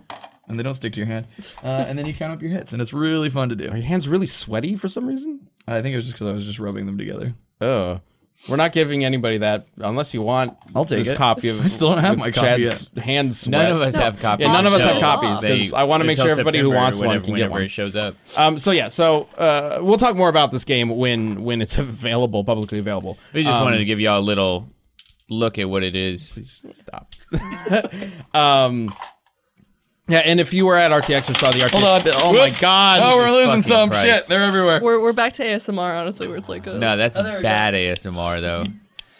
and 0.48 0.58
they 0.58 0.62
don't 0.62 0.74
stick 0.74 0.92
to 0.94 0.98
your 1.00 1.06
hand. 1.06 1.26
Uh, 1.62 1.66
and 1.88 1.98
then 1.98 2.06
you 2.06 2.14
count 2.14 2.32
up 2.32 2.42
your 2.42 2.50
hits, 2.50 2.72
and 2.72 2.80
it's 2.82 2.92
really 2.92 3.30
fun 3.30 3.48
to 3.50 3.56
do. 3.56 3.68
Are 3.70 3.76
your 3.76 3.86
hands 3.86 4.08
really 4.08 4.26
sweaty 4.26 4.76
for 4.76 4.88
some 4.88 5.06
reason? 5.06 5.48
I 5.66 5.82
think 5.82 5.92
it 5.92 5.96
was 5.96 6.04
just 6.06 6.14
because 6.14 6.28
I 6.28 6.32
was 6.32 6.46
just 6.46 6.58
rubbing 6.58 6.86
them 6.86 6.96
together. 6.98 7.34
Oh. 7.60 8.00
We're 8.48 8.54
not 8.54 8.70
giving 8.70 9.04
anybody 9.04 9.38
that 9.38 9.66
unless 9.78 10.14
you 10.14 10.22
want 10.22 10.56
I'll 10.76 10.84
take 10.84 10.98
this 11.00 11.10
it. 11.10 11.16
copy 11.16 11.48
of 11.48 11.60
I 11.64 11.66
still 11.66 11.88
don't 11.88 11.98
have 11.98 12.16
my 12.18 12.30
copy 12.30 12.64
Chad's 12.64 12.88
hand 12.96 13.34
sweat. 13.34 13.50
None 13.50 13.72
of 13.72 13.80
us 13.82 13.96
have 13.96 14.20
copies. 14.20 14.46
Yeah, 14.46 14.52
none 14.52 14.64
of 14.64 14.72
us 14.72 14.84
have 14.84 15.00
copies, 15.00 15.40
they- 15.40 15.58
'cause 15.58 15.72
I 15.72 15.82
wanna 15.82 16.04
make 16.04 16.18
sure 16.18 16.30
everybody 16.30 16.58
who 16.58 16.66
September, 16.68 16.76
wants 16.80 16.98
one 17.00 17.08
whenever- 17.08 17.24
can 17.24 17.34
get 17.34 17.40
whenever 17.42 17.52
one. 17.54 17.62
it 17.62 17.70
shows 17.72 17.96
up. 17.96 18.14
Um 18.36 18.60
so 18.60 18.70
yeah, 18.70 18.86
so 18.88 19.22
uh, 19.38 19.80
we'll 19.82 19.98
talk 19.98 20.14
more 20.14 20.28
about 20.28 20.52
this 20.52 20.64
game 20.64 20.88
when 20.90 21.42
when 21.42 21.60
it's 21.60 21.78
available, 21.88 22.44
publicly 22.44 22.78
available. 22.78 23.18
We 23.32 23.42
just 23.42 23.58
Um, 23.58 23.64
wanted 23.64 23.78
to 23.78 23.84
give 23.84 23.98
y'all 23.98 24.20
a 24.20 24.22
little 24.22 24.68
look 25.28 25.58
at 25.58 25.68
what 25.68 25.82
it 25.82 25.96
is. 25.96 26.32
Please 26.32 26.64
stop. 26.72 27.14
um 28.34 28.92
yeah, 30.10 30.20
and 30.20 30.40
if 30.40 30.54
you 30.54 30.64
were 30.64 30.76
at 30.76 30.90
RTX 30.90 31.28
or 31.30 31.34
saw 31.34 31.50
the 31.50 31.58
RTX, 31.58 31.70
Hold 31.70 31.84
on. 31.84 32.02
oh 32.14 32.32
my 32.32 32.50
god, 32.60 33.00
Oh, 33.02 33.18
we're 33.18 33.30
losing 33.30 33.60
some 33.62 33.90
Christ. 33.90 34.06
shit. 34.06 34.26
They're 34.28 34.42
everywhere. 34.44 34.80
we're 34.82 35.00
we're 35.00 35.12
back 35.12 35.34
to 35.34 35.44
ASMR 35.44 36.00
honestly, 36.00 36.26
where 36.28 36.38
it's 36.38 36.48
like 36.48 36.66
a 36.66 36.74
No, 36.78 36.96
that's 36.96 37.18
Oh, 37.18 37.22
there 37.22 37.36
we 37.36 37.42
go. 37.42 37.48
bad 37.48 37.74
ASMR 37.74 38.40
though. 38.40 38.62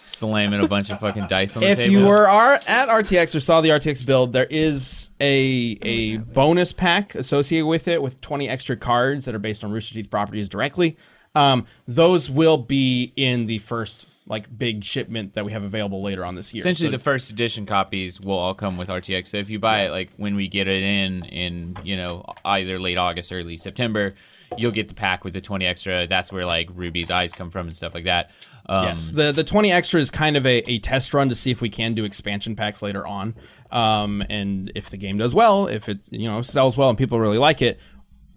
Slamming 0.02 0.64
a 0.64 0.68
bunch 0.68 0.88
of 0.88 0.98
fucking 1.00 1.26
dice 1.26 1.54
on 1.54 1.60
the 1.62 1.68
if 1.68 1.76
table. 1.76 1.92
you 1.92 2.06
were 2.06 2.26
are 2.26 2.54
at 2.66 2.88
RTX 2.88 3.34
or 3.34 3.40
saw 3.40 3.60
the 3.60 3.68
RTX 3.68 4.06
build, 4.06 4.32
there 4.32 4.46
is 4.46 5.10
a 5.20 5.78
a 5.82 6.16
bonus 6.16 6.72
pack 6.72 7.14
associated 7.14 7.66
with 7.66 7.86
it 7.88 8.00
with 8.00 8.18
20 8.22 8.48
extra 8.48 8.74
cards 8.74 9.26
that 9.26 9.34
are 9.34 9.38
based 9.38 9.62
on 9.62 9.70
Rooster 9.70 9.92
Teeth 9.92 10.10
properties 10.10 10.48
directly. 10.48 10.96
Um, 11.34 11.66
those 11.86 12.30
will 12.30 12.56
be 12.56 13.12
in 13.16 13.44
the 13.44 13.58
first 13.58 14.06
like 14.28 14.46
big 14.56 14.84
shipment 14.84 15.34
that 15.34 15.44
we 15.44 15.52
have 15.52 15.62
available 15.62 16.02
later 16.02 16.24
on 16.24 16.34
this 16.34 16.52
year. 16.52 16.60
Essentially, 16.60 16.88
So- 16.88 16.96
the 16.96 17.02
first 17.02 17.30
edition 17.30 17.64
copies 17.66 18.20
will 18.20 18.38
all 18.38 18.54
come 18.54 18.76
with 18.76 18.88
RTX. 18.88 19.28
So 19.28 19.38
if 19.38 19.48
you 19.50 19.58
buy 19.58 19.86
it 19.86 19.90
like 19.90 20.10
when 20.16 20.36
we 20.36 20.48
get 20.48 20.68
it 20.68 20.82
in 20.82 21.24
in 21.24 21.76
you 21.82 21.96
know 21.96 22.24
either 22.44 22.78
late 22.78 22.98
August, 22.98 23.32
early 23.32 23.56
September, 23.56 24.14
you'll 24.56 24.70
get 24.72 24.88
the 24.88 24.94
pack 24.94 25.24
with 25.24 25.32
the 25.34 25.40
20 25.40 25.64
extra. 25.66 26.06
That's 26.06 26.30
where 26.32 26.46
like 26.46 26.68
Ruby's 26.74 27.10
eyes 27.10 27.32
come 27.32 27.50
from 27.50 27.66
and 27.68 27.76
stuff 27.76 27.94
like 27.94 28.04
that. 28.04 28.30
Um, 28.70 28.84
Yes, 28.84 29.10
the 29.12 29.32
the 29.32 29.44
twenty 29.44 29.72
extra 29.72 29.98
is 29.98 30.10
kind 30.10 30.36
of 30.36 30.44
a, 30.44 30.58
a 30.70 30.78
test 30.78 31.14
run 31.14 31.30
to 31.30 31.34
see 31.34 31.50
if 31.50 31.62
we 31.62 31.70
can 31.70 31.94
do 31.94 32.04
expansion 32.04 32.54
packs 32.54 32.82
later 32.82 33.06
on, 33.06 33.34
um, 33.72 34.22
and 34.28 34.70
if 34.74 34.90
the 34.90 34.98
game 34.98 35.16
does 35.16 35.34
well, 35.34 35.66
if 35.68 35.88
it 35.88 36.00
you 36.10 36.28
know 36.28 36.42
sells 36.42 36.76
well 36.76 36.90
and 36.90 36.98
people 36.98 37.18
really 37.18 37.38
like 37.38 37.62
it, 37.62 37.80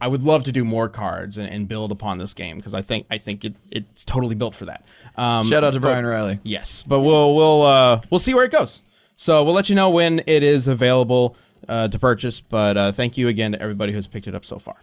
I 0.02 0.08
would 0.08 0.24
love 0.24 0.44
to 0.46 0.52
do 0.52 0.66
more 0.66 0.90
cards 0.90 1.38
and, 1.38 1.48
and 1.48 1.68
build 1.68 1.92
upon 1.92 2.18
this 2.18 2.34
game 2.34 2.58
because 2.58 2.74
I 2.74 2.82
think 2.82 3.06
I 3.12 3.20
think 3.20 3.46
it, 3.46 3.54
it's 3.72 4.04
totally 4.04 4.34
built 4.36 4.56
for 4.56 4.66
that. 4.66 4.84
Um, 5.16 5.48
Shout 5.48 5.64
out 5.64 5.74
to 5.74 5.80
but- 5.80 5.90
Brian 5.90 6.06
Riley. 6.06 6.40
Yes, 6.44 6.84
but 6.86 7.02
we'll 7.02 7.36
we'll 7.36 7.62
uh, 7.62 8.02
we'll 8.10 8.20
see 8.20 8.34
where 8.34 8.44
it 8.44 8.52
goes. 8.52 8.82
So 9.16 9.44
we'll 9.44 9.54
let 9.54 9.70
you 9.70 9.76
know 9.76 9.92
when 9.92 10.24
it 10.26 10.42
is 10.42 10.68
available 10.68 11.36
uh, 11.70 11.88
to 11.88 12.00
purchase. 12.00 12.40
But 12.40 12.76
uh, 12.76 12.92
thank 12.92 13.18
you 13.18 13.28
again 13.28 13.52
to 13.52 13.62
everybody 13.62 13.94
who's 13.94 14.08
picked 14.08 14.28
it 14.28 14.34
up 14.34 14.44
so 14.44 14.58
far. 14.58 14.78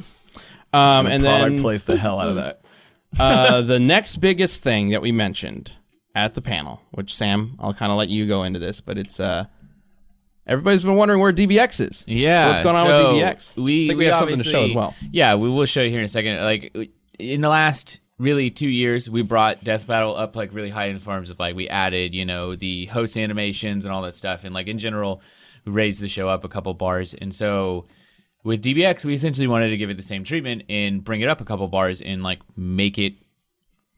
Um, 0.73 1.07
and 1.07 1.25
then 1.25 1.61
place 1.61 1.83
the 1.83 1.97
hell 1.97 2.21
out 2.21 2.29
of 2.29 2.37
that. 2.37 2.61
uh, 3.19 3.63
the 3.63 3.81
next 3.81 4.17
biggest 4.17 4.63
thing 4.63 4.91
that 4.91 5.03
we 5.03 5.11
mentioned 5.11 5.73
at 6.15 6.35
the 6.35 6.43
panel, 6.43 6.83
which 6.93 7.15
Sam, 7.15 7.57
I'll 7.59 7.75
kind 7.75 7.91
of 7.91 7.99
let 7.99 8.09
you 8.09 8.27
go 8.27 8.45
into 8.45 8.59
this, 8.59 8.81
but 8.81 8.99
it's 8.99 9.19
uh, 9.19 9.47
everybody's 10.49 10.83
been 10.83 10.97
wondering 10.97 11.21
where 11.21 11.33
DBX 11.33 11.89
is. 11.89 12.05
Yeah. 12.07 12.43
so 12.43 12.49
what's 12.49 12.61
going 12.61 12.77
on 12.77 12.87
so 12.87 13.13
with 13.13 13.23
DBX? 13.23 13.57
We, 13.63 13.85
I 13.85 13.89
think 13.89 13.99
we, 13.99 14.05
have 14.07 14.19
something 14.19 14.37
to 14.39 14.45
show 14.45 14.65
as 14.65 14.75
well. 14.75 14.95
Yeah, 15.11 15.35
we 15.35 15.49
will 15.49 15.67
show 15.67 15.83
you 15.83 15.91
here 15.91 16.01
in 16.01 16.07
a 16.07 16.09
second. 16.09 16.43
Like 16.43 16.91
in 17.19 17.41
the 17.41 17.49
last 17.49 18.01
really 18.19 18.51
two 18.51 18.69
years, 18.69 19.09
we 19.09 19.23
brought 19.23 19.63
Death 19.63 19.87
Battle 19.87 20.17
up 20.17 20.35
like 20.35 20.53
really 20.53 20.71
high 20.71 20.87
in 20.87 20.99
forms 20.99 21.31
of 21.31 21.39
like 21.39 21.55
we 21.55 21.69
added, 21.69 22.15
you 22.15 22.25
know, 22.25 22.57
the 22.57 22.87
host 22.87 23.17
animations 23.17 23.85
and 23.85 23.93
all 23.93 24.03
that 24.03 24.15
stuff, 24.15 24.45
and 24.45 24.55
like 24.55 24.67
in 24.67 24.79
general, 24.79 25.21
we 25.65 25.73
raised 25.73 26.01
the 26.01 26.09
show 26.09 26.29
up 26.29 26.45
a 26.45 26.49
couple 26.49 26.73
bars. 26.75 27.15
And 27.15 27.35
so 27.35 27.87
with 28.43 28.63
DBX, 28.63 29.05
we 29.05 29.15
essentially 29.15 29.47
wanted 29.47 29.71
to 29.71 29.77
give 29.77 29.91
it 29.91 29.97
the 29.97 30.03
same 30.03 30.25
treatment 30.25 30.63
and 30.69 31.05
bring 31.05 31.21
it 31.21 31.29
up 31.29 31.41
a 31.41 31.45
couple 31.45 31.69
bars 31.69 32.01
and 32.01 32.23
like 32.23 32.41
make 32.57 32.99
it 32.99 33.15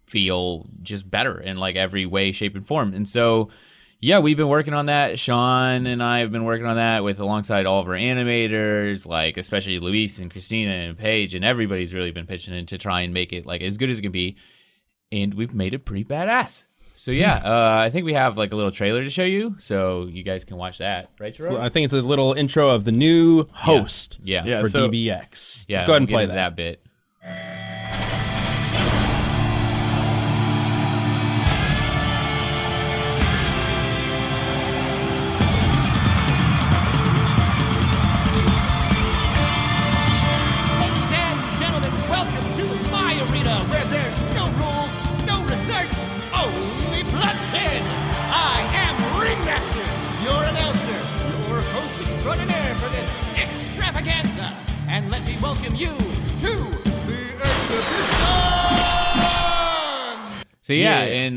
feel 0.07 0.67
just 0.83 1.09
better 1.09 1.41
in 1.41 1.57
like 1.57 1.77
every 1.77 2.05
way, 2.05 2.33
shape, 2.33 2.57
and 2.57 2.67
form. 2.67 2.93
And 2.95 3.09
so, 3.09 3.51
yeah, 4.01 4.19
we've 4.21 4.37
been 4.37 4.49
working 4.49 4.75
on 4.75 4.87
that. 4.87 5.19
Sean 5.19 5.87
and 5.87 6.03
I 6.03 6.21
have 6.21 6.33
been 6.33 6.45
working 6.45 6.67
on 6.67 6.77
that 6.77 7.05
with 7.05 7.21
alongside 7.21 7.67
all 7.67 7.81
of 7.81 7.87
our 7.89 7.95
animators, 7.95 9.07
like 9.07 9.37
especially 9.37 9.79
Luis 9.79 10.19
and 10.19 10.31
Christina 10.31 10.71
and 10.71 10.97
Paige, 10.99 11.35
and 11.35 11.45
everybody's 11.45 11.93
really 11.93 12.11
been 12.11 12.27
pitching 12.27 12.55
in 12.55 12.67
to 12.67 12.79
try 12.79 13.03
and 13.03 13.13
make 13.13 13.33
it 13.33 13.47
like 13.47 13.61
as 13.63 13.77
good 13.79 13.91
as 13.91 13.99
it 13.99 14.03
can 14.03 14.13
be. 14.13 14.37
And 15.13 15.35
we've 15.35 15.55
made 15.55 15.75
it 15.75 15.85
pretty 15.85 16.05
badass. 16.05 16.67
So 16.95 17.11
yeah, 17.11 17.37
uh, 17.45 17.79
I 17.85 17.91
think 17.91 18.05
we 18.07 18.15
have 18.15 18.37
like 18.39 18.53
a 18.53 18.57
little 18.57 18.71
trailer 18.71 19.03
to 19.05 19.11
show 19.11 19.23
you, 19.25 19.57
so 19.59 20.07
you 20.07 20.23
guys 20.23 20.45
can 20.45 20.57
watch 20.57 20.79
that, 20.79 21.11
right, 21.19 21.35
Jerome? 21.35 21.55
So 21.55 21.61
I 21.61 21.69
think 21.69 21.85
it's 21.85 21.95
a 21.95 22.01
little 22.03 22.33
intro 22.33 22.71
of 22.71 22.85
the 22.85 22.93
new 22.93 23.47
host 23.53 24.19
yeah, 24.23 24.45
Yeah, 24.45 24.63
for 24.63 24.69
so- 24.69 24.89
DBX. 24.91 25.65
yeah. 25.69 25.79
Let's 25.79 25.87
go 25.87 25.93
ahead 25.93 26.03
and 26.03 26.11
we'll 26.11 26.19
play 26.19 26.27
that. 26.27 26.35
that 26.35 26.57
bit. 26.57 26.83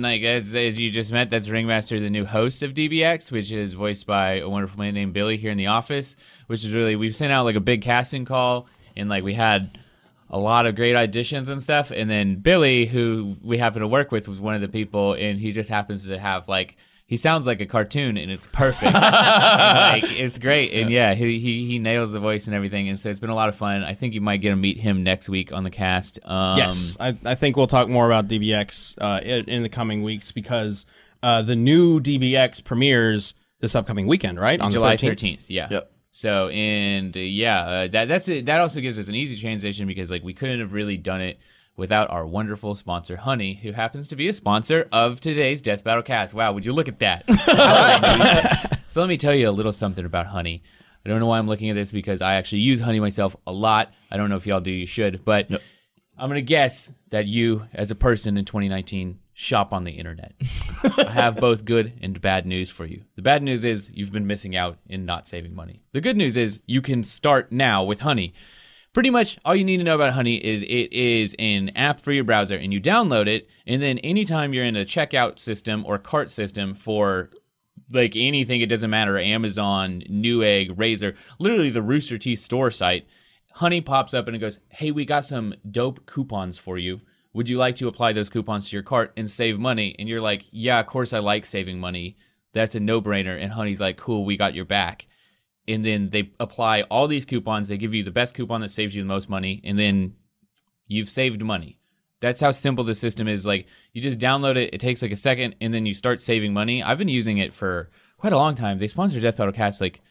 Like 0.04 0.22
as 0.22 0.54
as 0.54 0.80
you 0.80 0.92
just 0.92 1.12
met, 1.12 1.30
that's 1.30 1.50
Ringmaster, 1.50 2.00
the 2.00 2.10
new 2.10 2.26
host 2.26 2.63
of 2.63 2.74
DBX, 2.74 3.32
which 3.32 3.52
is 3.52 3.74
voiced 3.74 4.06
by 4.06 4.39
a 4.39 4.50
wonderful 4.50 4.80
man 4.80 4.94
named 4.94 5.13
Billy 5.13 5.38
here 5.38 5.52
in 5.52 5.58
the 5.58 5.68
office. 5.68 6.16
Which 6.48 6.63
is 6.63 6.74
really 6.74 6.96
we've 6.96 7.16
sent 7.16 7.32
out 7.32 7.46
like 7.46 7.56
a 7.56 7.62
big 7.62 7.82
casting 7.82 8.26
call, 8.26 8.68
and 8.96 9.10
like 9.10 9.24
we 9.24 9.34
had 9.34 9.80
a 10.30 10.38
lot 10.38 10.66
of 10.66 10.76
great 10.76 10.96
auditions 10.96 11.50
and 11.50 11.62
stuff. 11.62 11.92
And 11.92 12.10
then 12.10 12.36
Billy, 12.38 12.86
who 12.86 13.38
we 13.44 13.58
happen 13.58 13.82
to 13.82 13.88
work 13.88 14.12
with, 14.12 14.28
was 14.28 14.39
one 14.39 14.56
of 14.56 14.62
the 14.62 14.68
people, 14.68 15.13
and 15.13 15.39
he 15.39 15.52
just 15.52 15.70
happens 15.70 16.08
to 16.08 16.20
have 16.20 16.48
like 16.48 16.78
he 17.13 17.17
sounds 17.17 17.45
like 17.45 17.62
a 17.62 17.67
cartoon, 17.67 18.17
and 18.17 18.32
it's 18.32 18.47
perfect. 18.47 18.91
like 18.91 20.04
it's 20.19 20.39
great, 20.39 20.73
and 20.73 20.89
yeah, 20.89 21.13
he, 21.13 21.38
he 21.38 21.63
he 21.67 21.78
nails 21.78 22.12
the 22.12 22.19
voice 22.19 22.47
and 22.47 22.56
everything, 22.56 22.89
and 22.89 22.99
so 22.99 23.08
it's 23.08 23.19
been 23.19 23.30
a 23.30 23.36
lot 23.36 23.49
of 23.49 23.56
fun. 23.56 23.84
I 23.84 23.93
think 23.93 24.15
you 24.15 24.21
might 24.21 24.38
get 24.38 24.49
to 24.49 24.56
meet 24.56 24.80
him 24.80 25.04
next 25.04 25.30
week 25.30 25.52
on 25.52 25.63
the 25.63 25.69
cast. 25.69 26.17
Um, 26.26 26.58
yes, 26.58 26.97
I, 26.99 27.15
I 27.23 27.36
think 27.36 27.56
we'll 27.56 27.67
talk 27.67 27.88
more 27.88 28.08
about 28.08 28.28
DBX 28.28 28.95
uh, 28.99 29.21
in, 29.21 29.47
in 29.47 29.62
the 29.62 29.69
coming 29.69 30.02
weeks 30.02 30.32
because 30.32 30.88
uh, 31.21 31.43
the 31.43 31.56
new 31.56 31.99
DBX 31.99 32.63
premieres 32.63 33.36
this 33.60 33.76
upcoming 33.76 34.08
weekend, 34.08 34.39
right? 34.39 34.60
On 34.60 34.71
July 34.71 34.95
the 34.95 35.04
13th. 35.04 35.10
thirteenth. 35.10 35.49
Yeah. 35.52 35.67
Yep. 35.69 35.91
So 36.10 36.47
and 36.47 37.15
uh, 37.15 37.19
yeah, 37.19 37.62
uh, 37.62 37.88
that 37.89 38.08
that's 38.08 38.28
it. 38.28 38.47
That 38.47 38.60
also 38.60 38.82
gives 38.82 38.97
us 38.97 39.08
an 39.08 39.13
easy 39.13 39.38
transition 39.38 39.86
because 39.86 40.10
like 40.10 40.23
we 40.23 40.34
couldn't 40.34 40.62
have 40.62 40.73
really 40.73 40.97
done 40.97 41.21
it 41.21 41.38
without 41.75 42.09
our 42.09 42.25
wonderful 42.25 42.75
sponsor 42.75 43.17
Honey, 43.17 43.55
who 43.55 43.71
happens 43.71 44.07
to 44.09 44.15
be 44.15 44.27
a 44.27 44.33
sponsor 44.33 44.88
of 44.91 45.19
today's 45.19 45.62
Death 45.62 45.83
Battle 45.83 46.03
Cast. 46.03 46.33
Wow, 46.33 46.53
would 46.53 46.65
you 46.65 46.73
look 46.73 46.88
at 46.88 46.99
that? 46.99 47.27
so 48.88 49.01
let 49.01 49.09
me 49.09 49.17
tell 49.17 49.33
you 49.33 49.49
a 49.49 49.51
little 49.51 49.73
something 49.73 50.05
about 50.05 50.27
Honey. 50.27 50.63
I 51.05 51.09
don't 51.09 51.19
know 51.19 51.27
why 51.27 51.39
I'm 51.39 51.47
looking 51.47 51.69
at 51.69 51.75
this 51.75 51.91
because 51.91 52.21
I 52.21 52.36
actually 52.36 52.62
use 52.62 52.79
Honey 52.79 52.99
myself 52.99 53.36
a 53.45 53.51
lot. 53.51 53.91
I 54.09 54.17
don't 54.17 54.29
know 54.29 54.38
if 54.38 54.47
y'all 54.47 54.62
do. 54.62 54.71
You 54.71 54.86
should, 54.86 55.23
but. 55.25 55.49
I'm 56.15 56.29
gonna 56.29 56.41
guess 56.41 56.91
that 57.09 57.25
you, 57.25 57.67
as 57.73 57.89
a 57.89 57.95
person 57.95 58.38
in 58.38 58.45
2019, 58.45 59.19
shop 59.33 59.73
on 59.73 59.83
the 59.83 59.91
internet. 59.91 60.33
I 60.97 61.09
have 61.09 61.38
both 61.38 61.65
good 61.65 61.93
and 62.01 62.19
bad 62.21 62.45
news 62.45 62.69
for 62.69 62.86
you. 62.86 63.03
The 63.15 63.21
bad 63.21 63.41
news 63.41 63.63
is 63.63 63.91
you've 63.93 64.12
been 64.12 64.27
missing 64.27 64.55
out 64.55 64.77
in 64.88 65.05
not 65.05 65.27
saving 65.27 65.55
money. 65.55 65.81
The 65.91 66.01
good 66.01 66.17
news 66.17 66.38
is 66.38 66.59
you 66.65 66.81
can 66.81 67.03
start 67.03 67.51
now 67.51 67.83
with 67.83 68.01
Honey. 68.01 68.33
Pretty 68.93 69.10
much 69.10 69.39
all 69.43 69.56
you 69.56 69.63
need 69.63 69.77
to 69.77 69.84
know 69.84 69.95
about 69.95 70.13
Honey 70.13 70.36
is 70.36 70.62
it 70.62 70.93
is 70.93 71.36
an 71.39 71.69
app 71.75 71.99
for 71.99 72.12
your 72.12 72.23
browser 72.23 72.56
and 72.56 72.71
you 72.71 72.79
download 72.79 73.25
it, 73.25 73.49
and 73.65 73.82
then 73.82 73.97
anytime 73.99 74.53
you're 74.53 74.65
in 74.65 74.75
a 74.75 74.86
checkout 74.86 75.39
system 75.39 75.84
or 75.88 75.97
cart 75.97 76.29
system 76.29 76.75
for 76.75 77.32
like 77.91 78.15
anything, 78.15 78.62
it 78.62 78.69
doesn't 78.69 78.91
matter 78.91 79.17
Amazon, 79.17 80.03
Newegg, 80.08 80.75
Razer, 80.75 81.15
literally 81.39 81.71
the 81.71 81.82
Rooster 81.82 82.19
Teeth 82.19 82.39
store 82.39 82.69
site. 82.69 83.08
Honey 83.53 83.82
pops 83.82 84.13
up 84.13 84.27
and 84.27 84.36
it 84.36 84.39
goes, 84.39 84.60
Hey, 84.69 84.91
we 84.91 85.06
got 85.06 85.25
some 85.25 85.56
dope 85.69 86.06
coupons 86.06 86.60
for 86.60 86.77
you. 86.77 87.01
Would 87.34 87.49
you 87.49 87.58
like 87.58 87.75
to 87.77 87.88
apply 87.88 88.13
those 88.13 88.29
coupons 88.29 88.69
to 88.69 88.75
your 88.75 88.84
cart 88.84 89.12
and 89.17 89.27
save 89.27 89.58
money? 89.58 89.95
And 89.97 90.08
you're 90.08 90.21
like, 90.21 90.45
Yeah, 90.51 90.79
of 90.79 90.86
course 90.86 91.13
I 91.13 91.19
like 91.19 91.45
saving 91.45 91.79
money. 91.79 92.15
That's 92.53 92.75
a 92.75 92.79
no 92.79 93.01
brainer. 93.01 93.41
And 93.41 93.53
Honey's 93.53 93.82
like, 93.82 93.97
Cool, 93.97 94.23
we 94.23 94.38
got 94.38 94.53
your 94.53 94.65
back. 94.65 95.08
And 95.67 95.86
then 95.86 96.10
they 96.10 96.32
apply 96.39 96.82
all 96.84 97.08
these 97.08 97.26
coupons. 97.26 97.67
They 97.67 97.78
give 97.78 97.93
you 97.93 98.04
the 98.04 98.12
best 98.12 98.36
coupon 98.36 98.62
that 98.62 98.71
saves 98.71 98.95
you 98.95 99.02
the 99.02 99.08
most 99.08 99.30
money. 99.30 99.62
And 99.63 99.80
then 99.80 100.15
you've 100.88 101.10
saved 101.10 101.43
money. 101.43 101.80
That's 102.19 102.39
how 102.39 102.52
simple 102.52 102.84
the 102.84 102.95
system 102.95 103.28
is. 103.28 103.45
Like 103.45 103.67
you 103.91 104.02
just 104.02 104.17
download 104.17 104.56
it, 104.56 104.73
it 104.73 104.80
takes 104.80 105.02
like 105.02 105.12
a 105.12 105.17
second, 105.17 105.56
and 105.60 105.73
then 105.73 105.86
you 105.86 105.93
start 105.93 106.21
saving 106.21 106.54
money. 106.54 106.82
I've 106.82 106.97
been 106.97 107.10
using 107.10 107.38
it 107.38 107.54
for 107.54 107.89
quite 108.17 108.32
a 108.34 108.38
long 108.38 108.56
time. 108.56 108.80
They 108.80 108.88
sponsored 108.88 109.21
Death 109.21 109.36
Battle 109.36 109.52
Cast 109.52 109.82
like 109.82 110.02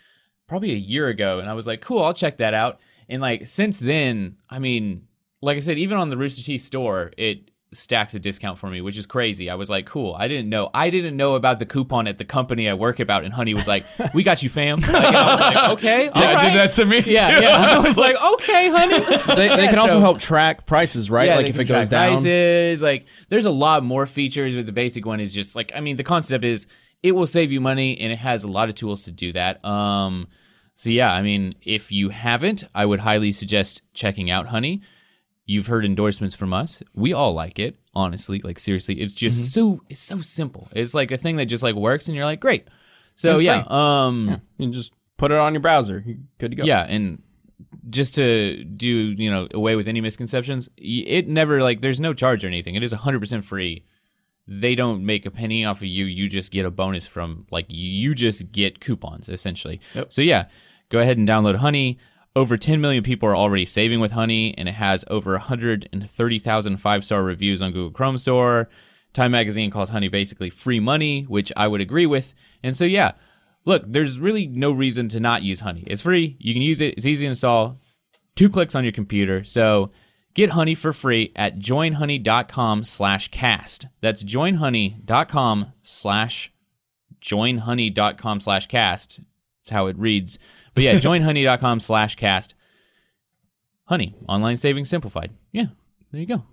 probably 0.46 0.72
a 0.72 0.76
year 0.76 1.08
ago, 1.08 1.38
and 1.38 1.48
I 1.48 1.54
was 1.54 1.66
like, 1.66 1.80
cool, 1.80 2.02
I'll 2.02 2.12
check 2.12 2.36
that 2.36 2.52
out. 2.52 2.80
And 3.08 3.22
like 3.22 3.46
since 3.46 3.78
then, 3.78 4.36
I 4.50 4.58
mean, 4.58 5.06
like 5.40 5.56
I 5.56 5.60
said, 5.60 5.78
even 5.78 5.96
on 5.96 6.10
the 6.10 6.18
Rooster 6.18 6.42
Teeth 6.42 6.62
store, 6.62 7.12
it 7.16 7.50
stacks 7.72 8.14
a 8.14 8.18
discount 8.18 8.58
for 8.58 8.68
me, 8.68 8.80
which 8.80 8.96
is 8.98 9.06
crazy. 9.06 9.48
I 9.48 9.54
was 9.54 9.70
like, 9.70 9.86
cool. 9.86 10.14
I 10.18 10.28
didn't 10.28 10.48
know. 10.48 10.68
I 10.74 10.90
didn't 10.90 11.16
know 11.16 11.34
about 11.34 11.58
the 11.58 11.66
coupon 11.66 12.06
at 12.06 12.18
the 12.18 12.24
company 12.24 12.68
I 12.68 12.74
work 12.74 13.00
about, 13.00 13.24
and 13.24 13.32
Honey 13.32 13.54
was 13.54 13.66
like, 13.66 13.84
"We 14.14 14.22
got 14.22 14.42
you, 14.42 14.48
fam." 14.50 14.80
Like, 14.80 14.90
and 14.94 15.16
I 15.16 15.30
was 15.32 15.40
like, 15.40 15.70
"Okay, 15.78 16.04
Yeah, 16.14 16.34
right." 16.34 16.44
did 16.52 16.58
that 16.58 16.72
to 16.74 16.84
me. 16.84 17.02
Yeah, 17.06 17.38
too. 17.38 17.44
yeah. 17.44 17.56
I 17.74 17.78
was 17.78 17.96
like, 17.96 18.16
"Okay, 18.34 18.68
honey." 18.70 18.98
They, 19.36 19.48
they 19.56 19.68
can 19.68 19.78
also 19.78 19.94
So- 19.94 20.00
help 20.00 20.18
track 20.18 20.66
prices, 20.66 21.10
right? 21.10 21.26
Yeah, 21.28 21.36
like 21.36 21.46
they 21.46 21.50
if 21.50 21.56
can 21.56 21.62
it 21.62 21.68
goes 21.68 21.88
track 21.88 21.90
down. 21.90 22.10
prices, 22.18 22.82
like 22.82 23.06
there's 23.28 23.46
a 23.46 23.50
lot 23.50 23.82
more 23.84 24.06
features. 24.06 24.54
But 24.54 24.66
the 24.66 24.72
basic 24.72 25.06
one 25.06 25.20
is 25.20 25.32
just 25.34 25.56
like 25.56 25.72
I 25.74 25.80
mean, 25.80 25.96
the 25.96 26.04
concept 26.04 26.44
is 26.44 26.66
it 27.02 27.12
will 27.12 27.26
save 27.26 27.50
you 27.50 27.60
money, 27.60 27.98
and 27.98 28.12
it 28.12 28.18
has 28.18 28.44
a 28.44 28.48
lot 28.48 28.68
of 28.68 28.74
tools 28.74 29.04
to 29.04 29.12
do 29.12 29.32
that. 29.32 29.64
Um, 29.64 30.28
so 30.74 30.90
yeah, 30.90 31.12
I 31.12 31.22
mean, 31.22 31.54
if 31.62 31.90
you 31.90 32.10
haven't, 32.10 32.64
I 32.74 32.84
would 32.86 33.00
highly 33.00 33.32
suggest 33.32 33.82
checking 33.94 34.30
out 34.30 34.46
Honey. 34.46 34.82
You've 35.44 35.66
heard 35.66 35.84
endorsements 35.84 36.34
from 36.36 36.52
us. 36.52 36.82
We 36.94 37.12
all 37.12 37.34
like 37.34 37.58
it, 37.58 37.76
honestly. 37.94 38.40
Like 38.42 38.58
seriously, 38.58 39.00
it's 39.00 39.14
just 39.14 39.36
Mm-hmm. 39.38 39.44
so 39.46 39.80
it's 39.88 40.00
so 40.02 40.20
simple. 40.20 40.68
It's 40.72 40.94
like 40.94 41.10
a 41.10 41.16
thing 41.16 41.36
that 41.36 41.46
just 41.46 41.62
like 41.62 41.74
works, 41.74 42.06
and 42.06 42.14
you're 42.16 42.24
like, 42.24 42.40
great. 42.40 42.68
So 43.16 43.32
It's 43.34 43.42
yeah, 43.42 43.62
free. 43.64 43.68
um, 43.70 44.40
You 44.58 44.70
just 44.70 44.92
put 45.16 45.30
it 45.32 45.38
on 45.38 45.52
your 45.54 45.60
browser. 45.60 46.02
You're 46.06 46.16
good 46.38 46.52
to 46.52 46.56
go. 46.56 46.64
yeah, 46.64 46.82
and 46.88 47.22
just 47.90 48.14
to 48.14 48.62
do 48.64 48.88
you 48.88 49.30
know 49.30 49.48
away 49.52 49.74
with 49.76 49.88
any 49.88 50.00
misconceptions, 50.00 50.68
it 50.76 51.28
never 51.28 51.62
like 51.62 51.80
there's 51.80 52.00
no 52.00 52.14
charge 52.14 52.44
or 52.44 52.48
anything. 52.48 52.74
It 52.76 52.82
is 52.84 52.92
100 52.92 53.20
percent 53.20 53.44
free 53.44 53.84
they 54.48 54.74
don't 54.74 55.06
make 55.06 55.24
a 55.24 55.30
penny 55.30 55.64
off 55.64 55.76
of 55.78 55.84
you. 55.84 56.04
You 56.04 56.28
just 56.28 56.50
get 56.50 56.66
a 56.66 56.70
bonus 56.70 57.06
from 57.06 57.46
like 57.52 57.64
you, 57.68 57.88
you 57.88 58.12
just 58.14 58.50
get 58.50 58.80
coupons 58.80 59.28
essentially. 59.28 59.80
So 60.08 60.20
yeah, 60.20 60.46
go 60.88 60.98
ahead 60.98 61.16
and 61.16 61.28
download 61.28 61.54
Honey. 61.56 61.98
Over 62.34 62.56
10 62.56 62.80
million 62.80 63.02
people 63.02 63.28
are 63.28 63.36
already 63.36 63.66
saving 63.66 64.00
with 64.00 64.12
Honey, 64.12 64.56
and 64.56 64.66
it 64.68 64.74
has 64.74 65.04
over 65.08 65.32
130,000 65.32 66.76
five 66.78 67.04
star 67.04 67.22
reviews 67.22 67.60
on 67.60 67.72
Google 67.72 67.90
Chrome 67.90 68.16
Store. 68.16 68.70
Time 69.12 69.32
Magazine 69.32 69.70
calls 69.70 69.90
Honey 69.90 70.08
basically 70.08 70.48
free 70.48 70.80
money, 70.80 71.22
which 71.22 71.52
I 71.56 71.68
would 71.68 71.82
agree 71.82 72.06
with. 72.06 72.32
And 72.62 72.74
so, 72.74 72.86
yeah, 72.86 73.12
look, 73.66 73.84
there's 73.86 74.18
really 74.18 74.46
no 74.46 74.72
reason 74.72 75.10
to 75.10 75.20
not 75.20 75.42
use 75.42 75.60
Honey. 75.60 75.84
It's 75.86 76.02
free. 76.02 76.36
You 76.38 76.54
can 76.54 76.62
use 76.62 76.80
it. 76.80 76.94
It's 76.96 77.06
easy 77.06 77.26
to 77.26 77.30
install. 77.30 77.78
Two 78.34 78.48
clicks 78.48 78.74
on 78.74 78.84
your 78.84 78.94
computer. 78.94 79.44
So 79.44 79.90
get 80.32 80.50
Honey 80.50 80.74
for 80.74 80.94
free 80.94 81.32
at 81.36 81.58
joinhoney.com 81.58 82.84
slash 82.84 83.28
cast. 83.28 83.88
That's 84.00 84.24
joinhoney.com 84.24 85.72
slash 85.82 86.50
joinhoney.com 87.20 88.40
slash 88.40 88.66
cast. 88.68 89.20
That's 89.60 89.70
how 89.70 89.86
it 89.88 89.98
reads. 89.98 90.38
But 90.74 90.84
yeah, 90.84 90.94
joinhoney.com 90.98 91.80
slash 91.80 92.16
cast. 92.16 92.54
Honey, 93.84 94.14
online 94.28 94.56
savings 94.56 94.88
simplified. 94.88 95.30
Yeah, 95.52 95.66
there 96.12 96.20
you 96.20 96.26
go. 96.26 96.44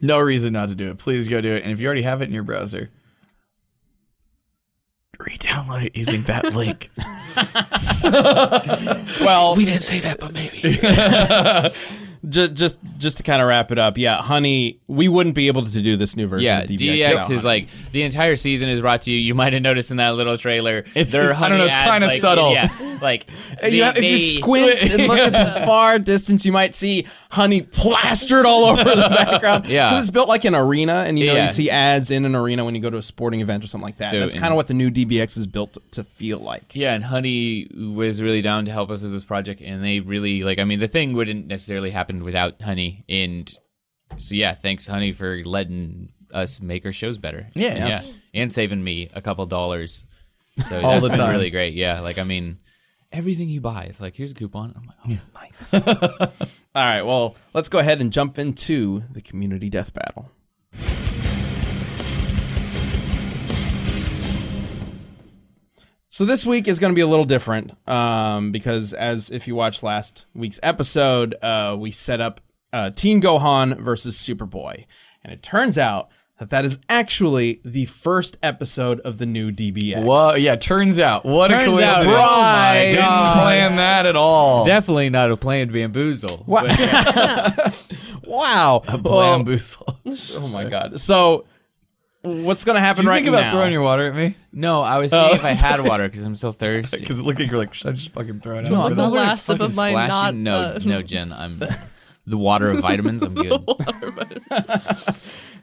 No 0.00 0.20
reason 0.20 0.52
not 0.52 0.68
to 0.68 0.74
do 0.74 0.90
it. 0.90 0.98
Please 0.98 1.26
go 1.26 1.40
do 1.40 1.52
it. 1.52 1.62
And 1.62 1.72
if 1.72 1.80
you 1.80 1.86
already 1.86 2.02
have 2.02 2.22
it 2.22 2.26
in 2.28 2.34
your 2.34 2.42
browser, 2.42 2.90
re-download 5.18 5.86
it 5.86 5.96
using 5.96 6.22
that 6.24 6.44
link. 6.54 6.90
Well, 9.20 9.56
we 9.56 9.64
didn't 9.64 9.82
say 9.82 10.00
that, 10.00 10.20
but 10.20 10.32
maybe. 10.32 10.78
Just 12.28 12.54
just 12.54 12.78
just 12.98 13.16
to 13.18 13.22
kind 13.22 13.40
of 13.42 13.48
wrap 13.48 13.70
it 13.72 13.78
up, 13.78 13.96
yeah, 13.98 14.20
Honey, 14.22 14.80
we 14.88 15.08
wouldn't 15.08 15.34
be 15.34 15.46
able 15.48 15.64
to 15.64 15.82
do 15.82 15.96
this 15.96 16.16
new 16.16 16.26
version. 16.26 16.44
Yeah, 16.44 16.60
of 16.62 16.68
DBX, 16.70 16.98
DBX 17.00 17.30
is 17.30 17.44
like 17.44 17.68
the 17.92 18.02
entire 18.02 18.36
season 18.36 18.68
is 18.68 18.80
brought 18.80 19.02
to 19.02 19.12
you. 19.12 19.18
You 19.18 19.34
might 19.34 19.52
have 19.52 19.62
noticed 19.62 19.90
in 19.90 19.98
that 19.98 20.10
little 20.16 20.36
trailer. 20.38 20.78
It's- 20.94 21.12
there 21.12 21.30
are 21.30 21.34
I 21.34 21.48
don't 21.48 21.58
know, 21.58 21.66
it's 21.66 21.74
kinda 21.74 22.06
like, 22.06 22.20
subtle. 22.20 22.52
Yeah, 22.52 22.68
like 23.00 23.30
you 23.64 23.70
they- 23.70 23.78
have- 23.78 23.96
if 23.96 24.02
you 24.04 24.18
squint 24.18 24.82
and 24.90 25.06
look 25.06 25.18
at 25.18 25.32
the 25.60 25.60
far 25.66 25.98
distance, 25.98 26.44
you 26.44 26.52
might 26.52 26.74
see 26.74 27.06
honey 27.30 27.60
plastered 27.62 28.46
all 28.46 28.64
over 28.64 28.82
the 28.84 28.94
background. 29.30 29.66
Yeah. 29.66 29.98
it's 29.98 30.10
built 30.10 30.28
like 30.28 30.44
an 30.44 30.54
arena, 30.54 31.04
and 31.06 31.18
you 31.18 31.26
know 31.26 31.34
Yeah. 31.34 31.46
you 31.46 31.52
see 31.52 31.70
ads 31.70 32.10
in 32.10 32.24
an 32.24 32.34
arena 32.34 32.64
when 32.64 32.74
you 32.74 32.80
go 32.80 32.90
to 32.90 32.96
a 32.98 33.02
sporting 33.02 33.40
event 33.40 33.62
or 33.64 33.66
something 33.66 33.84
like 33.84 33.98
that. 33.98 34.10
So 34.10 34.20
That's 34.20 34.34
kind 34.34 34.52
of 34.52 34.56
what 34.56 34.66
the 34.68 34.74
new 34.74 34.90
DBX 34.90 35.36
is 35.36 35.46
built 35.46 35.76
to 35.92 36.02
feel 36.04 36.38
like. 36.38 36.74
Yeah, 36.74 36.94
and 36.94 37.04
Honey 37.04 37.68
was 37.76 38.22
really 38.22 38.42
down 38.42 38.64
to 38.64 38.70
help 38.72 38.90
us 38.90 39.02
with 39.02 39.12
this 39.12 39.24
project, 39.24 39.60
and 39.60 39.84
they 39.84 40.00
really 40.00 40.42
like. 40.42 40.58
I 40.58 40.64
mean, 40.64 40.80
the 40.80 40.88
thing 40.88 41.12
wouldn't 41.12 41.46
necessarily 41.46 41.90
happen 41.90 42.15
without 42.22 42.60
Honey, 42.62 43.04
and 43.08 43.52
so 44.18 44.34
yeah, 44.34 44.54
thanks 44.54 44.86
Honey 44.86 45.12
for 45.12 45.42
letting 45.44 46.12
us 46.32 46.60
make 46.60 46.84
our 46.84 46.92
shows 46.92 47.18
better. 47.18 47.48
Yeah. 47.54 47.88
yeah, 47.88 48.00
and 48.34 48.52
saving 48.52 48.82
me 48.82 49.10
a 49.14 49.22
couple 49.22 49.46
dollars. 49.46 50.04
So 50.62 50.76
All 50.80 50.92
that's 50.92 51.04
the 51.04 51.10
been 51.10 51.18
time. 51.18 51.32
really 51.32 51.50
great. 51.50 51.74
Yeah, 51.74 52.00
like 52.00 52.18
I 52.18 52.24
mean, 52.24 52.58
everything 53.12 53.48
you 53.48 53.60
buy, 53.60 53.84
it's 53.84 54.00
like 54.00 54.14
here's 54.16 54.32
a 54.32 54.34
coupon. 54.34 54.74
I'm 54.76 54.86
like, 54.86 55.20
oh, 55.20 55.40
nice. 55.40 55.74
All 56.74 56.84
right, 56.84 57.02
well, 57.02 57.36
let's 57.54 57.68
go 57.68 57.78
ahead 57.78 58.00
and 58.00 58.12
jump 58.12 58.38
into 58.38 59.02
the 59.10 59.20
community 59.22 59.70
death 59.70 59.92
battle. 59.94 60.30
So 66.16 66.24
this 66.24 66.46
week 66.46 66.66
is 66.66 66.78
going 66.78 66.92
to 66.92 66.94
be 66.94 67.02
a 67.02 67.06
little 67.06 67.26
different 67.26 67.72
um, 67.86 68.50
because, 68.50 68.94
as 68.94 69.28
if 69.28 69.46
you 69.46 69.54
watched 69.54 69.82
last 69.82 70.24
week's 70.34 70.58
episode, 70.62 71.34
uh, 71.42 71.76
we 71.78 71.92
set 71.92 72.22
up 72.22 72.40
uh, 72.72 72.88
Teen 72.88 73.20
Gohan 73.20 73.78
versus 73.78 74.16
Superboy, 74.16 74.86
and 75.22 75.30
it 75.30 75.42
turns 75.42 75.76
out 75.76 76.08
that 76.38 76.48
that 76.48 76.64
is 76.64 76.78
actually 76.88 77.60
the 77.66 77.84
first 77.84 78.38
episode 78.42 79.00
of 79.00 79.18
the 79.18 79.26
new 79.26 79.52
DBX. 79.52 80.02
Whoa, 80.02 80.36
yeah, 80.36 80.56
turns 80.56 80.98
out. 80.98 81.26
What 81.26 81.48
Turns 81.48 81.64
a 81.64 81.66
coincidence. 81.66 82.06
out, 82.06 82.06
oh 82.06 82.40
my 82.40 82.84
Didn't 82.86 83.32
plan 83.34 83.76
that 83.76 84.06
at 84.06 84.16
all. 84.16 84.64
Definitely 84.64 85.10
not 85.10 85.30
a 85.30 85.36
planned 85.36 85.70
bamboozle. 85.70 86.44
Wow! 86.46 86.62
But- 86.62 87.74
wow! 88.26 88.82
Well, 89.04 89.36
Bamboozle. 89.36 90.00
oh 90.40 90.48
my 90.48 90.64
god! 90.64 90.98
So, 90.98 91.44
what's 92.26 92.64
going 92.64 92.74
to 92.76 92.80
happen 92.80 93.02
Did 93.02 93.04
you 93.04 93.10
right 93.10 93.16
think 93.24 93.28
about 93.28 93.40
now? 93.46 93.50
throwing 93.52 93.72
your 93.72 93.82
water 93.82 94.06
at 94.08 94.14
me? 94.14 94.36
no, 94.52 94.82
I 94.82 94.98
was 94.98 95.10
seeing 95.12 95.34
if 95.34 95.44
I 95.44 95.52
had 95.52 95.80
water 95.80 96.08
because 96.08 96.24
I'm 96.24 96.36
so 96.36 96.52
thirsty. 96.52 96.98
Because 97.00 97.20
look 97.22 97.40
at 97.40 97.46
you're 97.46 97.58
like, 97.58 97.74
should 97.74 97.88
I 97.88 97.92
just 97.92 98.12
fucking 98.12 98.40
throw 98.40 98.58
it 98.58 98.66
out? 98.66 98.70
No, 98.72 98.80
Like 98.80 98.90
I'm 98.90 98.96
the 98.96 99.02
not 99.02 99.08
gonna 99.10 99.20
last 99.28 99.44
sip 99.46 99.60
of 99.60 99.76
my 99.76 99.90
splash 99.90 100.08
not, 100.10 100.34
you. 100.34 100.40
No, 100.40 100.54
uh, 100.56 100.78
no, 100.84 101.02
Jen. 101.12 101.32
I'm 101.32 101.60
the 102.26 102.36
water 102.38 102.70
of 102.70 102.80
vitamins. 102.80 103.22
I'm 103.22 103.34
good. 103.34 103.64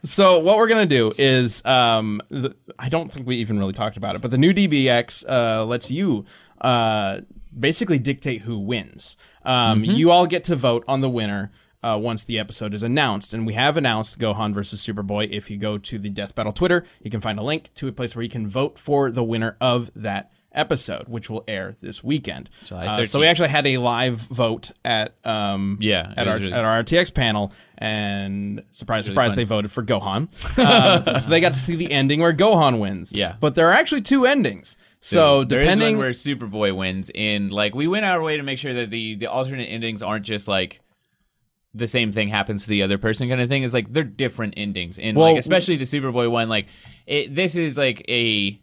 So 0.05 0.39
what 0.39 0.57
we're 0.57 0.67
gonna 0.67 0.85
do 0.85 1.13
is, 1.17 1.63
um, 1.65 2.21
the, 2.29 2.53
I 2.77 2.89
don't 2.89 3.11
think 3.11 3.25
we 3.25 3.37
even 3.37 3.57
really 3.57 3.71
talked 3.73 3.95
about 3.95 4.15
it, 4.15 4.21
but 4.21 4.31
the 4.31 4.37
new 4.37 4.53
DBX 4.53 5.23
uh, 5.29 5.63
lets 5.65 5.89
you 5.89 6.25
uh, 6.59 7.21
basically 7.57 7.99
dictate 7.99 8.41
who 8.41 8.59
wins. 8.59 9.15
Um, 9.45 9.83
You 9.83 10.11
all 10.11 10.27
get 10.27 10.43
to 10.45 10.55
vote 10.57 10.83
on 10.89 10.99
the 11.01 11.09
winner. 11.09 11.51
Uh, 11.83 11.97
once 11.97 12.23
the 12.23 12.39
episode 12.39 12.73
is 12.73 12.81
announced, 12.83 13.33
and 13.33 13.45
we 13.45 13.53
have 13.53 13.75
announced 13.77 14.17
Gohan 14.19 14.53
versus 14.53 14.85
Superboy. 14.85 15.29
If 15.29 15.49
you 15.51 15.57
go 15.57 15.77
to 15.77 15.99
the 15.99 16.09
Death 16.09 16.33
Battle 16.33 16.53
Twitter, 16.53 16.85
you 17.01 17.11
can 17.11 17.19
find 17.21 17.37
a 17.37 17.43
link 17.43 17.69
to 17.75 17.87
a 17.87 17.91
place 17.91 18.15
where 18.15 18.23
you 18.23 18.29
can 18.29 18.47
vote 18.47 18.79
for 18.79 19.11
the 19.11 19.23
winner 19.23 19.57
of 19.59 19.91
that 19.95 20.31
episode, 20.53 21.07
which 21.07 21.29
will 21.29 21.43
air 21.47 21.75
this 21.81 22.03
weekend. 22.03 22.49
Uh, 22.71 23.03
so 23.05 23.19
we 23.19 23.25
actually 23.27 23.49
had 23.49 23.65
a 23.67 23.77
live 23.79 24.19
vote 24.19 24.71
at 24.85 25.15
um, 25.25 25.77
Yeah, 25.81 26.13
at 26.15 26.27
our 26.27 26.37
really- 26.37 26.53
at 26.53 26.63
our 26.63 26.83
RTX 26.83 27.13
panel, 27.13 27.51
and 27.77 28.63
surprise, 28.71 29.05
really 29.05 29.13
surprise, 29.15 29.29
fun. 29.31 29.37
they 29.37 29.43
voted 29.43 29.71
for 29.71 29.83
Gohan. 29.83 30.29
Um, 30.59 31.19
so 31.19 31.29
they 31.29 31.41
got 31.41 31.53
to 31.53 31.59
see 31.59 31.75
the 31.75 31.91
ending 31.91 32.19
where 32.21 32.33
Gohan 32.33 32.79
wins. 32.79 33.11
Yeah. 33.13 33.35
but 33.39 33.55
there 33.55 33.67
are 33.67 33.73
actually 33.73 34.01
two 34.01 34.25
endings. 34.25 34.77
So 35.01 35.43
there 35.43 35.59
is 35.59 35.65
depending, 35.67 35.97
where 35.97 36.11
Superboy 36.11 36.73
wins, 36.77 37.11
and 37.13 37.51
like 37.51 37.75
we 37.75 37.87
went 37.87 38.05
our 38.05 38.21
way 38.21 38.37
to 38.37 38.43
make 38.43 38.57
sure 38.57 38.73
that 38.73 38.89
the 38.89 39.15
the 39.15 39.25
alternate 39.25 39.65
endings 39.65 40.01
aren't 40.01 40.25
just 40.25 40.47
like 40.47 40.79
the 41.73 41.87
same 41.87 42.11
thing 42.11 42.27
happens 42.29 42.63
to 42.63 42.69
the 42.69 42.83
other 42.83 42.97
person 42.97 43.29
kind 43.29 43.41
of 43.41 43.49
thing. 43.49 43.63
Is 43.63 43.73
like 43.73 43.91
they're 43.91 44.03
different 44.03 44.53
endings, 44.57 44.99
and 44.99 45.17
Well- 45.17 45.31
like 45.31 45.37
especially 45.39 45.75
the 45.77 45.85
Superboy 45.85 46.29
one, 46.29 46.49
like 46.49 46.67
it, 47.07 47.33
this 47.33 47.55
is 47.55 47.77
like 47.77 48.03
a, 48.07 48.59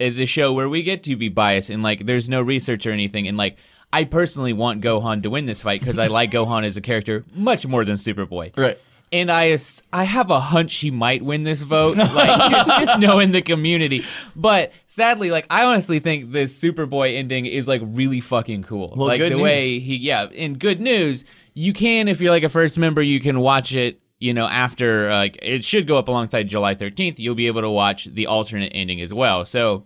a 0.00 0.10
the 0.10 0.26
show 0.26 0.52
where 0.52 0.68
we 0.68 0.82
get 0.82 1.02
to 1.04 1.16
be 1.16 1.28
biased, 1.28 1.70
and 1.70 1.82
like 1.82 2.06
there's 2.06 2.28
no 2.28 2.40
research 2.42 2.86
or 2.86 2.90
anything, 2.92 3.28
and 3.28 3.36
like. 3.36 3.56
I 3.92 4.02
personally 4.02 4.52
want 4.52 4.82
Gohan 4.82 5.22
to 5.22 5.30
win 5.30 5.46
this 5.46 5.62
fight 5.62 5.78
because 5.78 6.00
I 6.00 6.08
like 6.08 6.32
Gohan 6.32 6.64
as 6.64 6.76
a 6.76 6.80
character 6.80 7.24
much 7.32 7.64
more 7.64 7.84
than 7.84 7.94
Superboy. 7.94 8.50
Right. 8.56 8.76
and 9.12 9.30
I 9.30 9.56
I 9.92 10.02
have 10.02 10.30
a 10.30 10.40
hunch 10.40 10.74
he 10.76 10.90
might 10.90 11.22
win 11.22 11.44
this 11.44 11.62
vote, 11.62 11.96
like 11.98 12.50
just, 12.50 12.80
just 12.80 12.98
knowing 12.98 13.30
the 13.30 13.40
community. 13.40 14.04
But 14.34 14.72
sadly, 14.88 15.30
like 15.30 15.46
I 15.48 15.62
honestly 15.66 16.00
think 16.00 16.32
this 16.32 16.60
Superboy 16.60 17.16
ending 17.16 17.46
is 17.46 17.68
like 17.68 17.82
really 17.84 18.20
fucking 18.20 18.64
cool. 18.64 18.92
Well, 18.96 19.06
like 19.06 19.20
the 19.20 19.36
way 19.36 19.78
he, 19.78 19.94
yeah. 19.94 20.26
In 20.28 20.54
good 20.58 20.80
news, 20.80 21.24
you 21.54 21.72
can 21.72 22.08
if 22.08 22.20
you're 22.20 22.30
like 22.30 22.42
a 22.42 22.48
first 22.48 22.78
member, 22.78 23.00
you 23.02 23.20
can 23.20 23.40
watch 23.40 23.74
it. 23.74 24.00
You 24.18 24.32
know, 24.32 24.46
after 24.46 25.10
like 25.10 25.38
it 25.42 25.64
should 25.64 25.86
go 25.86 25.98
up 25.98 26.08
alongside 26.08 26.48
July 26.48 26.74
13th, 26.74 27.18
you'll 27.18 27.34
be 27.34 27.46
able 27.46 27.60
to 27.62 27.70
watch 27.70 28.06
the 28.06 28.26
alternate 28.26 28.72
ending 28.74 29.00
as 29.00 29.12
well. 29.12 29.44
So 29.44 29.84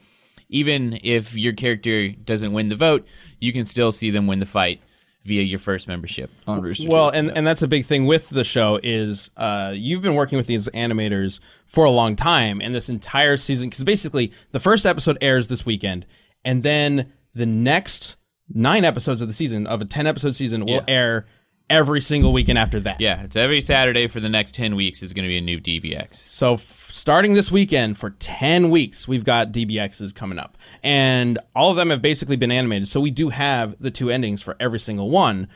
even 0.49 0.99
if 1.03 1.35
your 1.37 1.53
character 1.55 2.09
doesn't 2.11 2.53
win 2.53 2.69
the 2.69 2.77
vote, 2.77 3.07
you 3.41 3.53
can 3.53 3.66
still 3.66 3.91
see 3.93 4.11
them 4.11 4.27
win 4.27 4.39
the 4.39 4.47
fight 4.47 4.81
via 5.25 5.43
your 5.43 5.59
first 5.59 5.89
membership. 5.89 6.31
On 6.47 6.61
Rooster 6.62 6.89
well, 6.89 7.11
and 7.11 7.31
and 7.37 7.47
that's 7.47 7.62
a 7.62 7.69
big 7.69 7.85
thing 7.85 8.07
with 8.07 8.29
the 8.31 8.45
show 8.45 8.79
is 8.83 9.31
uh, 9.37 9.73
you've 9.75 10.03
been 10.03 10.14
working 10.14 10.39
with 10.39 10.47
these 10.47 10.69
animators 10.69 11.41
for 11.66 11.85
a 11.85 11.91
long 11.91 12.14
time, 12.14 12.61
and 12.61 12.75
this 12.75 12.89
entire 12.89 13.37
season 13.37 13.69
because 13.69 13.85
basically 13.85 14.33
the 14.53 14.61
first 14.61 14.87
episode 14.87 15.19
airs 15.21 15.49
this 15.49 15.66
weekend, 15.66 16.07
and 16.45 16.62
then 16.62 17.12
the 17.35 17.47
next 17.47 18.16
nine 18.55 18.85
episodes 18.85 19.21
of 19.21 19.27
the 19.29 19.35
season 19.35 19.66
of 19.66 19.81
a 19.81 19.85
ten 19.85 20.07
episode 20.07 20.35
season 20.37 20.64
will 20.64 20.75
Yeah. 20.75 20.85
air 20.89 21.27
every 21.71 22.01
single 22.01 22.33
weekend 22.33 22.59
after 22.59 22.81
that. 22.81 23.01
Yeah, 23.01 23.23
it's 23.23 23.37
every 23.37 23.61
Saturday 23.61 24.07
for 24.07 24.21
the 24.21 24.29
next 24.29 24.55
10 24.55 24.75
weeks 24.77 25.03
is 25.03 25.12
going 25.12 25.25
to 25.25 25.29
be 25.29 25.37
a 25.37 25.41
new 25.41 25.61
DBX. 25.61 26.29
So 26.31 26.55
f- 26.55 26.61
starting 26.93 27.35
this 27.35 27.51
weekend 27.51 27.99
for 27.99 28.11
10 28.11 28.71
weeks, 28.71 29.07
we've 29.07 29.25
got 29.25 29.53
DBXs 29.53 30.14
coming 30.14 30.39
up. 30.39 30.57
And 30.83 31.39
all 31.55 31.71
of 31.71 31.77
them 31.77 31.91
have 31.91 32.01
basically 32.01 32.37
been 32.37 32.51
animated. 32.53 32.89
So 32.89 33.01
we 33.01 33.11
do 33.11 33.29
have 33.29 33.77
the 33.81 33.91
two 33.91 34.11
endings 34.11 34.41
for 34.43 34.57
every 34.59 34.81
single 34.81 35.11
one 35.11 35.49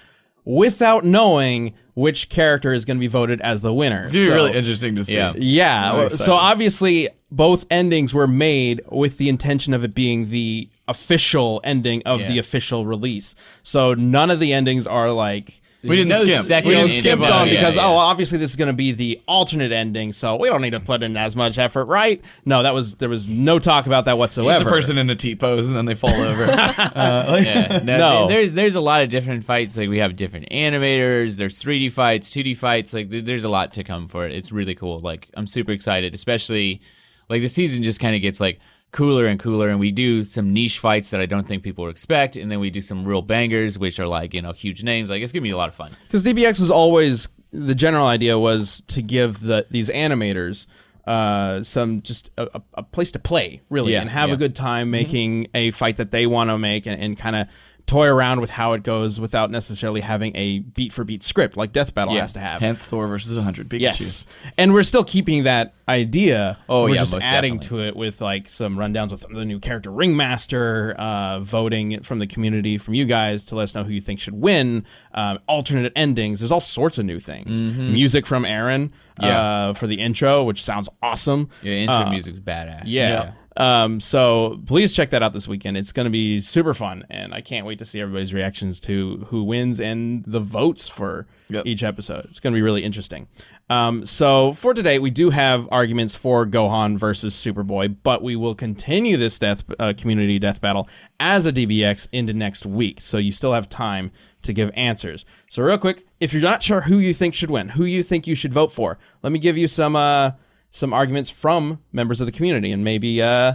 without 0.45 1.05
knowing 1.05 1.73
which 1.95 2.29
character 2.29 2.73
is 2.73 2.85
going 2.85 2.97
to 2.97 3.01
be 3.01 3.07
voted 3.07 3.41
as 3.43 3.63
the 3.63 3.73
winner. 3.73 4.03
It's 4.03 4.13
gonna 4.13 4.25
be 4.25 4.29
So- 4.31 4.35
really 4.35 4.53
interesting 4.53 4.97
to 4.97 5.05
see. 5.05 5.15
Yeah. 5.15 5.33
Yeah. 5.37 5.91
I'm 5.91 5.97
well, 5.97 6.07
excited. 6.07 6.25
So 6.25 6.35
obviously 6.35 7.09
both 7.31 7.65
endings 7.71 8.13
were 8.13 8.27
made 8.27 8.83
with 8.91 9.19
the 9.19 9.29
intention 9.29 9.73
of 9.73 9.85
it 9.85 9.95
being 9.95 10.29
the 10.31 10.69
official 10.89 11.61
ending 11.65 12.03
of 12.05 12.21
Yeah. 12.21 12.29
the 12.29 12.39
official 12.39 12.85
release. 12.87 13.35
So 13.63 13.95
none 13.95 14.31
of 14.31 14.41
the 14.41 14.53
endings 14.53 14.87
are 14.87 15.11
like 15.13 15.62
We 15.91 15.97
didn't 15.97 16.11
no 16.11 16.19
skip. 16.25 16.43
second 16.45 16.69
We 16.69 16.75
didn't 16.75 16.91
ending. 16.91 16.99
skip 17.03 17.19
skipped 17.19 17.33
on 17.33 17.49
yeah, 17.49 17.55
because 17.55 17.77
yeah. 17.77 17.87
oh 17.87 17.97
obviously 17.97 18.39
this 18.39 18.51
is 18.51 18.57
going 18.57 18.69
to 18.69 18.73
be 18.73 18.93
the 18.93 19.21
alternate 19.27 19.73
ending 19.73 20.13
so 20.13 20.37
we 20.37 20.49
don't 20.49 20.63
need 20.63 20.71
to 20.71 20.81
put 20.81 21.03
in 21.03 21.17
as 21.17 21.35
much 21.35 21.59
effort 21.59 21.87
right 21.87 22.23
no 22.45 22.63
that 22.63 22.73
was 22.75 22.95
there 22.95 23.09
was 23.09 23.29
no 23.29 23.59
talk 23.59 23.87
about 23.87 24.05
that 24.05 24.13
It's 24.13 24.19
whatsoever 24.19 24.51
just 24.53 24.63
a 24.63 24.69
person 24.69 24.99
in 24.99 25.11
a 25.11 25.17
T 25.17 25.35
pose 25.35 25.67
and 25.67 25.77
then 25.77 25.87
they 25.87 25.95
fall 25.95 26.11
over. 26.15 26.45
uh, 26.49 27.25
like- 27.29 27.45
Yeah, 27.45 27.81
no, 27.85 27.97
No. 27.99 28.29
There's 28.29 28.53
there's 28.53 28.75
a 28.77 28.81
lot 28.81 29.03
of 29.03 29.09
different 29.09 29.45
fights. 29.45 29.77
Like 29.77 29.89
we 29.89 29.99
have 29.99 30.15
different 30.17 30.49
animators. 30.51 31.37
There's 31.37 31.61
3D 31.63 31.93
fights, 31.93 32.31
2D 32.31 32.57
fights. 32.57 32.93
Like 32.93 33.11
there's 33.11 33.45
a 33.45 33.49
lot 33.49 33.73
to 33.75 33.85
come 33.85 34.09
for 34.09 34.27
it. 34.27 34.33
It's 34.33 34.53
really 34.53 34.75
cool. 34.75 34.99
Like 35.01 35.29
I'm 35.35 35.47
super 35.47 35.73
excited, 35.73 36.15
especially 36.15 36.81
like 37.29 37.43
the 37.43 37.49
season 37.49 37.83
just 37.83 38.01
kind 38.01 38.15
of 38.15 38.23
gets 38.23 38.41
like 38.41 38.61
cooler 38.93 39.27
and 39.27 39.41
cooler, 39.41 39.69
and 39.69 39.81
we 39.81 39.91
do 39.91 40.23
some 40.23 40.53
niche 40.53 40.79
fights 40.79 41.11
that 41.11 41.21
I 41.21 41.27
don't 41.27 41.47
think 41.47 41.63
people 41.63 41.85
would 41.85 41.91
expect, 41.91 42.37
and 42.37 42.51
then 42.51 42.61
we 42.61 42.71
do 42.71 42.81
some 42.81 43.05
real 43.05 43.23
bangers, 43.23 43.79
which 43.79 43.99
are 43.99 44.07
like 44.07 44.33
you 44.35 44.43
know 44.43 44.53
huge 44.53 44.83
names. 44.83 45.11
Like 45.11 45.23
it's 45.23 45.33
gonna 45.33 45.43
be 45.43 45.51
a 45.51 45.57
lot 45.57 45.69
of 45.69 45.75
fun. 45.75 45.91
because 46.07 46.25
DBX 46.25 46.61
was 46.61 46.71
always 46.71 47.29
the 47.53 47.75
general 47.75 48.07
idea 48.07 48.39
was 48.39 48.83
to 48.89 49.03
give 49.03 49.41
the 49.41 49.67
these 49.71 49.89
animators 49.91 50.67
uh, 51.07 51.63
some 51.65 52.01
just 52.03 52.31
a, 52.39 52.61
a- 52.75 52.83
place 52.85 53.11
to 53.13 53.19
play 53.19 53.61
really 53.71 53.93
Yeah, 53.95 54.03
and 54.03 54.11
have 54.11 54.29
yeah. 54.29 54.35
a 54.37 54.39
good 54.39 54.55
time 54.55 54.91
making 54.91 55.49
a 55.53 55.73
fight 55.73 55.97
that 55.97 56.13
they 56.13 56.27
want 56.27 56.51
to 56.51 56.59
make 56.59 56.87
and, 56.87 57.01
and 57.01 57.19
kind 57.19 57.35
of 57.37 57.49
toy 57.87 58.07
around 58.07 58.41
with 58.41 58.51
how 58.51 58.73
it 58.73 58.83
goes 58.83 59.21
without 59.21 59.51
necessarily 59.51 60.01
having 60.01 60.35
a 60.37 60.61
beat 60.61 60.93
for 60.93 61.05
beat 61.05 61.23
script 61.23 61.57
like 61.57 61.73
Death 61.73 61.95
Battle 61.95 62.15
Yeah. 62.15 62.21
has 62.23 62.33
to 62.35 62.41
have. 62.41 62.61
Hence 62.61 62.83
Thor 62.85 63.07
versus 63.07 63.35
100 63.35 63.69
Pikachu. 63.69 63.81
Yes, 63.81 64.27
and 64.57 64.73
we're 64.73 64.83
still 64.83 65.05
keeping 65.05 65.45
that 65.45 65.75
idea. 65.89 66.59
Oh, 66.69 66.83
we're 66.85 66.91
yeah, 66.95 67.01
just 67.01 67.15
adding 67.15 67.59
definitely. 67.59 67.83
to 67.85 67.89
it 67.89 67.97
with 67.97 68.21
like 68.21 68.49
some 68.49 68.77
rundowns 68.77 69.11
with 69.11 69.27
the 69.29 69.45
new 69.45 69.59
character 69.59 69.91
Ringmaster, 69.91 70.95
uh, 70.99 71.41
voting 71.41 72.03
from 72.03 72.19
the 72.19 72.27
community 72.27 72.79
from 72.79 72.95
you 72.95 73.05
guys 73.05 73.45
to 73.47 73.55
let 73.57 73.65
us 73.65 73.75
know 73.75 73.85
who 73.85 73.93
you 73.93 74.01
think 74.01 74.21
should 74.21 74.35
win. 74.35 74.85
Um, 75.15 75.39
alternate 75.47 75.93
endings. 75.97 76.41
There's 76.41 76.53
all 76.53 76.61
sorts 76.61 76.99
of 76.99 77.05
new 77.05 77.21
things. 77.21 77.63
Music 77.63 78.27
from 78.27 78.45
Aaron 78.45 78.93
Mm-hmm. 79.21 79.25
Yeah. 79.27 79.41
uh, 79.69 79.75
for 79.75 79.87
the 79.87 79.97
intro, 80.01 80.43
which 80.43 80.65
sounds 80.65 80.89
awesome. 81.03 81.51
Your 81.63 81.75
intro 81.75 81.97
Uh, 81.97 82.11
music's 82.11 82.39
badass. 82.41 82.85
Yeah. 82.87 83.33
Um, 83.57 84.01
so 84.01 84.61
please 84.67 84.95
check 84.95 85.11
that 85.11 85.23
out 85.23 85.33
this 85.33 85.47
weekend. 85.47 85.77
It's 85.77 85.93
going 85.93 86.05
to 86.05 86.11
be 86.11 86.41
super 86.41 86.73
fun, 86.75 87.05
and 87.11 87.35
I 87.35 87.41
can't 87.43 87.67
wait 87.67 87.79
to 87.81 87.85
see 87.85 88.01
everybody's 88.01 88.33
reactions 88.33 88.81
to 88.81 89.27
who 89.29 89.45
wins 89.45 89.79
and 89.81 90.25
the 90.27 90.41
votes 90.41 90.89
for 90.89 91.27
Yep. 91.51 91.67
each 91.67 91.83
episode. 91.83 92.25
It's 92.27 92.41
going 92.41 92.55
to 92.55 92.57
be 92.57 92.63
really 92.63 92.83
interesting. 92.83 93.29
Um, 93.69 94.07
so 94.07 94.55
for 94.55 94.73
today, 94.73 94.99
we 94.99 95.11
do 95.11 95.29
have 95.31 95.69
arguments 95.71 96.17
for 96.17 96.47
Gohan 96.47 96.99
versus 96.99 97.35
Superboy, 97.35 97.97
but 98.03 98.23
we 98.23 98.37
will 98.37 98.55
continue 98.55 99.19
this 99.19 99.39
death 99.39 99.65
uh, 99.79 99.93
community 99.97 100.39
death 100.39 100.61
battle 100.63 100.89
as 101.21 101.45
a 101.45 101.53
DBX 101.53 102.09
into 102.11 102.33
next 102.33 102.65
week. 102.65 103.01
So 103.03 103.19
you 103.19 103.33
still 103.33 103.53
have 103.53 103.69
time 103.69 104.13
to 104.43 104.53
give 104.55 104.71
answers. 104.75 105.25
So 105.51 105.63
real 105.63 105.79
quick, 105.79 106.07
if 106.21 106.33
you're 106.33 106.43
not 106.43 106.63
sure 106.63 106.83
who 106.83 106.99
you 106.99 107.13
think 107.15 107.35
should 107.35 107.51
win, 107.51 107.71
who 107.71 107.85
you 107.85 108.03
think 108.03 108.27
you 108.27 108.35
should 108.35 108.53
vote 108.55 108.73
for, 108.73 108.99
let 109.23 109.31
me 109.33 109.39
give 109.39 109.57
you 109.59 109.69
some 109.69 109.95
uh, 109.95 110.33
some 110.73 110.93
arguments 110.93 111.31
from 111.31 111.81
members 111.93 112.21
of 112.21 112.27
the 112.27 112.33
community, 112.33 112.73
and 112.73 112.83
maybe 112.83 113.23
uh, 113.23 113.55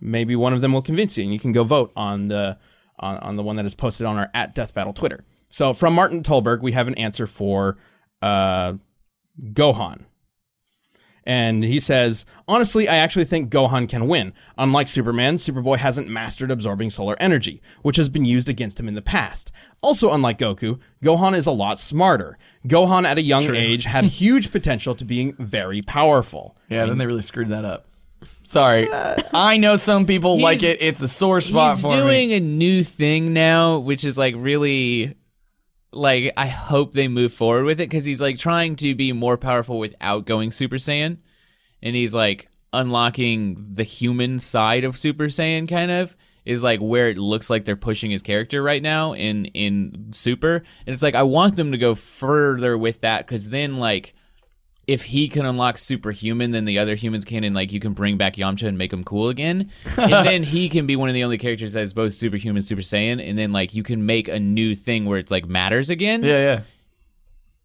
maybe 0.00 0.36
one 0.36 0.52
of 0.52 0.60
them 0.60 0.72
will 0.72 0.82
convince 0.82 1.18
you, 1.18 1.24
and 1.24 1.32
you 1.32 1.40
can 1.40 1.52
go 1.52 1.64
vote 1.64 1.90
on 1.96 2.28
the 2.28 2.58
on, 2.98 3.16
on 3.18 3.36
the 3.36 3.42
one 3.42 3.56
that 3.56 3.66
is 3.66 3.74
posted 3.74 4.06
on 4.06 4.16
our 4.16 4.30
at 4.34 4.54
Death 4.54 4.74
Battle 4.74 4.92
Twitter. 4.92 5.24
So 5.50 5.72
from 5.72 5.94
Martin 5.94 6.22
Tolberg, 6.22 6.60
we 6.60 6.72
have 6.72 6.86
an 6.86 6.94
answer 6.94 7.26
for 7.26 7.78
uh, 8.20 8.74
Gohan. 9.40 10.04
And 11.28 11.62
he 11.62 11.78
says, 11.78 12.24
honestly, 12.48 12.88
I 12.88 12.96
actually 12.96 13.26
think 13.26 13.52
Gohan 13.52 13.86
can 13.86 14.08
win. 14.08 14.32
Unlike 14.56 14.88
Superman, 14.88 15.36
Superboy 15.36 15.76
hasn't 15.76 16.08
mastered 16.08 16.50
absorbing 16.50 16.88
solar 16.88 17.16
energy, 17.20 17.60
which 17.82 17.98
has 17.98 18.08
been 18.08 18.24
used 18.24 18.48
against 18.48 18.80
him 18.80 18.88
in 18.88 18.94
the 18.94 19.02
past. 19.02 19.52
Also, 19.82 20.10
unlike 20.10 20.38
Goku, 20.38 20.80
Gohan 21.04 21.36
is 21.36 21.46
a 21.46 21.50
lot 21.52 21.78
smarter. 21.78 22.38
Gohan 22.66 23.04
at 23.04 23.18
a 23.18 23.22
young 23.22 23.54
age 23.54 23.84
had 23.84 24.04
huge 24.06 24.50
potential 24.50 24.94
to 24.94 25.04
being 25.04 25.34
very 25.38 25.82
powerful. 25.82 26.56
Yeah, 26.70 26.86
then 26.86 26.96
they 26.96 27.04
really 27.04 27.20
screwed 27.20 27.50
that 27.50 27.66
up. 27.66 27.84
Sorry. 28.44 28.88
I 29.34 29.58
know 29.58 29.76
some 29.76 30.06
people 30.06 30.40
like 30.40 30.62
it. 30.62 30.78
It's 30.80 31.02
a 31.02 31.08
sore 31.08 31.42
spot 31.42 31.72
He's 31.72 31.82
for 31.82 31.90
doing 31.90 32.32
a 32.32 32.40
new 32.40 32.82
thing 32.82 33.34
now, 33.34 33.76
which 33.76 34.02
is 34.02 34.16
like 34.16 34.34
really 34.38 35.14
like 35.92 36.32
I 36.36 36.46
hope 36.46 36.92
they 36.92 37.08
move 37.08 37.32
forward 37.32 37.64
with 37.64 37.80
it 37.80 37.88
because 37.88 38.04
he's 38.04 38.20
like 38.20 38.38
trying 38.38 38.76
to 38.76 38.94
be 38.94 39.12
more 39.12 39.36
powerful 39.36 39.78
without 39.78 40.26
going 40.26 40.50
Super 40.50 40.76
Saiyan, 40.76 41.18
and 41.82 41.96
he's 41.96 42.14
like 42.14 42.48
unlocking 42.72 43.74
the 43.74 43.84
human 43.84 44.38
side 44.38 44.84
of 44.84 44.98
Super 44.98 45.24
Saiyan. 45.24 45.68
Kind 45.68 45.90
of 45.90 46.16
is 46.44 46.62
like 46.62 46.80
where 46.80 47.08
it 47.08 47.18
looks 47.18 47.50
like 47.50 47.64
they're 47.64 47.76
pushing 47.76 48.10
his 48.10 48.22
character 48.22 48.62
right 48.62 48.82
now 48.82 49.14
in 49.14 49.46
in 49.46 50.08
Super, 50.12 50.56
and 50.86 50.94
it's 50.94 51.02
like 51.02 51.14
I 51.14 51.22
want 51.22 51.56
them 51.56 51.72
to 51.72 51.78
go 51.78 51.94
further 51.94 52.76
with 52.76 53.00
that 53.02 53.26
because 53.26 53.50
then 53.50 53.78
like. 53.78 54.14
If 54.88 55.04
he 55.04 55.28
can 55.28 55.46
unlock 55.46 55.78
superhuman, 55.78 56.50
then 56.50 56.64
the 56.64 56.78
other 56.78 56.94
humans 56.96 57.24
can, 57.24 57.44
and 57.44 57.54
like 57.54 57.70
you 57.72 57.78
can 57.78 57.92
bring 57.92 58.16
back 58.16 58.36
Yamcha 58.36 58.66
and 58.66 58.76
make 58.76 58.92
him 58.92 59.04
cool 59.04 59.28
again. 59.28 59.70
and 59.96 60.12
then 60.26 60.42
he 60.42 60.68
can 60.68 60.86
be 60.86 60.96
one 60.96 61.08
of 61.08 61.14
the 61.14 61.22
only 61.22 61.38
characters 61.38 61.74
that 61.74 61.82
is 61.82 61.92
both 61.92 62.14
superhuman, 62.14 62.62
Super 62.62 62.80
Saiyan, 62.80 63.22
and 63.24 63.38
then 63.38 63.52
like 63.52 63.74
you 63.74 63.82
can 63.82 64.06
make 64.06 64.26
a 64.28 64.40
new 64.40 64.74
thing 64.74 65.04
where 65.04 65.18
it's 65.18 65.30
like 65.30 65.46
matters 65.46 65.90
again. 65.90 66.24
Yeah, 66.24 66.38
yeah. 66.38 66.60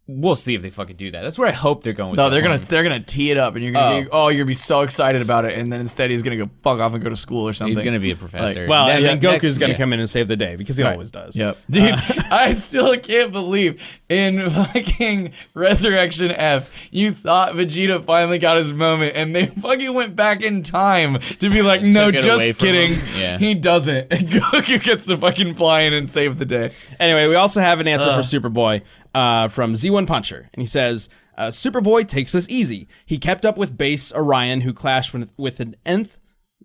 We'll 0.06 0.36
see 0.36 0.54
if 0.54 0.60
they 0.60 0.68
fucking 0.68 0.96
do 0.96 1.10
that. 1.12 1.22
That's 1.22 1.38
where 1.38 1.48
I 1.48 1.52
hope 1.52 1.82
they're 1.82 1.94
going. 1.94 2.10
With 2.10 2.18
No, 2.18 2.28
they're 2.28 2.42
gonna 2.42 2.56
one. 2.56 2.64
they're 2.64 2.82
gonna 2.82 3.00
tee 3.00 3.30
it 3.30 3.38
up, 3.38 3.54
and 3.54 3.64
you're 3.64 3.72
gonna 3.72 3.96
Oh. 3.96 4.02
be, 4.02 4.08
oh, 4.12 4.28
you're 4.28 4.40
gonna 4.40 4.48
be 4.48 4.52
so 4.54 4.82
excited 4.82 5.22
about 5.22 5.46
it, 5.46 5.58
and 5.58 5.72
then 5.72 5.80
instead 5.80 6.10
he's 6.10 6.22
gonna 6.22 6.36
go 6.36 6.50
fuck 6.62 6.78
off 6.78 6.92
and 6.92 7.02
go 7.02 7.08
to 7.08 7.16
school 7.16 7.48
or 7.48 7.54
something. 7.54 7.74
He's 7.74 7.82
gonna 7.82 7.98
be 7.98 8.10
a 8.10 8.16
professor. 8.16 8.66
Well, 8.68 8.88
Next- 8.88 8.98
and 8.98 9.06
then 9.06 9.18
Goku's 9.18 9.42
next- 9.44 9.58
going 9.58 9.68
to 9.70 9.72
yeah. 9.74 9.78
come 9.78 9.92
in 9.94 10.00
and 10.00 10.10
save 10.10 10.28
the 10.28 10.36
day 10.36 10.56
because 10.56 10.76
he 10.76 10.82
always 10.84 11.10
does. 11.10 11.34
Yep, 11.36 11.56
dude, 11.70 11.94
I 12.30 12.52
still 12.52 12.94
can't 12.98 13.32
believe 13.32 13.80
in 14.10 14.50
fucking 14.50 15.32
Resurrection 15.54 16.30
F, 16.32 16.70
you 16.90 17.12
thought 17.12 17.54
Vegeta 17.54 18.04
finally 18.04 18.38
got 18.38 18.58
his 18.58 18.74
moment, 18.74 19.16
and 19.16 19.34
they 19.34 19.46
fucking 19.46 19.94
went 19.94 20.14
back 20.14 20.42
in 20.42 20.62
time 20.62 21.18
to 21.38 21.48
be 21.48 21.62
like, 21.62 21.80
no, 21.82 22.10
Took 22.10 22.24
it 22.26 22.30
away 22.30 22.48
just 22.48 22.60
kidding. 22.60 22.98
Yeah. 23.16 23.38
he 23.38 23.54
doesn't. 23.54 24.08
And 24.12 24.28
Goku 24.28 24.82
gets 24.82 25.06
to 25.06 25.16
fucking 25.16 25.54
fly 25.54 25.80
in 25.82 25.94
and 25.94 26.06
save 26.08 26.38
the 26.38 26.44
day. 26.44 26.72
Anyway, 27.00 27.26
we 27.26 27.36
also 27.36 27.60
have 27.60 27.80
an 27.80 27.88
answer 27.88 28.12
for 28.12 28.20
Superboy 28.20 28.82
uh, 29.14 29.48
from 29.48 29.74
Z1 29.74 30.06
Puncher, 30.06 30.50
and 30.52 30.60
he 30.60 30.66
says 30.66 31.08
uh, 31.36 31.48
Superboy 31.48 32.06
takes 32.06 32.32
this 32.32 32.48
easy. 32.48 32.88
He 33.06 33.18
kept 33.18 33.44
up 33.44 33.56
with 33.56 33.76
base 33.76 34.12
Orion, 34.12 34.62
who 34.62 34.72
clashed 34.72 35.12
with, 35.12 35.32
with 35.36 35.60
an 35.60 35.76
nth 35.84 36.18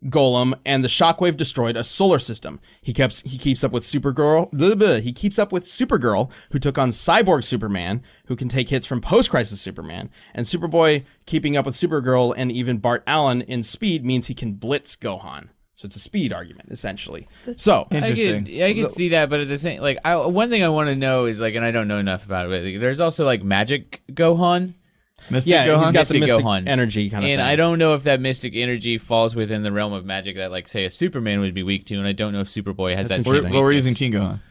golem, 0.05 0.53
and 0.65 0.83
the 0.83 0.87
shockwave 0.87 1.37
destroyed 1.37 1.75
a 1.75 1.83
solar 1.83 2.19
system. 2.19 2.59
He 2.81 2.93
keeps 2.93 3.21
he 3.21 3.37
keeps 3.37 3.63
up 3.63 3.71
with 3.71 3.83
Supergirl. 3.83 4.51
blah, 4.51 4.75
blah, 4.75 4.99
He 4.99 5.11
keeps 5.11 5.37
up 5.37 5.51
with 5.51 5.65
Supergirl, 5.65 6.31
who 6.51 6.59
took 6.59 6.77
on 6.77 6.89
Cyborg 6.89 7.43
Superman, 7.43 8.01
who 8.25 8.35
can 8.35 8.49
take 8.49 8.69
hits 8.69 8.85
from 8.85 9.01
Post 9.01 9.29
Crisis 9.29 9.61
Superman. 9.61 10.09
And 10.33 10.45
Superboy 10.45 11.03
keeping 11.25 11.57
up 11.57 11.65
with 11.65 11.75
Supergirl 11.75 12.33
and 12.35 12.51
even 12.51 12.77
Bart 12.77 13.03
Allen 13.05 13.41
in 13.41 13.63
speed 13.63 14.05
means 14.05 14.27
he 14.27 14.35
can 14.35 14.53
blitz 14.53 14.95
Gohan. 14.95 15.49
So 15.79 15.85
it's 15.85 15.95
a 15.95 15.99
speed 16.01 16.33
argument 16.33 16.67
essentially. 16.73 17.29
So 17.55 17.87
I 17.89 17.95
Interesting. 17.95 18.43
could, 18.43 18.61
I 18.61 18.73
could 18.73 18.91
see 18.91 19.07
that, 19.09 19.29
but 19.29 19.39
at 19.39 19.47
the 19.47 19.57
same, 19.57 19.79
like, 19.79 19.97
I, 20.03 20.17
one 20.17 20.49
thing 20.49 20.61
I 20.61 20.67
want 20.67 20.89
to 20.89 20.95
know 20.97 21.23
is 21.23 21.39
like, 21.39 21.55
and 21.55 21.63
I 21.63 21.71
don't 21.71 21.87
know 21.87 21.99
enough 21.99 22.25
about 22.25 22.47
it. 22.47 22.49
But 22.49 22.63
like, 22.65 22.81
there's 22.81 22.99
also 22.99 23.23
like 23.23 23.43
Magic 23.43 24.01
Gohan, 24.11 24.73
Mystic 25.29 25.51
yeah, 25.51 25.65
Gohan. 25.65 25.83
he's 25.85 25.91
got 25.93 26.07
the 26.07 26.19
Mystic 26.19 26.19
mystic 26.19 26.45
Gohan. 26.45 26.67
energy 26.67 27.09
kind 27.09 27.23
of 27.23 27.27
thing. 27.27 27.33
and 27.35 27.41
thing. 27.41 27.49
I 27.49 27.55
don't 27.55 27.79
know 27.79 27.93
if 27.93 28.03
that 28.03 28.19
mystic 28.19 28.57
energy 28.57 28.97
falls 28.97 29.35
within 29.37 29.63
the 29.63 29.71
realm 29.71 29.93
of 29.93 30.03
magic 30.03 30.35
that, 30.35 30.51
like, 30.51 30.67
say, 30.67 30.83
a 30.83 30.89
Superman 30.89 31.39
would 31.39 31.53
be 31.53 31.63
weak 31.63 31.85
to, 31.85 31.95
and 31.95 32.05
I 32.05 32.11
don't 32.11 32.33
know 32.33 32.41
if 32.41 32.49
Superboy 32.49 32.97
has 32.97 33.07
That's 33.07 33.23
that. 33.23 33.43
We're, 33.45 33.49
well, 33.49 33.61
we're 33.61 33.71
using 33.71 33.93
Teen 33.93 34.11
Gohan. 34.11 34.41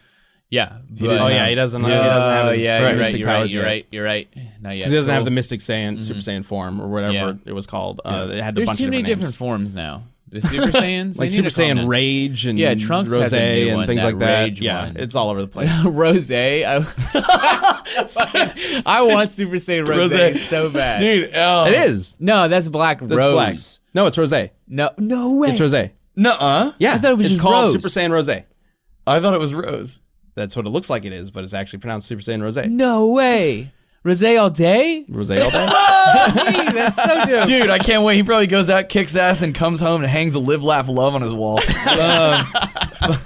Yeah, 0.49 0.79
didn't 0.95 1.19
Oh 1.19 1.27
yeah, 1.27 1.47
he 1.47 1.55
doesn't. 1.55 1.85
Oh, 1.85 1.89
he 1.89 1.93
doesn't 1.95 2.33
have 2.33 2.53
his 2.55 2.63
yeah, 2.63 2.83
right, 2.83 2.95
you're 2.95 3.03
right. 3.03 3.15
You're 3.15 3.27
right. 3.29 3.51
You're 3.51 3.65
right. 3.65 3.87
You're 3.91 4.05
right. 4.05 4.29
Not 4.63 4.71
yet. 4.71 4.77
Because 4.79 4.93
he 4.93 4.97
doesn't 4.97 5.15
have 5.15 5.27
the 5.27 5.31
Mystic 5.31 5.61
Saiyan, 5.61 6.01
Super 6.01 6.21
Saiyan 6.21 6.43
form, 6.47 6.81
or 6.81 6.89
whatever 6.89 7.13
Yeah. 7.13 7.33
it 7.45 7.53
was 7.53 7.67
called. 7.67 8.01
Uh, 8.03 8.29
it 8.33 8.43
had 8.43 8.55
a 8.55 8.57
There's 8.57 8.67
bunch 8.67 8.79
too 8.79 8.85
of 8.87 8.91
many 8.93 9.03
different, 9.03 9.33
different 9.33 9.35
forms 9.37 9.75
now. 9.75 10.05
The 10.31 10.43
Super 10.43 10.67
Saiyans, 10.79 11.19
like 11.19 11.31
Super 11.31 11.45
need 11.45 11.53
Saiyan 11.53 11.77
down. 11.77 11.89
Rage 11.89 12.47
and 12.47 12.59
Yeah, 12.59 12.75
Trunks 12.75 13.11
Rose 13.13 13.23
has 13.23 13.33
a 13.33 13.55
new 13.65 13.69
and 13.69 13.77
one, 13.79 13.87
things 13.87 14.01
that 14.03 14.07
like 14.07 14.19
that. 14.19 14.43
Rage 14.45 14.61
yeah, 14.61 14.85
one. 14.87 14.97
it's 14.97 15.15
all 15.15 15.31
over 15.31 15.41
the 15.41 15.49
place. 15.49 15.71
Rose. 15.85 16.31
I, 16.31 16.85
I 18.87 19.03
want 19.03 19.31
Super 19.31 19.57
Saiyan 19.57 19.89
Rose, 19.89 20.13
Rosé. 20.13 20.37
so 20.37 20.71
bad. 20.71 21.01
Dude, 21.01 21.31
oh. 21.35 21.67
it 21.67 21.75
is. 21.75 22.15
No, 22.19 22.49
that's 22.49 22.69
Black 22.69 23.01
That's 23.01 23.15
Rose. 23.15 23.33
black. 23.33 23.57
No, 23.95 24.07
it's 24.07 24.19
Rose. 24.19 24.33
No, 24.67 24.91
no 24.99 25.33
way. 25.33 25.51
It's 25.51 25.61
Rose. 25.61 25.91
Nuh-uh. 26.17 26.73
Yeah, 26.79 26.95
I 26.95 26.99
thought 26.99 27.13
it 27.13 27.17
was 27.17 27.27
it's 27.27 27.35
just 27.37 27.43
called 27.43 27.65
Rose. 27.65 27.73
Super 27.73 27.89
Saiyan 27.89 28.11
Rose. 28.11 28.29
I 28.29 29.21
thought 29.21 29.35
it 29.35 29.41
was 29.41 29.55
Rose. 29.55 30.01
That's 30.35 30.55
what 30.55 30.67
it 30.67 30.71
looks 30.71 30.91
like 30.91 31.05
it 31.05 31.13
is, 31.13 31.31
but 31.31 31.43
it's 31.45 31.55
actually 31.55 31.79
pronounced 31.81 32.07
Super 32.07 32.23
Saiyan 32.23 32.43
Rose. 32.43 32.57
No 32.67 33.09
way. 33.09 33.73
Rose 34.09 34.23
all 34.23 34.51
day? 34.51 35.05
Rose 35.09 35.31
all 35.31 35.37
day. 35.51 35.69
Hey, 36.29 36.73
that's 36.73 36.97
so 36.97 37.07
dope. 37.27 37.47
Dude, 37.47 37.71
I 37.71 37.79
can't 37.79 38.03
wait. 38.03 38.17
He 38.17 38.23
probably 38.23 38.47
goes 38.47 38.69
out, 38.71 38.89
kicks 38.89 39.15
ass, 39.17 39.39
then 39.41 39.53
comes 39.53 39.81
home 39.81 40.03
and 40.03 40.11
hangs 40.11 40.35
a 40.35 40.39
live, 40.39 40.63
laugh, 40.65 40.89
love 40.89 41.15
on 41.15 41.23
his 41.23 41.33
wall. 41.33 41.61
Um, 41.89 43.19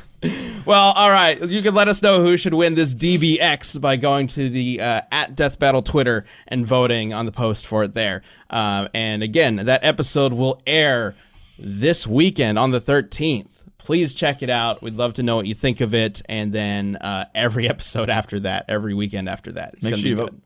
Well, 0.64 0.92
all 0.92 1.10
right. 1.10 1.42
You 1.42 1.60
can 1.62 1.74
let 1.74 1.88
us 1.88 2.02
know 2.02 2.22
who 2.22 2.36
should 2.36 2.54
win 2.54 2.76
this 2.76 2.94
DBX 2.94 3.80
by 3.80 3.96
going 3.96 4.28
to 4.28 4.48
the 4.48 4.80
uh, 4.80 5.00
at 5.10 5.34
Death 5.34 5.58
Battle 5.58 5.82
Twitter 5.82 6.24
and 6.46 6.64
voting 6.64 7.12
on 7.12 7.26
the 7.26 7.32
post 7.32 7.66
for 7.66 7.82
it 7.82 7.94
there. 7.94 8.22
Um, 8.48 8.88
and 8.94 9.24
again, 9.24 9.56
that 9.56 9.82
episode 9.84 10.32
will 10.32 10.62
air 10.64 11.16
this 11.58 12.06
weekend 12.06 12.60
on 12.60 12.70
the 12.70 12.80
13th. 12.80 13.48
please 13.78 14.14
check 14.14 14.40
it 14.44 14.50
out. 14.50 14.80
We'd 14.82 14.94
love 14.94 15.14
to 15.14 15.24
know 15.24 15.34
what 15.34 15.46
you 15.46 15.54
think 15.54 15.80
of 15.80 15.92
it. 15.94 16.22
And 16.28 16.52
then 16.52 16.94
uh, 16.96 17.24
every 17.34 17.68
episode 17.68 18.08
after 18.08 18.38
that, 18.40 18.66
every 18.68 18.94
weekend 18.94 19.28
after 19.28 19.50
that, 19.52 19.74
it's 19.74 19.84
Make 19.84 19.94
going 19.94 20.02
to 20.02 20.08
sure 20.08 20.16
be 20.16 20.20
you 20.20 20.26
good. 20.26 20.32
vote. 20.34 20.40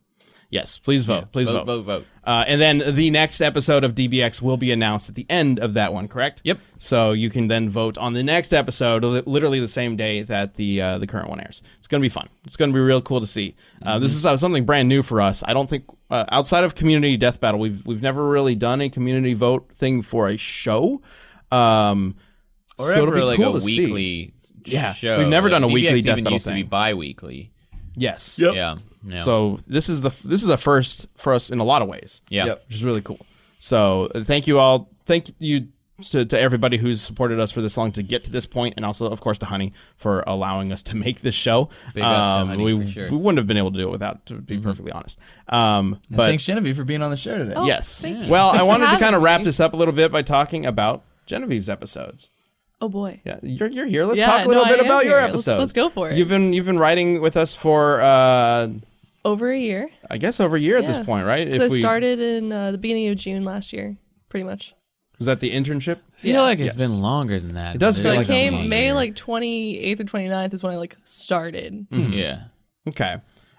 Yes, 0.49 0.79
please 0.79 1.05
vote. 1.05 1.33
please 1.33 1.47
vote, 1.47 1.67
vote. 1.67 1.83
vote, 1.83 1.83
vote. 1.85 2.07
Uh, 2.25 2.45
and 2.47 2.61
then 2.61 2.95
the 2.95 3.11
next 3.11 3.41
episode 3.41 3.83
of 3.85 3.95
DBX 3.95 4.41
will 4.41 4.57
be 4.57 4.71
announced 4.73 5.09
at 5.09 5.15
the 5.17 5.27
end 5.29 5.59
of 5.59 5.75
that 5.75 5.93
one, 5.93 6.07
correct? 6.09 6.41
Yep. 6.45 6.59
So 6.79 7.13
you 7.13 7.31
can 7.31 7.49
then 7.49 7.69
vote 7.69 7.99
on 7.99 8.13
the 8.15 8.23
next 8.23 8.53
episode, 8.55 9.05
li- 9.05 9.23
literally 9.27 9.59
the 9.61 9.69
same 9.69 9.97
day 9.97 10.23
that 10.23 10.55
the 10.55 10.81
uh, 10.81 10.99
the 10.99 11.07
current 11.07 11.29
one 11.29 11.41
airs. 11.41 11.63
It's 11.79 11.89
going 11.89 12.01
to 12.01 12.05
be 12.05 12.09
fun. 12.09 12.29
It's 12.45 12.57
going 12.57 12.71
to 12.71 12.75
be 12.75 12.81
real 12.81 13.03
cool 13.03 13.21
to 13.21 13.27
see. 13.27 13.55
Uh, 13.83 13.99
This 13.99 14.13
is 14.15 14.25
uh, 14.25 14.37
something 14.37 14.65
brand 14.65 14.89
new 14.89 15.03
for 15.03 15.21
us. 15.21 15.43
I 15.47 15.53
don't 15.53 15.69
think 15.69 15.85
uh, 16.11 16.25
outside 16.31 16.63
of 16.65 16.75
community 16.77 17.17
death 17.17 17.41
battle, 17.41 17.59
we've 17.61 17.85
we've 17.87 18.03
never 18.03 18.27
really 18.29 18.55
done 18.55 18.81
a 18.81 18.89
community 18.89 19.35
vote 19.35 19.71
thing 19.75 20.03
for 20.03 20.29
a 20.29 20.37
show. 20.37 21.03
Um, 21.51 22.17
Or 22.79 22.87
so 22.87 22.93
it'll 22.93 23.07
ever 23.09 23.17
be 23.17 23.23
like 23.23 23.39
cool 23.39 23.57
a 23.57 23.61
to 23.61 23.67
see. 23.67 23.81
weekly 23.81 24.35
Yeah, 24.65 24.93
show. 24.95 25.19
we've 25.19 25.29
never 25.29 25.49
Like, 25.49 25.61
done 25.61 25.65
a 25.65 25.69
DBX 25.69 25.73
weekly 25.75 26.01
death 26.03 26.13
even 26.15 26.25
battle 26.25 26.35
used 26.37 26.47
to 26.47 26.53
be 26.53 26.61
thing. 26.63 26.69
bi-weekly. 26.69 27.53
Yes. 27.97 28.39
Yeah. 28.39 28.77
Yeah. 29.05 29.23
So 29.23 29.59
this 29.67 29.89
is 29.89 30.03
the 30.03 30.11
this 30.25 30.43
is 30.43 30.49
a 30.49 30.57
first 30.57 31.07
for 31.17 31.33
us 31.35 31.51
in 31.51 31.59
a 31.59 31.65
lot 31.65 31.83
of 31.83 31.89
ways. 31.89 32.23
yeah. 32.29 32.47
Yep. 32.47 32.65
which 32.69 32.77
is 32.77 32.85
really 32.85 33.03
cool. 33.03 33.25
So 33.59 34.11
uh, 34.15 34.23
thank 34.25 34.47
you 34.47 34.59
all. 34.59 34.91
Thank 35.07 35.33
you 35.39 35.69
to, 36.11 36.25
to 36.27 36.39
everybody 36.39 36.77
who's 36.77 37.01
supported 37.01 37.41
us 37.41 37.51
for 37.51 37.63
this 37.63 37.77
long 37.77 37.91
to 37.93 38.03
get 38.03 38.25
to 38.25 38.31
this 38.31 38.45
point, 38.47 38.75
and 38.77 38.85
also 38.85 39.07
of 39.07 39.21
course 39.21 39.39
to 39.39 39.47
Honey 39.47 39.73
for 39.97 40.23
allowing 40.27 40.73
us 40.73 40.83
to 40.85 40.97
make 40.97 41.23
this 41.23 41.35
show. 41.35 41.63
Um, 41.63 41.93
Big 41.95 42.05
ups 42.05 42.49
Honey, 42.49 42.65
we 42.65 42.91
sure. 42.91 43.11
we 43.11 43.17
wouldn't 43.17 43.39
have 43.39 43.47
been 43.47 43.57
able 43.57 43.73
to 43.73 43.79
do 43.79 43.89
it 43.89 43.91
without, 43.91 44.27
to 44.27 44.35
be 44.35 44.59
perfectly 44.59 44.93
honest. 44.93 45.19
Um, 45.49 46.01
but 46.11 46.27
Thanks, 46.27 46.45
Genevieve, 46.45 46.77
for 46.77 46.85
being 46.85 47.03
on 47.03 47.11
the 47.11 47.17
show 47.17 47.39
today. 47.39 47.55
Oh, 47.55 47.65
yes, 47.65 48.03
thank 48.03 48.25
you. 48.25 48.31
well, 48.31 48.51
I 48.51 48.63
wanted 48.63 48.91
to 48.91 48.99
kind 48.99 49.17
of 49.17 49.23
wrap 49.23 49.43
this 49.43 49.59
up 49.61 49.73
a 49.73 49.77
little 49.77 49.95
bit 49.95 50.13
by 50.13 50.23
talking 50.23 50.67
about 50.67 51.03
Genevieve's 51.25 51.69
episodes. 51.69 52.31
Oh 52.81 52.89
boy. 52.89 53.21
Yeah, 53.25 53.39
you're, 53.43 53.69
you're 53.69 53.87
here. 53.87 54.05
Let's 54.05 54.19
Yeah, 54.19 54.27
talk 54.27 54.45
a 54.45 54.49
little 54.49 54.65
no, 54.65 54.71
bit 54.71 54.81
I 54.83 54.85
about 54.87 55.05
your 55.07 55.19
here. 55.21 55.29
Let's- 55.33 55.47
let's 55.47 55.73
go 55.73 55.89
for 55.89 56.11
it. 56.11 56.17
You've 56.19 56.29
been 56.29 56.53
you've 56.53 56.67
been 56.67 56.79
writing 56.79 57.21
with 57.23 57.37
us 57.37 57.55
for 57.55 58.01
uh, 58.03 58.69
Over 59.25 59.51
a 59.51 59.59
year. 59.59 59.89
I 60.11 60.19
guess 60.19 60.41
over 60.41 60.57
a 60.57 60.61
year 60.61 60.77
at 60.77 60.87
this 60.87 60.99
point, 60.99 61.27
right? 61.27 61.53
So 61.57 61.65
I 61.65 61.69
started 61.79 62.21
in 62.21 62.53
uh, 62.53 62.73
the 62.73 62.79
beginning 62.79 63.09
of 63.09 63.17
June 63.17 63.45
last 63.45 63.73
year, 63.73 63.97
pretty 64.29 64.45
much. 64.45 64.75
was 65.19 65.27
that 65.27 65.41
the 65.41 65.51
internship? 65.53 66.01
I 66.17 66.21
feel 66.21 66.33
Yeah. 66.35 66.43
like 66.43 66.59
it's 66.59 66.67
Yes. 66.67 66.75
been 66.77 67.01
longer 67.01 67.41
than 67.41 67.55
that. 67.55 67.77
It 67.77 67.79
does 67.79 67.97
feel 67.97 68.13
So 68.13 68.17
like 68.19 68.25
it 68.29 68.33
came. 68.33 68.69
May 68.69 68.93
like 68.93 69.15
28th 69.17 70.01
or 70.01 70.05
29th 70.05 70.53
is 70.55 70.63
when 70.63 70.73
I 70.75 70.77
like 70.77 70.97
started. 71.05 71.87
Yeah. 71.91 72.45
Okay. 72.89 73.17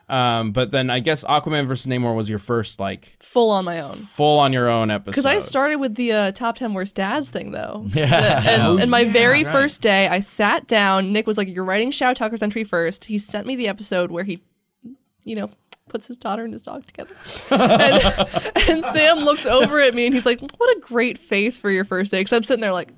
Um, 0.09 0.53
but 0.53 0.71
then 0.71 0.89
I 0.89 1.01
guess 1.01 1.25
Aquaman 1.25 1.67
versus 1.67 1.85
Namor 1.85 2.15
was 2.15 2.29
your 2.29 2.39
first 2.39 2.79
like 2.79 3.17
Full 3.21 3.51
on 3.51 3.65
my 3.65 3.81
own. 3.81 3.95
full 3.97 4.39
on 4.39 4.53
your 4.53 4.69
own 4.69 4.89
episode. 4.89 5.11
Because 5.11 5.25
I 5.25 5.39
started 5.39 5.77
with 5.77 5.95
the 5.95 6.13
uh, 6.13 6.31
top 6.31 6.57
10 6.57 6.73
worst 6.73 6.95
dads 6.95 7.29
thing, 7.29 7.51
though. 7.51 7.85
Yeah. 7.93 8.41
And, 8.69 8.79
and 8.79 8.91
my 8.91 9.03
very 9.03 9.43
right. 9.43 9.51
first 9.51 9.81
day, 9.81 10.07
I 10.07 10.21
sat 10.21 10.65
down. 10.67 11.11
Nick 11.11 11.27
was 11.27 11.37
like, 11.37 11.49
You're 11.49 11.65
writing 11.65 11.91
Shou 11.91 12.13
Tucker's 12.13 12.41
entry 12.41 12.63
first. 12.63 13.05
He 13.05 13.17
sent 13.17 13.45
me 13.47 13.55
the 13.57 13.67
episode 13.67 14.11
where 14.11 14.23
he, 14.23 14.41
you 15.25 15.35
know, 15.35 15.49
puts 15.89 16.07
his 16.07 16.15
daughter 16.15 16.43
and 16.45 16.53
his 16.53 16.63
dog 16.63 16.85
together. 16.85 17.15
and, 17.51 18.49
and 18.69 18.85
Sam 18.85 19.19
looks 19.19 19.45
over 19.45 19.81
at 19.81 19.93
me 19.93 20.05
and 20.05 20.15
he's 20.15 20.25
like, 20.25 20.39
What 20.39 20.77
a 20.77 20.79
great 20.79 21.17
face 21.17 21.57
for 21.57 21.69
your 21.69 21.83
first 21.83 22.11
day. 22.11 22.21
Because 22.21 22.33
I'm 22.33 22.43
sitting 22.43 22.61
there 22.61 22.71
like, 22.71 22.91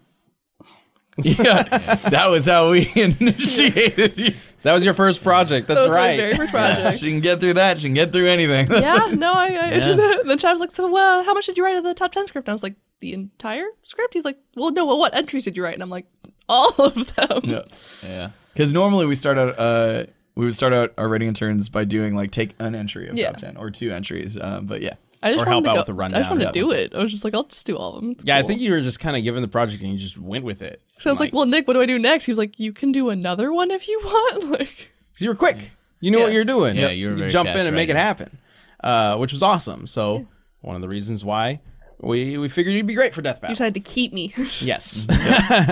yeah. 1.18 1.64
That 2.10 2.28
was 2.30 2.46
how 2.46 2.72
we 2.72 2.92
initiated 2.96 4.18
you. 4.18 4.34
That 4.64 4.74
was 4.74 4.84
your 4.86 4.94
first 4.94 5.22
project. 5.24 5.68
That's 5.68 5.80
That 5.80 5.88
was 5.90 5.96
right. 5.96 6.18
very 6.18 6.36
first 6.36 6.52
project. 6.52 7.00
She 7.00 7.10
can 7.10 7.22
get 7.22 7.40
through 7.40 7.54
that. 7.56 7.80
She 7.80 7.88
can 7.88 7.94
get 7.94 8.12
through 8.12 8.28
anything. 8.28 8.68
That's 8.68 8.82
yeah, 9.10 9.16
no, 9.16 9.34
I, 9.34 9.46
I 9.46 9.50
Yeah. 9.50 9.70
did 9.80 9.98
that. 10.00 10.20
And 10.22 10.30
then 10.30 10.38
Chad 10.38 10.52
was 10.52 10.60
like, 10.60 10.72
So, 10.72 10.90
well, 10.92 11.24
how 11.24 11.34
much 11.34 11.46
did 11.46 11.58
you 11.58 11.64
write 11.64 11.78
of 11.78 11.84
the 11.84 11.94
top 11.94 12.12
10 12.12 12.28
script? 12.28 12.48
And 12.48 12.52
I 12.52 12.56
was 12.56 12.64
like, 12.64 12.76
The 13.00 13.14
entire 13.14 13.68
script? 13.84 14.14
He's 14.14 14.26
like, 14.26 14.38
Well, 14.56 14.72
no, 14.72 14.86
well, 14.86 14.98
what 14.98 15.14
entries 15.16 15.46
did 15.46 15.56
you 15.58 15.64
write? 15.64 15.74
And 15.76 15.84
I'm 15.84 15.90
like, 15.90 16.06
All 16.50 16.70
of 16.78 17.16
them. 17.16 17.42
Yeah. 17.44 17.62
Yeah. 18.04 18.30
Because 18.54 18.74
normally 18.74 19.06
we 19.06 19.16
start 19.16 19.38
out, 19.38 19.58
uh, 19.60 20.04
we 20.36 20.46
would 20.46 20.56
start 20.56 20.74
out 20.74 20.94
our 20.98 21.08
writing 21.08 21.28
interns 21.28 21.70
by 21.70 21.84
doing 21.86 22.16
like 22.16 22.32
take 22.32 22.56
an 22.60 22.76
entry 22.76 23.08
of 23.08 23.18
Yeah. 23.18 23.32
top 23.32 23.38
ten 23.42 23.58
or 23.58 23.70
two 23.72 23.92
entries. 23.92 24.38
Um, 24.40 24.66
but 24.66 24.82
yeah, 24.82 24.94
I 25.22 25.34
just 25.34 25.46
Or 25.46 25.50
wanted 25.50 25.50
help 25.52 25.64
to 25.66 25.70
out 25.70 25.74
go, 25.74 25.80
with 25.94 26.12
the 26.12 26.16
I 26.18 26.20
just 26.20 26.30
wanted 26.30 26.46
to 26.46 26.52
do 26.52 26.72
it. 26.72 26.96
I 26.96 27.00
was 27.00 27.12
just 27.12 27.24
like, 27.26 27.34
I'll 27.34 27.44
just 27.44 27.66
do 27.66 27.76
all 27.76 27.96
of 27.96 28.02
them. 28.02 28.12
It's 28.12 28.24
yeah, 28.24 28.38
I 28.38 28.44
think 28.44 28.62
you 28.62 28.72
were 28.72 28.80
just 28.82 29.00
kind 29.02 29.18
of 29.18 29.24
given 29.24 29.42
the 29.42 29.48
project 29.50 29.84
and 29.84 29.92
you 29.92 29.98
just 30.00 30.18
went 30.18 30.46
with 30.46 30.62
it. 30.62 30.82
So 31.00 31.10
I 31.10 31.14
was 31.14 31.20
like, 31.20 31.34
well, 31.34 31.46
Nick, 31.46 31.68
what 31.68 31.74
do 31.74 31.82
I 31.82 31.86
do 31.86 32.00
next? 32.00 32.26
He 32.26 32.32
was 32.32 32.38
like, 32.38 32.58
you 32.60 32.72
can 32.72 32.92
do 32.94 33.10
another 33.10 33.52
one 33.52 33.70
if 33.72 33.88
you 33.90 34.00
want. 34.06 34.50
Like, 34.50 34.92
because 35.12 35.22
you 35.22 35.30
were 35.30 35.36
quick. 35.36 35.72
You 36.00 36.12
knew 36.12 36.20
Yeah. 36.20 36.24
what 36.24 36.34
you 36.34 36.40
were 36.40 36.46
doing. 36.46 36.78
Yeah, 36.78 36.90
you 36.92 37.10
were 37.10 37.16
very 37.16 37.30
jump 37.30 37.50
in 37.50 37.68
and 37.68 37.76
make 37.76 37.90
it 37.90 37.98
happen, 37.98 38.38
uh, 38.82 39.18
which 39.18 39.34
was 39.34 39.44
awesome. 39.44 39.88
So 39.88 40.26
one 40.62 40.76
of 40.78 40.82
the 40.82 40.88
reasons 40.88 41.26
why 41.26 41.60
we 42.00 42.38
we 42.38 42.48
figured 42.48 42.74
you'd 42.74 42.88
be 42.88 42.94
great 42.96 43.14
for 43.14 43.22
Death 43.22 43.36
you 43.38 43.42
Battle. 43.42 43.56
decided 43.56 43.74
to 43.74 43.82
keep 43.92 44.14
me. 44.14 44.34
yes, 44.62 45.06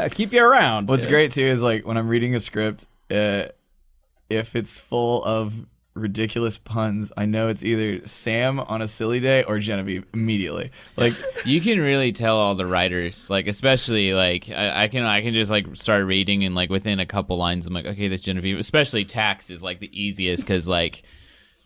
keep 0.11 0.33
you 0.33 0.43
around. 0.43 0.89
what's 0.89 1.05
great 1.05 1.31
too 1.31 1.41
is 1.43 1.61
like 1.63 1.87
when 1.87 1.95
I'm 1.95 2.09
reading 2.09 2.35
a 2.35 2.41
script, 2.41 2.85
uh, 3.09 3.43
if 4.29 4.53
it's 4.57 4.77
full 4.77 5.23
of 5.23 5.65
ridiculous 5.97 6.57
puns, 6.57 7.11
I 7.17 7.25
know 7.25 7.47
it's 7.47 7.63
either 7.63 8.05
Sam 8.07 8.59
on 8.59 8.81
a 8.81 8.87
silly 8.87 9.19
day 9.19 9.43
or 9.43 9.59
Genevieve 9.59 10.05
immediately. 10.13 10.71
Like, 10.95 11.13
You 11.45 11.59
can 11.61 11.79
really 11.79 12.11
tell 12.11 12.37
all 12.37 12.55
the 12.55 12.65
writers, 12.65 13.29
like 13.29 13.47
especially 13.47 14.13
like 14.13 14.49
I, 14.49 14.83
I 14.83 14.87
can 14.87 15.03
I 15.03 15.21
can 15.21 15.33
just 15.33 15.51
like 15.51 15.65
start 15.75 16.05
reading 16.05 16.43
and 16.43 16.55
like 16.55 16.69
within 16.69 16.99
a 16.99 17.05
couple 17.05 17.37
lines 17.37 17.65
I'm 17.65 17.73
like 17.73 17.85
okay 17.85 18.07
this 18.07 18.21
Genevieve. 18.21 18.57
Especially 18.59 19.05
tax 19.05 19.49
is 19.49 19.63
like 19.63 19.79
the 19.79 19.89
easiest 19.91 20.43
because 20.43 20.67
like 20.67 21.03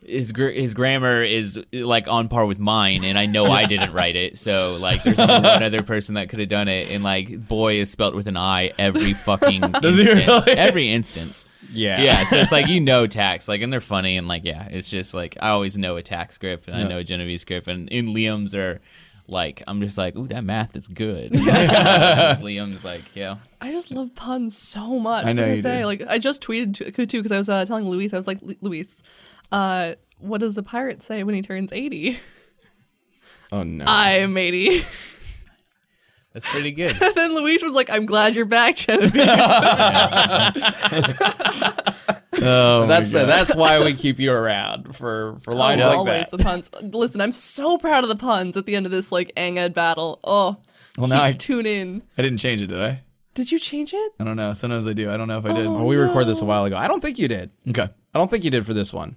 his 0.06 0.32
gr- 0.32 0.50
his 0.50 0.74
grammar 0.74 1.22
is 1.22 1.60
like 1.72 2.08
on 2.08 2.28
par 2.28 2.46
with 2.48 2.58
mine 2.58 3.04
and 3.04 3.20
I 3.20 3.28
know 3.28 3.46
I 3.46 3.66
didn't 3.66 3.94
write 3.94 4.16
it 4.16 4.38
so 4.40 4.78
like 4.82 5.04
there's 5.04 5.20
only 5.20 5.48
one 5.48 5.62
other 5.62 5.84
person 5.84 6.16
that 6.16 6.28
could 6.30 6.40
have 6.40 6.50
done 6.50 6.68
it 6.68 6.90
and 6.90 7.04
like 7.04 7.48
boy 7.48 7.76
is 7.76 7.92
spelt 7.92 8.16
with 8.16 8.26
an 8.26 8.36
I 8.36 8.72
every 8.80 9.14
fucking 9.14 9.62
Does 9.82 10.00
instance 10.00 10.46
really? 10.48 10.58
every 10.58 10.90
instance. 10.90 11.46
Yeah, 11.72 12.02
Yeah, 12.02 12.24
so 12.26 12.38
it's 12.38 12.52
like 12.52 12.68
you 12.74 12.80
know 12.80 13.08
tax, 13.08 13.48
like, 13.48 13.62
and 13.62 13.72
they're 13.72 13.82
funny, 13.82 14.18
and 14.18 14.28
like, 14.28 14.44
yeah, 14.44 14.68
it's 14.70 14.90
just 14.90 15.14
like 15.14 15.38
I 15.42 15.50
always 15.50 15.78
know 15.78 15.96
a 15.98 16.02
tax 16.02 16.36
script, 16.36 16.68
and 16.68 16.76
I 16.76 16.88
know 16.88 16.98
a 16.98 17.04
Genevieve 17.04 17.42
script, 17.42 17.68
and 17.68 17.90
in 17.90 18.08
Liam's 18.08 18.54
are 18.56 18.82
like, 19.28 19.64
I'm 19.68 19.82
just 19.82 19.98
like, 19.98 20.16
ooh, 20.16 20.28
that 20.28 20.44
math 20.44 20.76
is 20.76 20.88
good. 20.88 21.32
Liam's 21.34 22.84
like, 22.84 23.04
yeah, 23.16 23.38
I 23.62 23.72
just 23.72 23.92
love 23.92 24.14
puns 24.16 24.58
so 24.58 25.00
much. 25.00 25.26
I 25.26 25.34
know 25.34 25.46
you 25.46 25.62
say? 25.62 25.80
do. 25.80 25.86
Like, 25.86 26.04
I 26.08 26.18
just 26.18 26.42
tweeted 26.44 26.76
to 26.76 27.06
too 27.06 27.20
because 27.20 27.32
I 27.32 27.38
was 27.38 27.50
uh, 27.50 27.66
telling 27.66 27.88
Luis, 27.88 28.14
I 28.14 28.18
was 28.18 28.28
like, 28.28 28.42
"Lu- 28.42 28.56
Luis, 28.62 29.02
uh, 29.52 29.94
what 30.20 30.40
does 30.40 30.58
a 30.58 30.64
pirate 30.64 31.02
say 31.02 31.24
when 31.24 31.36
he 31.36 31.42
turns 31.42 31.72
80? 31.72 32.20
Oh 33.52 33.64
no. 33.64 33.86
I'm 33.88 34.38
80. 34.38 34.86
that's 36.34 36.46
pretty 36.50 36.72
good. 36.72 37.02
and 37.02 37.16
then 37.16 37.36
Luis 37.36 37.62
was 37.64 37.72
like, 37.74 37.90
I'm 37.90 38.06
glad 38.06 38.36
you're 38.36 38.46
back, 38.46 38.76
Genevieve. 38.78 39.14
oh, 42.42 42.86
that's 42.88 43.14
uh, 43.14 43.26
that's 43.26 43.56
why 43.56 43.84
we 43.84 43.94
keep 43.94 44.20
you 44.20 44.32
around 44.32 44.96
for 44.96 45.40
for 45.44 45.54
lines 45.54 45.82
Oh, 45.82 45.88
like 45.88 45.98
always 45.98 46.26
that. 46.26 46.32
the 46.32 46.38
puns. 46.38 46.70
Listen, 46.82 47.22
I'm 47.22 47.32
so 47.34 47.78
proud 47.78 48.04
of 48.04 48.10
the 48.10 48.16
puns 48.16 48.56
at 48.58 48.66
the 48.66 48.76
end 48.76 48.86
of 48.86 48.92
this 48.92 49.12
like 49.12 49.32
Anged 49.38 49.74
battle. 49.74 50.20
Oh, 50.24 50.58
Well, 50.98 51.08
now 51.08 51.24
I- 51.24 51.34
tune 51.34 51.66
in. 51.66 52.02
I 52.18 52.22
didn't 52.22 52.40
change 52.40 52.62
it, 52.62 52.68
did 52.68 52.82
I? 52.82 53.02
Did 53.34 53.50
you 53.52 53.60
change 53.60 53.94
it? 53.94 54.12
I 54.20 54.26
don't 54.26 54.36
know. 54.36 54.52
Sometimes 54.54 54.86
I 54.88 54.94
do. 54.94 55.10
I 55.10 55.16
don't 55.16 55.30
know 55.30 55.38
if 55.40 55.46
I 55.46 55.54
did. 55.54 55.66
Oh. 55.66 55.72
Well, 55.74 55.86
we 55.86 55.96
recorded 55.96 56.28
this 56.28 56.42
a 56.42 56.46
while 56.46 56.66
ago. 56.66 56.76
I 56.76 56.90
don't 56.90 57.00
think 57.02 57.18
you 57.18 57.30
did. 57.30 57.50
Okay. 57.70 57.84
I 58.14 58.20
don't 58.20 58.30
think 58.30 58.44
you 58.44 58.52
did 58.52 58.66
for 58.66 58.74
this 58.74 58.92
one. 58.92 59.16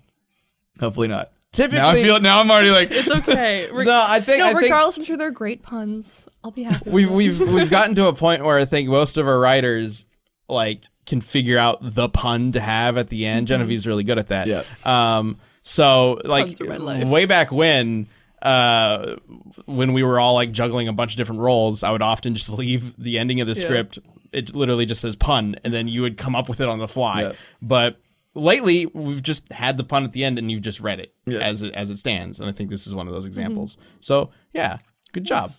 Hopefully 0.79 1.09
not. 1.09 1.33
Typically, 1.55 1.79
Now 1.79 1.89
I 1.89 2.03
feel. 2.03 2.21
Now 2.21 2.41
I'm 2.41 2.51
already 2.51 2.71
like. 2.71 2.91
It's 2.91 3.09
okay. 3.09 3.71
Re- 3.73 3.85
no. 3.87 4.05
I 4.07 4.21
think 4.21 4.41
no, 4.41 4.47
I 4.47 4.53
think 4.53 4.63
regardless, 4.65 4.97
I'm 4.99 5.05
sure 5.05 5.17
they're 5.17 5.31
great 5.31 5.63
puns. 5.63 6.29
I'll 6.43 6.51
be 6.51 6.65
happy. 6.65 6.91
we've 6.91 7.11
we've 7.11 7.41
we've 7.41 7.71
gotten 7.79 7.95
to 7.95 8.09
a 8.09 8.13
point 8.13 8.45
where 8.45 8.59
I 8.59 8.65
think 8.67 8.89
most 8.89 9.17
of 9.17 9.27
our 9.27 9.39
writers 9.39 10.05
like 10.49 10.83
can 11.07 11.21
figure 11.21 11.57
out 11.59 11.79
the 11.81 12.09
pun 12.09 12.53
to 12.53 12.61
have 12.61 12.97
at 12.99 13.09
the 13.09 13.25
end. 13.25 13.47
Genevieve's 13.47 13.87
really 13.87 14.05
good 14.05 14.19
at 14.19 14.29
that. 14.29 14.47
Yeah. 14.47 14.65
Um. 14.85 15.39
So 15.63 16.21
like 16.25 16.47
Puns 16.47 16.61
are 16.61 16.65
my 16.67 16.77
life. 16.77 17.07
way 17.09 17.25
back 17.25 17.51
when. 17.51 18.09
Uh, 18.43 19.17
when 19.65 19.95
we 19.95 20.03
were 20.03 20.21
all 20.21 20.35
like 20.35 20.53
juggling 20.53 20.87
a 20.87 20.93
bunch 20.93 21.13
of 21.13 21.17
different 21.17 21.41
roles, 21.41 21.83
I 21.83 21.91
would 21.91 22.03
often 22.03 22.35
just 22.35 22.51
leave 22.59 22.95
the 23.03 23.19
ending 23.19 23.41
of 23.41 23.47
the 23.47 23.55
Yeah. 23.55 23.61
script. 23.63 23.99
It 24.33 24.55
literally 24.55 24.85
just 24.85 25.01
says 25.01 25.17
pun, 25.17 25.57
and 25.65 25.73
then 25.73 25.89
you 25.89 26.03
would 26.03 26.19
come 26.19 26.35
up 26.37 26.47
with 26.49 26.61
it 26.61 26.69
on 26.69 26.79
the 26.79 26.89
fly. 26.89 27.23
Yeah. 27.23 27.33
But 27.63 27.97
lately, 28.35 28.87
we've 28.87 29.23
just 29.23 29.51
had 29.53 29.77
the 29.77 29.85
pun 29.85 30.05
at 30.05 30.13
the 30.13 30.25
end, 30.25 30.39
and 30.39 30.51
you've 30.51 30.63
just 30.63 30.81
read 30.81 31.01
it 31.01 31.15
Yeah. 31.27 31.39
as 31.41 31.63
it 31.63 31.73
as 31.75 31.91
it 31.91 31.99
stands. 31.99 32.41
And 32.41 32.49
I 32.49 32.53
think 32.53 32.71
this 32.71 32.87
is 32.87 32.95
one 32.95 33.07
of 33.07 33.13
Mm-hmm. 33.13 33.19
those 33.19 33.27
examples. 33.27 33.77
So 34.01 34.31
yeah, 34.53 34.79
good 35.13 35.25
job. 35.25 35.53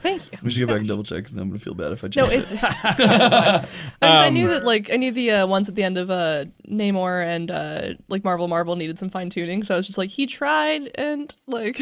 Thank 0.00 0.30
you. 0.32 0.38
We 0.42 0.50
should 0.50 0.58
go 0.60 0.66
back 0.66 0.80
and 0.80 0.88
double 0.88 1.04
check 1.04 1.18
because 1.18 1.32
I'm 1.34 1.48
gonna 1.48 1.60
feel 1.60 1.74
bad 1.74 1.92
if 1.92 2.02
I 2.02 2.08
change. 2.08 2.26
No, 2.26 2.32
it's. 2.32 2.50
it's 2.50 2.60
fine. 2.60 2.74
I, 2.82 3.66
I 4.02 4.26
Um, 4.26 4.34
knew 4.34 4.48
that 4.48 4.64
like 4.64 4.92
I 4.92 4.96
knew 4.96 5.12
the 5.12 5.30
uh, 5.30 5.46
ones 5.46 5.68
at 5.68 5.76
the 5.76 5.84
end 5.84 5.96
of 5.98 6.10
uh, 6.10 6.46
Namor 6.68 7.24
and 7.24 7.50
uh, 7.50 7.94
like 8.08 8.24
Marvel 8.24 8.48
Marvel 8.48 8.74
needed 8.74 8.98
some 8.98 9.08
fine 9.10 9.30
tuning, 9.30 9.62
so 9.62 9.74
I 9.74 9.76
was 9.76 9.86
just 9.86 9.98
like 9.98 10.10
he 10.10 10.26
tried 10.26 10.90
and 10.96 11.32
like 11.46 11.80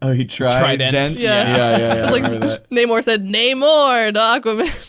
Oh, 0.00 0.12
he 0.12 0.24
tried. 0.24 0.58
Trident. 0.60 0.92
Dent? 0.92 1.18
Yeah. 1.18 1.28
yeah, 1.56 1.76
yeah. 1.78 1.94
yeah, 1.96 2.06
I 2.06 2.10
like. 2.18 2.22
Namor 2.70 3.04
said 3.04 3.24
Namor 3.26 4.14
to 4.14 4.18
Aquaman. 4.18 4.87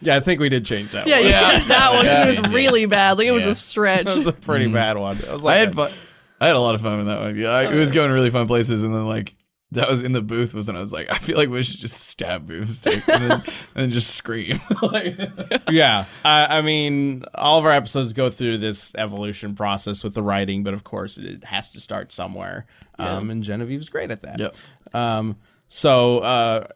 Yeah, 0.00 0.16
I 0.16 0.20
think 0.20 0.40
we 0.40 0.48
did 0.48 0.64
change 0.64 0.92
that. 0.92 1.06
yeah, 1.06 1.16
one. 1.16 1.24
you 1.24 1.30
Yeah. 1.30 1.50
changed 1.52 1.68
that 1.68 1.92
one. 1.94 2.04
Yeah. 2.04 2.26
it 2.28 2.40
was 2.40 2.50
really 2.52 2.86
bad. 2.86 3.18
Like 3.18 3.26
it 3.26 3.32
was 3.32 3.46
a 3.46 3.54
stretch. 3.54 4.06
That 4.06 4.16
was 4.16 4.26
a 4.26 4.32
pretty 4.32 4.66
bad 4.68 4.96
one. 4.98 5.22
I 5.28 5.32
was 5.32 5.42
like, 5.44 5.54
I 5.54 5.58
had 5.58 5.74
fun. 5.74 5.92
I 6.40 6.48
had 6.48 6.56
a 6.56 6.60
lot 6.60 6.74
of 6.74 6.82
fun 6.82 6.98
with 6.98 7.06
that 7.06 7.20
one. 7.20 7.36
Yeah, 7.36 7.48
I, 7.48 7.72
it 7.72 7.74
was 7.78 7.92
going 7.92 8.08
to 8.08 8.14
really 8.14 8.30
fun 8.30 8.46
places, 8.46 8.82
and 8.82 8.94
then 8.94 9.06
like 9.06 9.34
that 9.72 9.88
was 9.88 10.02
in 10.02 10.12
the 10.12 10.22
booth 10.22 10.54
was 10.54 10.68
when 10.68 10.76
I 10.76 10.80
was 10.80 10.92
like, 10.92 11.10
I 11.10 11.18
feel 11.18 11.36
like 11.36 11.48
we 11.48 11.62
should 11.62 11.80
just 11.80 12.06
stab 12.06 12.48
Boomstick 12.48 13.08
and 13.08 13.30
then, 13.30 13.44
and 13.74 13.90
just 13.90 14.14
scream. 14.14 14.60
like, 14.82 15.18
yeah, 15.70 16.04
I, 16.24 16.58
I 16.58 16.62
mean, 16.62 17.24
all 17.34 17.58
of 17.58 17.64
our 17.64 17.72
episodes 17.72 18.12
go 18.12 18.30
through 18.30 18.58
this 18.58 18.92
evolution 18.96 19.56
process 19.56 20.04
with 20.04 20.14
the 20.14 20.22
writing, 20.22 20.62
but 20.62 20.72
of 20.72 20.84
course, 20.84 21.18
it 21.18 21.44
has 21.44 21.72
to 21.72 21.80
start 21.80 22.12
somewhere. 22.12 22.66
Um, 22.98 23.28
and 23.30 23.42
Genevieve's 23.42 23.88
great 23.88 24.10
at 24.10 24.20
that. 24.22 24.38
Yep. 24.38 24.56
Um, 24.94 25.36
so, 25.68 26.20
uh, 26.20 26.66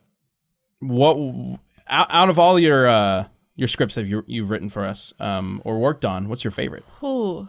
what 0.80 1.16
out, 1.90 2.06
out 2.10 2.30
of 2.30 2.38
all 2.38 2.58
your 2.58 2.88
uh, 2.88 3.26
your 3.56 3.68
scripts 3.68 3.94
that 3.96 4.06
you 4.06 4.24
you've 4.26 4.50
written 4.50 4.70
for 4.70 4.84
us 4.86 5.12
um, 5.20 5.60
or 5.64 5.78
worked 5.78 6.04
on, 6.04 6.28
what's 6.28 6.44
your 6.44 6.50
favorite? 6.50 6.84
Ooh. 7.02 7.48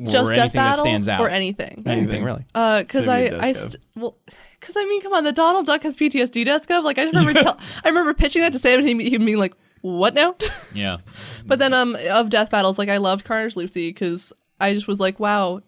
Or 0.00 0.10
Just 0.10 0.32
anything 0.32 0.34
Death 0.34 0.52
that 0.52 0.58
Battle 0.58 0.84
stands 0.84 1.08
out? 1.08 1.20
or 1.20 1.28
anything? 1.28 1.82
Anything 1.86 2.24
really? 2.24 2.44
Uh, 2.54 2.82
because 2.82 3.04
gonna 3.06 3.18
I, 3.18 3.28
be 3.28 3.34
a 3.34 3.40
I, 3.40 3.52
st- 3.52 3.76
well, 3.94 4.16
because 4.58 4.74
I 4.76 4.84
mean, 4.84 5.00
come 5.00 5.12
on, 5.12 5.22
the 5.22 5.32
Donald 5.32 5.66
Duck 5.66 5.82
has 5.84 5.94
PTSD, 5.94 6.44
desk 6.44 6.70
of, 6.70 6.82
Like, 6.82 6.98
I 6.98 7.04
just 7.04 7.14
remember, 7.14 7.40
tell- 7.42 7.60
I 7.84 7.88
remember 7.88 8.12
pitching 8.14 8.42
that 8.42 8.52
to 8.52 8.58
Sam, 8.58 8.80
and 8.80 8.88
he, 8.88 9.10
he 9.10 9.18
being 9.18 9.38
like, 9.38 9.54
"What 9.82 10.14
now?" 10.14 10.34
Yeah. 10.74 10.98
but 11.46 11.58
then, 11.58 11.72
um, 11.72 11.96
of 12.10 12.30
Death 12.30 12.50
Battles, 12.50 12.78
like, 12.78 12.88
I 12.88 12.96
loved 12.96 13.24
Carnage 13.24 13.54
Lucy 13.54 13.90
because 13.90 14.32
I 14.58 14.74
just 14.74 14.88
was 14.88 14.98
like, 14.98 15.20
"Wow, 15.20 15.62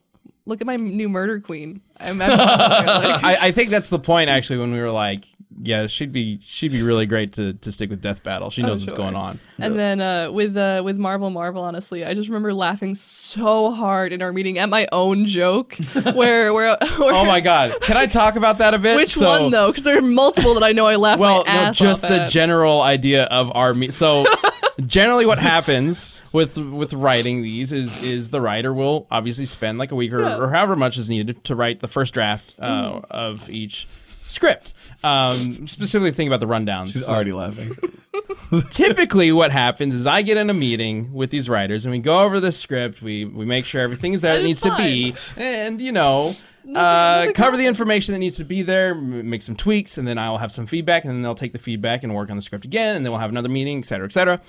look 0.47 0.61
at 0.61 0.67
my 0.67 0.77
new 0.77 1.09
murder 1.09 1.39
queen." 1.39 1.83
I'm, 2.01 2.21
I'm 2.23 2.29
like, 2.29 3.25
I, 3.25 3.37
I 3.49 3.53
think 3.53 3.71
that's 3.71 3.91
the 3.91 4.01
point 4.01 4.31
actually 4.31 4.59
when 4.59 4.73
we 4.73 4.81
were 4.81 4.91
like, 4.91 5.27
yeah, 5.63 5.87
she'd 5.87 6.13
be 6.13 6.39
she'd 6.41 6.73
be 6.73 6.83
really 6.83 7.07
great 7.07 7.33
to, 7.35 7.53
to 7.55 7.71
stick 7.73 7.91
with 7.91 8.01
Death 8.03 8.23
Battle. 8.23 8.51
She 8.51 8.63
knows 8.63 8.81
what's 8.81 8.93
sure. 8.93 8.97
going 9.05 9.15
on. 9.17 9.39
And 9.59 9.79
then 9.79 10.01
uh, 10.01 10.31
with 10.33 10.57
uh, 10.57 10.83
with 10.85 10.97
Marvel 10.97 11.31
Marvel, 11.31 11.63
honestly, 11.63 12.05
I 12.05 12.15
just 12.15 12.29
remember 12.29 12.53
laughing 12.53 12.95
so 12.95 13.71
hard 13.73 14.13
in 14.13 14.21
our 14.23 14.33
meeting 14.33 14.59
at 14.59 14.69
my 14.69 14.89
own 14.93 15.27
joke, 15.27 15.75
where 16.15 16.53
where, 16.53 16.77
where 16.99 17.15
Oh 17.15 17.25
my 17.25 17.41
god, 17.41 17.81
can 17.83 17.97
I 17.97 18.07
talk 18.07 18.37
about 18.37 18.59
that 18.59 18.75
a 18.75 18.79
bit? 18.79 18.97
which 18.97 19.15
So- 19.15 19.29
one 19.29 19.51
though? 19.51 19.71
Because 19.71 19.85
there 19.85 19.99
are 19.99 20.03
multiple 20.03 20.55
that 20.55 20.63
I 20.65 20.73
know 20.73 20.87
I 20.87 20.97
laughed 20.97 21.21
Well, 21.21 21.45
my 21.47 21.67
no, 21.67 21.73
just 21.73 22.05
off 22.05 22.11
the 22.11 22.23
at. 22.23 22.31
general 22.31 22.83
idea 22.83 23.25
of 23.25 23.51
our 23.55 23.75
me- 23.75 23.91
so 23.93 24.25
generally 24.87 25.25
what 25.27 25.39
happens 25.39 26.21
with 26.33 26.59
with 26.59 26.93
writing 26.93 27.43
these 27.43 27.71
is 27.71 27.97
is 27.99 28.31
the 28.31 28.41
writer 28.41 28.73
will 28.75 29.07
obviously 29.11 29.47
spend 29.47 29.79
like 29.79 29.93
a 29.93 29.95
week 29.95 30.13
or, 30.13 30.21
Yeah. 30.21 30.37
or 30.37 30.51
however 30.51 30.75
much 30.75 30.99
is 30.99 31.09
needed 31.09 31.45
to 31.45 31.55
write 31.55 31.79
the 31.81 31.87
first 31.89 32.13
draft 32.13 32.55
uh, 32.59 33.01
of 33.11 33.49
each 33.49 33.87
script. 34.27 34.75
Um, 35.03 35.66
specifically 35.66 36.11
thinking 36.11 36.33
about 36.33 36.41
the 36.41 36.53
rundowns. 36.53 36.93
She's 36.93 37.07
already 37.09 37.33
laughing. 37.33 37.77
typically 38.70 39.33
what 39.33 39.51
happens 39.51 39.95
is 39.95 40.07
I 40.07 40.22
get 40.22 40.37
in 40.37 40.51
a 40.51 40.55
meeting 40.55 41.12
with 41.12 41.31
these 41.31 41.49
writers 41.49 41.85
and 41.85 41.93
we 41.93 41.99
go 41.99 42.20
over 42.22 42.41
the 42.41 42.53
script. 42.53 43.03
We 43.03 43.25
we 43.25 43.45
make 43.45 43.64
sure 43.64 43.81
everything 43.81 44.12
is 44.12 44.20
there 44.22 44.33
that 44.33 44.39
And 44.39 44.47
needs 44.47 44.64
it's 44.64 44.75
to 44.75 44.83
be, 44.83 45.14
and 45.37 45.81
you 45.81 45.93
know. 45.93 46.35
Uh, 46.75 47.31
cover 47.33 47.59
the 47.59 47.66
information 47.66 48.12
that 48.14 48.20
needs 48.20 48.39
to 48.39 48.45
be 48.45 48.62
there, 48.62 48.93
m- 48.93 49.29
make 49.29 49.43
some 49.43 49.55
tweaks, 49.55 49.99
and 49.99 50.09
then 50.09 50.16
I'll 50.16 50.39
have 50.39 50.51
some 50.51 50.64
feedback, 50.64 51.05
and 51.05 51.12
then 51.12 51.20
they'll 51.20 51.35
take 51.35 51.53
the 51.53 51.59
feedback 51.59 52.03
and 52.03 52.14
work 52.14 52.31
on 52.31 52.37
the 52.37 52.43
script 52.43 52.64
again, 52.64 52.97
and 52.97 53.05
then 53.05 53.12
we'll 53.12 53.20
have 53.20 53.29
another 53.29 53.51
meeting, 53.51 53.81
et 53.81 53.85
cetera, 53.85 54.07
et 54.07 54.12
cetera. 54.14 54.41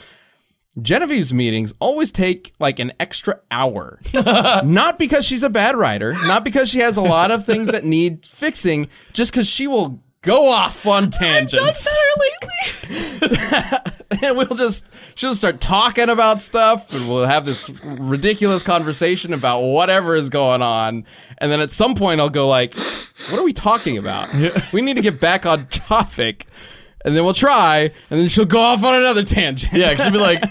Genevieve's 0.82 1.32
meetings 1.32 1.74
always 1.80 2.12
take 2.12 2.54
like 2.60 2.80
an 2.80 2.92
extra 3.00 3.40
hour. 3.50 4.00
not 4.64 5.00
because 5.00 5.26
she's 5.26 5.44
a 5.44 5.50
bad 5.50 5.76
writer, 5.76 6.14
not 6.26 6.44
because 6.44 6.70
she 6.70 6.80
has 6.80 6.98
a 6.98 7.02
lot 7.02 7.32
of 7.32 7.46
things 7.46 7.72
that 7.72 7.86
need 7.86 8.26
fixing, 8.26 8.88
just 9.14 9.32
because 9.32 9.48
she 9.48 9.68
will 9.68 10.02
go 10.22 10.50
off 10.50 10.86
on 10.88 11.12
tangents 11.12 11.88
I've 11.88 12.90
done 12.90 12.90
Better 12.90 13.20
lately. 13.30 13.92
and 14.24 14.38
we'll 14.38 14.58
just 14.58 14.86
she'll 15.14 15.36
start 15.36 15.62
talking 15.62 16.10
about 16.10 16.42
stuff 16.42 16.94
and 16.94 17.08
we'll 17.08 17.26
have 17.26 17.46
this 17.46 17.70
ridiculous 17.84 18.64
conversation 18.64 19.34
about 19.34 19.62
whatever 19.62 20.16
is 20.16 20.30
going 20.30 20.62
on. 20.62 21.06
And 21.38 21.52
then 21.52 21.62
at 21.62 21.72
some 21.72 21.96
point 21.96 22.20
i'll 22.20 22.30
go 22.30 22.48
like 22.48 22.74
what 23.30 23.40
are 23.40 23.44
we 23.44 23.54
talking 23.54 23.98
about? 23.98 24.34
We 24.74 24.82
need 24.82 24.96
to 24.96 25.02
get 25.02 25.20
back 25.20 25.46
on 25.46 25.68
topic 25.68 26.48
and 27.06 27.16
then 27.16 27.24
we'll 27.24 27.34
try 27.34 27.92
and 28.10 28.20
then 28.20 28.28
she'll 28.28 28.44
go 28.46 28.60
off 28.60 28.84
on 28.84 28.96
another 28.96 29.24
tangent 29.24 29.72
Yeah, 29.72 29.94
'cause 29.96 30.04
she'll 30.04 30.12
be 30.12 30.18
like, 30.20 30.44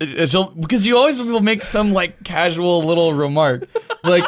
she'll 0.28 0.50
because 0.50 0.86
you 0.86 0.96
always 0.96 1.20
will 1.20 1.40
make 1.40 1.64
some 1.64 1.92
like 1.92 2.22
casual 2.22 2.82
little 2.82 3.12
remark, 3.14 3.68
like 4.04 4.24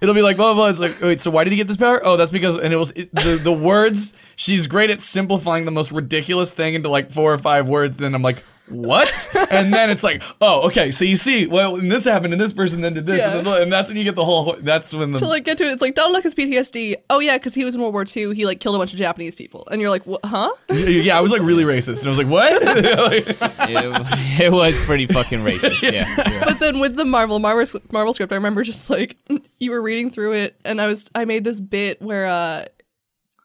it'll 0.00 0.14
be 0.14 0.22
like 0.22 0.36
blah 0.36 0.54
blah. 0.54 0.62
blah. 0.64 0.68
It's 0.70 0.78
like, 0.78 1.00
wait, 1.00 1.20
so 1.20 1.30
why 1.32 1.42
did 1.44 1.50
he 1.52 1.56
get 1.56 1.66
this 1.66 1.76
power? 1.76 2.00
Oh, 2.04 2.16
that's 2.16 2.30
because 2.30 2.58
and 2.58 2.72
it 2.72 2.76
was 2.76 2.90
it, 2.92 3.12
the 3.14 3.40
the 3.42 3.52
words. 3.52 4.12
She's 4.36 4.66
great 4.68 4.90
at 4.90 5.00
simplifying 5.00 5.64
the 5.64 5.72
most 5.72 5.90
ridiculous 5.90 6.52
thing 6.54 6.74
into 6.74 6.88
like 6.90 7.10
four 7.10 7.32
or 7.34 7.38
five 7.38 7.66
words. 7.68 7.96
Then 7.98 8.14
I'm 8.14 8.22
like. 8.22 8.42
What? 8.68 9.28
and 9.50 9.72
then 9.72 9.90
it's 9.90 10.02
like, 10.02 10.22
oh, 10.40 10.66
okay. 10.66 10.90
So 10.90 11.04
you 11.04 11.16
see, 11.16 11.46
well, 11.46 11.76
and 11.76 11.90
this 11.90 12.04
happened, 12.04 12.32
and 12.32 12.40
this 12.40 12.52
person 12.52 12.80
then 12.80 12.94
did 12.94 13.06
this, 13.06 13.18
Yeah. 13.18 13.38
and, 13.38 13.46
then, 13.46 13.62
and 13.62 13.72
that's 13.72 13.88
when 13.88 13.96
you 13.96 14.04
get 14.04 14.16
the 14.16 14.24
whole. 14.24 14.56
That's 14.60 14.92
when 14.92 15.12
the 15.12 15.20
to 15.20 15.28
like 15.28 15.44
get 15.44 15.58
to 15.58 15.64
it, 15.64 15.72
it's 15.72 15.82
like 15.82 15.94
Donald 15.94 16.14
Duck 16.14 16.24
has 16.24 16.34
PTSD. 16.34 16.96
Oh 17.08 17.20
yeah, 17.20 17.38
because 17.38 17.54
he 17.54 17.64
was 17.64 17.74
in 17.74 17.80
World 17.80 17.94
War 17.94 18.04
II. 18.04 18.34
He 18.34 18.44
like 18.44 18.60
killed 18.60 18.74
a 18.74 18.78
bunch 18.78 18.92
of 18.92 18.98
Japanese 18.98 19.34
people, 19.34 19.68
and 19.70 19.80
you're 19.80 19.90
like, 19.90 20.04
what, 20.06 20.20
huh? 20.24 20.50
yeah, 20.70 21.16
I 21.16 21.20
was 21.20 21.30
like 21.30 21.42
really 21.42 21.64
racist, 21.64 22.00
and 22.00 22.06
I 22.06 22.08
was 22.08 22.18
like, 22.18 22.28
what? 22.28 22.52
it, 22.62 24.40
it 24.40 24.52
was 24.52 24.74
pretty 24.84 25.06
fucking 25.06 25.40
racist. 25.40 25.82
Yeah. 25.86 26.12
yeah. 26.18 26.44
but 26.44 26.58
then 26.58 26.80
with 26.80 26.96
the 26.96 27.04
Marvel 27.04 27.38
Marvel 27.38 27.80
Marvel 27.92 28.12
script, 28.14 28.32
I 28.32 28.36
remember 28.36 28.62
just 28.62 28.90
like 28.90 29.16
you 29.60 29.70
were 29.70 29.82
reading 29.82 30.10
through 30.10 30.32
it, 30.32 30.60
and 30.64 30.80
I 30.80 30.86
was 30.86 31.08
I 31.14 31.24
made 31.24 31.44
this 31.44 31.60
bit 31.60 32.02
where 32.02 32.26
uh 32.26 32.64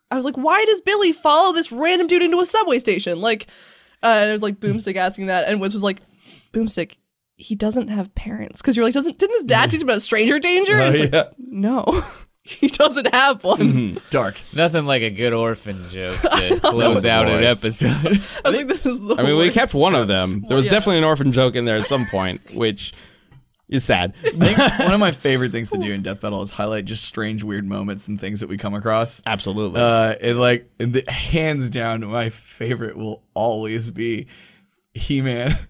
I 0.10 0.16
was 0.16 0.26
like, 0.26 0.36
why 0.36 0.66
does 0.66 0.82
Billy 0.82 1.14
follow 1.14 1.54
this 1.54 1.72
random 1.72 2.08
dude 2.08 2.22
into 2.22 2.40
a 2.40 2.46
subway 2.46 2.80
station? 2.80 3.22
Like, 3.22 3.48
uh, 4.04 4.08
and 4.08 4.30
it 4.30 4.34
was 4.34 4.41
like 4.41 4.60
Boomstick 4.60 4.95
asking 4.95 5.28
that, 5.28 5.47
and 5.47 5.60
Wiz 5.62 5.74
was 5.74 5.84
like, 5.84 6.02
Boomstick. 6.54 6.95
He 7.38 7.56
doesn't 7.56 7.88
have 7.88 8.14
parents 8.14 8.62
because 8.62 8.76
you're 8.76 8.86
like, 8.86 8.93
doesn't 8.93 9.18
didn't 9.18 9.34
his 9.36 9.43
dad 9.45 9.72
teach 9.72 9.82
him 9.82 9.88
about 9.89 10.04
stranger 10.04 10.38
danger? 10.39 10.80
And 10.80 10.95
Oh, 10.95 10.99
it's 10.99 11.14
like, 11.14 11.32
no, 11.39 12.04
he 12.43 12.68
doesn't 12.68 13.12
have 13.16 13.43
one. 13.43 13.99
Dark. 14.12 14.36
Nothing 14.54 14.86
like 14.86 15.02
a 15.02 15.10
good 15.10 15.34
orphan 15.34 15.89
joke 15.89 16.22
to 16.22 16.60
close 16.62 17.04
out 17.04 17.28
an 17.30 17.43
episode. 17.43 17.89
I 18.45 18.49
was 18.49 18.56
like, 18.58 18.68
this 18.68 18.86
is 18.86 19.02
the 19.02 19.16
i 19.18 19.24
mean 19.24 19.38
we 19.38 19.45
worst. 19.45 19.56
kept 19.56 19.74
one 19.74 19.95
of 19.95 20.08
them 20.08 20.43
there 20.47 20.56
was 20.58 20.68
yeah. 20.68 20.72
definitely 20.74 20.99
an 20.99 21.04
orphan 21.04 21.32
joke 21.32 21.56
in 21.56 21.66
there 21.66 21.78
at 21.78 21.88
some 21.88 22.06
point 22.06 22.41
which 22.54 22.93
is 23.72 23.84
sad 23.84 24.14
one 24.34 24.94
of 24.94 25.00
my 25.00 25.12
favorite 25.12 25.52
things 25.52 25.72
to 25.72 25.78
do 25.78 25.92
in 25.92 26.04
Death 26.04 26.22
Battle 26.22 26.42
is 26.42 26.52
highlight 26.52 26.86
just 26.86 27.04
strange, 27.06 27.44
weird 27.44 27.66
moments 27.66 28.08
and 28.08 28.20
things 28.20 28.42
that 28.42 28.50
we 28.50 28.58
come 28.58 28.74
across. 28.74 29.22
absolutely 29.26 29.82
Uh, 29.82 30.16
and 30.22 30.40
like, 30.40 30.70
and 30.80 30.94
the, 30.94 31.10
hands 31.10 31.70
down, 31.70 32.06
my 32.06 32.30
favorite 32.30 32.98
will 32.98 33.24
always 33.34 33.90
be 33.90 34.28
He 34.94 35.22
Man. 35.22 35.58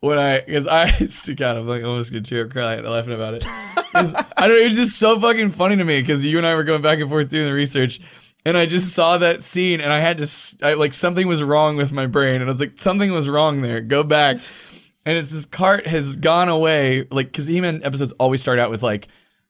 When 0.00 0.16
I, 0.16 0.38
because 0.38 0.68
I, 0.68 0.92
God, 1.34 1.56
I'm 1.56 1.66
like 1.66 1.82
almost 1.82 2.12
gonna 2.12 2.22
tear 2.22 2.44
up 2.44 2.52
crying 2.52 2.84
laughing 2.84 3.14
about 3.14 3.34
it. 3.34 3.44
I 3.94 4.46
don't. 4.46 4.60
It 4.60 4.62
was 4.64 4.76
just 4.76 4.96
so 4.96 5.18
fucking 5.18 5.48
funny 5.48 5.74
to 5.74 5.82
me 5.82 6.00
because 6.00 6.24
you 6.24 6.38
and 6.38 6.46
I 6.46 6.54
were 6.54 6.62
going 6.62 6.82
back 6.82 7.00
and 7.00 7.10
forth 7.10 7.28
doing 7.28 7.46
the 7.46 7.52
research, 7.52 8.00
and 8.44 8.56
I 8.56 8.66
just 8.66 8.94
saw 8.94 9.18
that 9.18 9.42
scene, 9.42 9.80
and 9.80 9.92
I 9.92 9.98
had 9.98 10.18
to, 10.18 10.28
I, 10.62 10.74
like, 10.74 10.94
something 10.94 11.26
was 11.26 11.42
wrong 11.42 11.76
with 11.76 11.92
my 11.92 12.06
brain, 12.06 12.36
and 12.36 12.44
I 12.44 12.46
was 12.46 12.60
like, 12.60 12.78
something 12.78 13.10
was 13.12 13.28
wrong 13.28 13.62
there. 13.62 13.80
Go 13.80 14.04
back, 14.04 14.36
and 15.08 15.16
it's 15.16 15.30
this 15.30 15.46
cart 15.46 15.86
has 15.86 16.16
gone 16.16 16.50
away, 16.50 17.06
like, 17.10 17.28
because 17.28 17.46
He-Man 17.46 17.80
episodes 17.82 18.12
always 18.20 18.42
start 18.42 18.58
out 18.58 18.70
with 18.70 18.82
like 18.82 19.08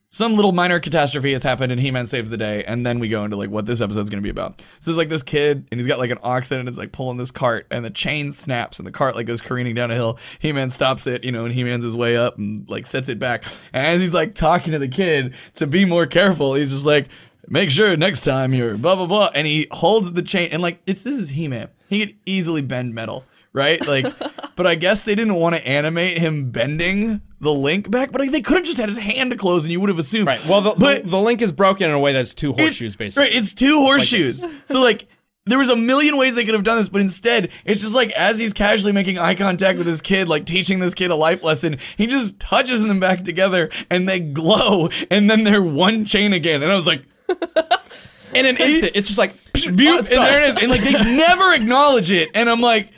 some 0.08 0.36
little 0.36 0.52
minor 0.52 0.78
catastrophe 0.78 1.32
has 1.32 1.42
happened 1.42 1.72
and 1.72 1.80
He-Man 1.80 2.06
saves 2.06 2.30
the 2.30 2.36
day, 2.36 2.62
and 2.62 2.86
then 2.86 3.00
we 3.00 3.08
go 3.08 3.24
into 3.24 3.36
like 3.36 3.50
what 3.50 3.66
this 3.66 3.80
episode's 3.80 4.08
gonna 4.08 4.22
be 4.22 4.30
about. 4.30 4.60
So 4.60 4.92
there's 4.92 4.96
like 4.96 5.08
this 5.08 5.24
kid 5.24 5.66
and 5.72 5.80
he's 5.80 5.88
got 5.88 5.98
like 5.98 6.12
an 6.12 6.18
oxen 6.22 6.60
and 6.60 6.68
it's 6.68 6.78
like 6.78 6.92
pulling 6.92 7.16
this 7.16 7.32
cart 7.32 7.66
and 7.72 7.84
the 7.84 7.90
chain 7.90 8.30
snaps 8.30 8.78
and 8.78 8.86
the 8.86 8.92
cart 8.92 9.16
like 9.16 9.26
goes 9.26 9.40
careening 9.40 9.74
down 9.74 9.90
a 9.90 9.96
hill. 9.96 10.20
He-Man 10.38 10.70
stops 10.70 11.08
it, 11.08 11.24
you 11.24 11.32
know, 11.32 11.44
and 11.44 11.52
He-Man's 11.52 11.82
his 11.82 11.96
way 11.96 12.16
up 12.16 12.38
and 12.38 12.70
like 12.70 12.86
sets 12.86 13.08
it 13.08 13.18
back. 13.18 13.44
And 13.72 13.84
as 13.84 14.00
he's 14.00 14.14
like 14.14 14.36
talking 14.36 14.72
to 14.74 14.78
the 14.78 14.86
kid 14.86 15.34
to 15.54 15.66
be 15.66 15.84
more 15.84 16.06
careful, 16.06 16.54
he's 16.54 16.70
just 16.70 16.86
like, 16.86 17.08
make 17.48 17.72
sure 17.72 17.96
next 17.96 18.20
time 18.20 18.54
you're 18.54 18.78
blah 18.78 18.94
blah 18.94 19.06
blah. 19.06 19.30
And 19.34 19.44
he 19.44 19.66
holds 19.72 20.12
the 20.12 20.22
chain 20.22 20.50
and 20.52 20.62
like 20.62 20.80
it's 20.86 21.02
this 21.02 21.18
is 21.18 21.30
He-Man. 21.30 21.68
He 21.88 21.98
could 22.06 22.14
easily 22.24 22.62
bend 22.62 22.94
metal. 22.94 23.24
Right, 23.54 23.84
like, 23.88 24.04
but 24.58 24.66
I 24.66 24.74
guess 24.74 25.04
they 25.04 25.14
didn't 25.14 25.36
want 25.36 25.54
to 25.54 25.64
animate 25.64 26.18
him 26.18 26.50
bending 26.50 27.22
the 27.40 27.52
link 27.52 27.88
back. 27.88 28.10
But 28.10 28.30
they 28.32 28.40
could 28.40 28.56
have 28.56 28.66
just 28.66 28.76
had 28.76 28.88
his 28.88 28.98
hand 28.98 29.38
closed, 29.38 29.64
and 29.64 29.70
you 29.70 29.78
would 29.78 29.88
have 29.88 30.00
assumed. 30.00 30.26
right 30.26 30.44
well 30.46 30.60
the, 30.60 30.74
but 30.76 31.04
the, 31.04 31.10
the 31.10 31.20
link 31.20 31.40
is 31.40 31.52
broken 31.52 31.88
in 31.88 31.94
a 31.94 31.98
way 32.00 32.12
that's 32.12 32.34
two 32.34 32.52
horseshoes 32.52 32.96
basically 32.96 33.28
Right, 33.28 33.36
it's 33.36 33.54
two 33.54 33.78
horseshoes. 33.82 34.44
so 34.66 34.82
like 34.82 35.06
there 35.46 35.58
was 35.58 35.70
a 35.70 35.76
million 35.76 36.16
ways 36.16 36.34
they 36.34 36.44
could 36.44 36.54
have 36.54 36.64
done 36.64 36.76
this, 36.76 36.88
but 36.88 37.00
instead 37.00 37.50
it's 37.64 37.80
just 37.80 37.94
like 37.94 38.10
as 38.10 38.40
he's 38.40 38.52
casually 38.52 38.92
making 38.92 39.16
eye 39.16 39.36
contact 39.36 39.78
with 39.78 39.86
his 39.86 40.00
kid, 40.00 40.28
like 40.28 40.44
teaching 40.44 40.80
this 40.80 40.92
kid 40.92 41.12
a 41.12 41.16
life 41.16 41.44
lesson, 41.44 41.78
he 41.96 42.08
just 42.08 42.40
touches 42.40 42.82
them 42.82 42.98
back 42.98 43.24
together 43.24 43.70
and 43.88 44.08
they 44.08 44.18
glow, 44.18 44.88
and 45.08 45.30
then 45.30 45.44
they're 45.44 45.62
one 45.62 46.04
chain 46.04 46.32
again. 46.32 46.64
And 46.64 46.72
I 46.72 46.74
was 46.74 46.86
like, 46.86 47.04
in 48.34 48.44
an 48.44 48.56
instant 48.56 48.92
it's 48.96 49.06
just 49.06 49.18
like 49.18 49.34
oh, 49.56 49.68
and 49.68 49.78
there 49.78 50.42
it 50.42 50.48
is. 50.50 50.56
And 50.56 50.68
like 50.68 50.82
they 50.82 50.92
never 51.16 51.54
acknowledge 51.54 52.10
it. 52.10 52.30
And 52.34 52.50
I'm 52.50 52.60
like, 52.60 52.90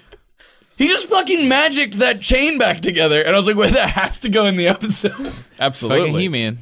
he 0.81 0.89
just 0.89 1.09
fucking 1.09 1.47
magicked 1.49 1.99
that 1.99 2.21
chain 2.21 2.57
back 2.59 2.81
together. 2.81 3.21
And 3.23 3.37
I 3.37 3.39
was 3.39 3.47
like, 3.47 3.57
"Wait, 3.57 3.75
that 3.75 3.91
has 3.91 4.19
to 4.19 4.29
go 4.29 4.47
in 4.47 4.57
the 4.57 4.67
episode. 4.69 5.33
absolutely 5.61 6.01
Fucking 6.09 6.19
He-Man. 6.21 6.59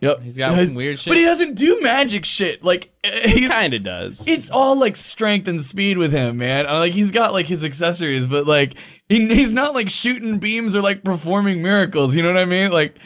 Yep. 0.00 0.20
He's 0.22 0.36
got 0.36 0.56
Yes. 0.56 0.74
weird 0.76 0.98
shit. 1.00 1.10
But 1.10 1.16
he 1.16 1.24
doesn't 1.24 1.54
do 1.54 1.80
magic 1.80 2.24
shit. 2.24 2.62
Like 2.62 2.92
he 3.04 3.48
kind 3.48 3.74
of 3.74 3.82
does 3.82 4.28
it's 4.28 4.48
all 4.50 4.78
like 4.78 4.96
strength 4.96 5.48
and 5.48 5.60
speed 5.60 5.98
with 5.98 6.12
him, 6.12 6.36
man. 6.36 6.66
Uh, 6.68 6.74
Like 6.78 6.92
he's 6.92 7.10
got 7.10 7.32
like 7.32 7.46
his 7.46 7.64
accessories, 7.64 8.26
but 8.26 8.46
like 8.46 8.76
he, 9.08 9.26
he's 9.26 9.52
not 9.52 9.74
like 9.74 9.88
shooting 9.90 10.38
beams 10.38 10.74
or 10.76 10.82
like 10.82 11.02
performing 11.02 11.62
miracles. 11.62 12.14
You 12.14 12.22
know 12.22 12.32
what 12.32 12.40
I 12.40 12.44
mean? 12.44 12.70
Like 12.70 12.96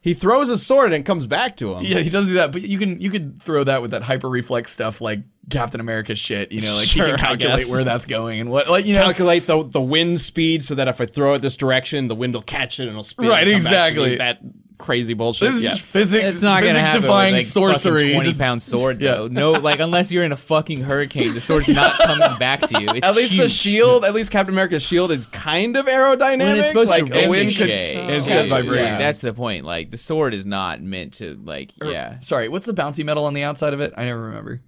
he 0.00 0.14
throws 0.14 0.48
his 0.48 0.64
sword 0.64 0.94
and 0.94 1.02
it 1.02 1.04
comes 1.04 1.26
back 1.26 1.58
to 1.58 1.74
him. 1.74 1.84
Yeah, 1.84 1.98
he 1.98 2.08
does 2.08 2.26
do 2.26 2.34
that, 2.34 2.52
but 2.52 2.62
you 2.62 2.78
can 2.78 3.00
you 3.02 3.10
could 3.10 3.42
throw 3.42 3.64
that 3.64 3.82
with 3.82 3.90
that 3.90 4.02
hyper 4.02 4.30
reflex 4.30 4.72
stuff 4.72 5.02
like 5.02 5.18
Captain 5.50 5.80
America 5.80 6.14
shit. 6.16 6.52
You 6.52 6.60
know, 6.60 6.74
like 6.74 6.86
Sure, 6.88 7.06
he 7.06 7.10
can 7.12 7.18
calculate 7.18 7.66
where 7.70 7.84
that's 7.84 8.06
going 8.06 8.40
and 8.40 8.50
what, 8.50 8.68
like 8.68 8.86
you 8.86 8.94
know, 8.94 9.04
Calculate 9.04 9.46
the 9.46 9.62
the 9.62 9.80
wind 9.80 10.20
speed 10.20 10.62
so 10.64 10.74
that 10.76 10.88
if 10.88 11.00
I 11.00 11.06
throw 11.06 11.34
it 11.34 11.40
this 11.40 11.56
direction, 11.56 12.08
the 12.08 12.14
wind 12.14 12.34
will 12.34 12.42
catch 12.42 12.80
it 12.80 12.84
and 12.84 12.90
it'll 12.90 13.02
spin. 13.02 13.28
Right, 13.28 13.46
and 13.46 13.62
come 13.62 13.72
back 13.72 13.94
to 13.94 14.00
me. 14.00 14.12
exactly. 14.12 14.16
That 14.18 14.38
crazy 14.78 15.12
bullshit. 15.12 15.48
this 15.48 15.56
is 15.56 15.62
yeah. 15.62 15.68
just 15.70 15.82
physics. 15.82 16.34
It's 16.34 16.42
not 16.42 16.60
gonna 16.62 16.72
physics 16.72 16.88
happen 16.88 17.02
defying 17.02 17.34
with, 17.34 17.42
like, 17.42 17.46
sorcery. 17.46 18.12
Twenty 18.14 18.24
Just- 18.30 18.40
pound 18.40 18.62
sword 18.62 19.00
Yeah. 19.00 19.14
though. 19.14 19.28
No, 19.28 19.50
like 19.52 19.78
unless 19.78 20.10
you're 20.10 20.24
in 20.24 20.32
a 20.32 20.38
fucking 20.38 20.80
hurricane, 20.80 21.34
the 21.34 21.40
sword's 21.40 21.68
not 21.68 21.98
coming 22.02 22.38
back 22.38 22.60
to 22.62 22.80
you. 22.80 22.88
It's 22.88 23.06
at 23.06 23.14
least 23.14 23.36
the 23.36 23.48
shield, 23.48 24.06
at 24.06 24.14
least 24.14 24.30
Captain 24.30 24.54
America's 24.54 24.82
shield 24.82 25.10
is 25.10 25.26
kind 25.26 25.76
of 25.76 25.84
aerodynamic. 25.86 26.38
When 26.38 26.58
it's 26.58 26.68
supposed 26.68 26.88
like 26.90 27.06
to 27.06 27.26
a 27.26 27.28
wind 27.28 27.50
could. 27.50 27.68
ricochet. 27.68 28.06
It's 28.16 28.24
too. 28.24 28.30
got 28.30 28.46
vibranium. 28.46 28.76
Yeah, 28.76 28.98
that's 28.98 29.20
the 29.20 29.34
point. 29.34 29.66
Like 29.66 29.90
the 29.90 29.98
sword 29.98 30.32
is 30.32 30.46
not 30.46 30.80
meant 30.80 31.12
to 31.14 31.38
like 31.44 31.72
yeah. 31.84 32.18
Sorry, 32.20 32.48
what's 32.48 32.64
the 32.66 32.74
bouncy 32.74 33.04
metal 33.04 33.26
on 33.26 33.34
the 33.34 33.44
outside 33.44 33.74
of 33.74 33.80
it? 33.80 33.92
I 33.98 34.06
never 34.06 34.22
remember. 34.22 34.62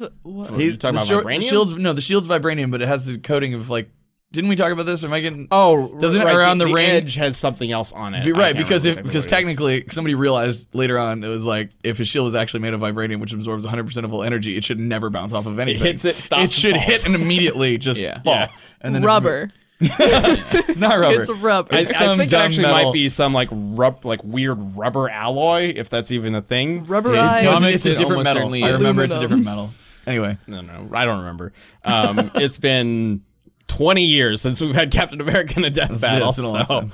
F- 0.00 0.10
what? 0.22 0.50
Are 0.52 0.60
you 0.60 0.76
talking 0.76 0.96
the 0.96 1.02
about 1.02 1.06
shield- 1.06 1.24
vibranium? 1.24 1.38
The 1.40 1.44
shield's 1.46 1.78
no, 1.78 1.92
the 1.92 2.00
shield's 2.00 2.28
vibranium, 2.28 2.70
but 2.70 2.82
it 2.82 2.88
has 2.88 3.08
a 3.08 3.18
coating 3.18 3.54
of 3.54 3.70
like. 3.70 3.90
Didn't 4.32 4.50
we 4.50 4.56
talk 4.56 4.72
about 4.72 4.86
this? 4.86 5.02
Or 5.04 5.06
am 5.06 5.12
I 5.14 5.20
getting? 5.20 5.46
Oh, 5.52 5.96
Doesn't 5.98 6.20
it 6.20 6.24
around 6.26 6.58
the, 6.58 6.66
ring? 6.66 6.90
edge 6.90 7.14
has 7.14 7.36
something 7.36 7.70
else 7.70 7.92
on 7.92 8.12
it. 8.12 8.24
Be 8.24 8.32
right, 8.32 8.56
because 8.56 8.84
if 8.84 8.98
exactly 8.98 9.08
because 9.08 9.14
what 9.14 9.14
it 9.14 9.18
is. 9.18 9.26
technically 9.56 9.84
somebody 9.92 10.14
realized 10.16 10.66
later 10.74 10.98
on 10.98 11.22
it 11.22 11.28
was 11.28 11.44
like 11.44 11.70
if 11.84 11.96
his 11.98 12.08
shield 12.08 12.26
is 12.26 12.34
actually 12.34 12.60
made 12.60 12.74
of 12.74 12.80
vibranium, 12.80 13.20
which 13.20 13.32
absorbs 13.32 13.64
100 13.64 13.84
percent 13.84 14.04
of 14.04 14.12
all 14.12 14.24
energy, 14.24 14.56
it 14.56 14.64
should 14.64 14.80
never 14.80 15.10
bounce 15.10 15.32
off 15.32 15.46
of 15.46 15.58
anything. 15.60 15.80
It 15.80 15.86
hits 15.86 16.04
it, 16.04 16.16
stops, 16.16 16.42
It 16.44 16.52
should 16.52 16.74
and 16.74 16.82
hit 16.82 17.06
and 17.06 17.14
immediately 17.14 17.78
just 17.78 18.00
Yeah. 18.02 18.20
fall. 18.22 18.34
Yeah. 18.34 18.48
And 18.80 18.94
then 18.96 19.04
rubber. 19.04 19.50
it's 19.80 20.76
not 20.78 20.98
rubber. 20.98 21.22
It's 21.22 21.30
rubber. 21.30 21.72
I, 21.74 21.78
I 21.78 21.80
It's 21.82 21.96
some 21.96 22.18
think 22.18 22.32
it 22.32 22.36
actually 22.36 22.62
metal. 22.64 22.84
might 22.86 22.92
be 22.92 23.08
some 23.08 23.32
like 23.32 23.48
rub, 23.52 24.04
like 24.04 24.22
weird 24.24 24.58
rubber 24.76 25.08
alloy, 25.08 25.72
if 25.76 25.88
that's 25.88 26.10
even 26.10 26.34
a 26.34 26.42
thing. 26.42 26.84
Rubberized. 26.86 27.44
no, 27.44 27.52
It's- 27.58 27.74
it's, 27.76 27.86
a 27.86 27.94
different 27.94 28.24
metal. 28.24 28.52
I 28.64 28.70
remember 28.70 29.04
it's 29.04 29.14
a 29.14 29.20
different 29.20 29.44
metal. 29.44 29.70
Anyway, 30.06 30.38
No, 30.46 30.60
no, 30.60 30.88
I 30.92 31.04
don't 31.04 31.18
remember. 31.20 31.52
Um, 31.84 32.30
it's 32.36 32.58
been 32.58 33.22
20 33.68 34.04
years 34.04 34.40
since 34.40 34.60
we've 34.60 34.74
had 34.74 34.90
Captain 34.90 35.20
America 35.20 35.54
in 35.56 35.64
a 35.64 35.70
death 35.70 35.88
That's- 35.88 36.02
battle. 36.02 36.26
that's 36.26 36.36
been 36.36 36.44
a 36.46 36.50
long 36.52 36.66
so, 36.66 36.80
time. 36.82 36.92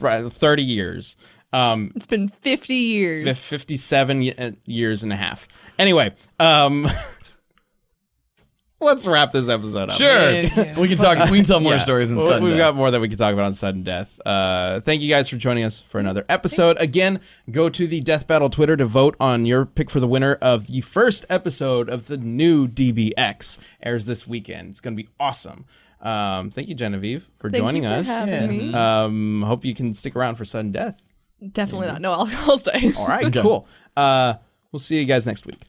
right, 0.00 0.32
30 0.32 0.62
years. 0.62 1.16
Um, 1.52 1.92
It's 1.94 2.06
been 2.06 2.28
50 2.28 2.74
years. 2.74 3.38
57 3.38 4.20
y- 4.20 4.34
uh, 4.38 4.50
years 4.64 5.02
and 5.02 5.12
a 5.12 5.16
half. 5.16 5.46
Anyway, 5.78 6.12
um, 6.40 6.88
let's 8.84 9.06
wrap 9.06 9.32
this 9.32 9.48
episode 9.48 9.90
up. 9.90 9.96
sure, 9.96 10.30
Yeah. 10.30 10.78
we 10.78 10.88
can 10.88 10.98
talk. 10.98 11.30
We 11.30 11.38
can 11.38 11.44
tell 11.44 11.60
more 11.60 11.72
Yeah. 11.72 11.78
stories 11.78 12.10
in 12.10 12.16
Well, 12.16 12.26
sudden 12.26 12.44
We've 12.44 12.52
death. 12.52 12.58
got 12.72 12.76
more 12.76 12.90
that 12.90 13.00
we 13.00 13.08
can 13.08 13.16
talk 13.18 13.32
about 13.32 13.46
on 13.46 13.54
sudden 13.54 13.82
death. 13.82 14.20
Uh, 14.24 14.80
thank 14.80 15.02
you 15.02 15.08
guys 15.08 15.28
for 15.28 15.36
joining 15.36 15.64
us 15.64 15.80
for 15.88 15.98
another 15.98 16.24
episode. 16.28 16.76
Again, 16.80 17.20
go 17.50 17.68
to 17.68 17.86
the 17.86 18.00
Death 18.00 18.26
Battle 18.26 18.50
Twitter 18.50 18.76
to 18.76 18.84
vote 18.86 19.16
on 19.18 19.46
your 19.46 19.64
pick 19.66 19.90
for 19.90 19.98
the 20.00 20.06
winner 20.08 20.34
of 20.40 20.66
the 20.68 20.80
first 20.82 21.24
episode 21.28 21.88
of 21.88 22.06
the 22.06 22.16
new 22.16 22.68
DBX. 22.68 23.58
Airs 23.82 24.06
this 24.06 24.26
weekend. 24.26 24.70
It's 24.70 24.80
going 24.80 24.96
to 24.96 25.02
be 25.02 25.08
awesome. 25.18 25.64
Um, 26.00 26.50
thank 26.50 26.68
you, 26.68 26.74
Genevieve, 26.74 27.26
for 27.38 27.50
Thank 27.50 27.64
joining 27.64 27.82
you 27.84 27.88
for 27.88 27.94
us. 27.96 28.06
having 28.08 28.48
me. 28.50 28.74
Um, 28.74 29.42
hope 29.42 29.64
you 29.64 29.74
can 29.74 29.94
stick 29.94 30.14
around 30.14 30.34
for 30.36 30.44
sudden 30.44 30.70
death. 30.70 31.02
Definitely 31.52 31.86
not. 31.88 32.00
No, 32.02 32.12
I'll, 32.12 32.28
I'll 32.50 32.58
stay. 32.58 32.92
All 32.96 33.06
right, 33.08 33.32
cool. 33.32 33.66
Uh, 33.96 34.34
we'll 34.70 34.80
see 34.80 34.98
you 34.98 35.06
guys 35.06 35.26
next 35.26 35.46
week. 35.46 35.60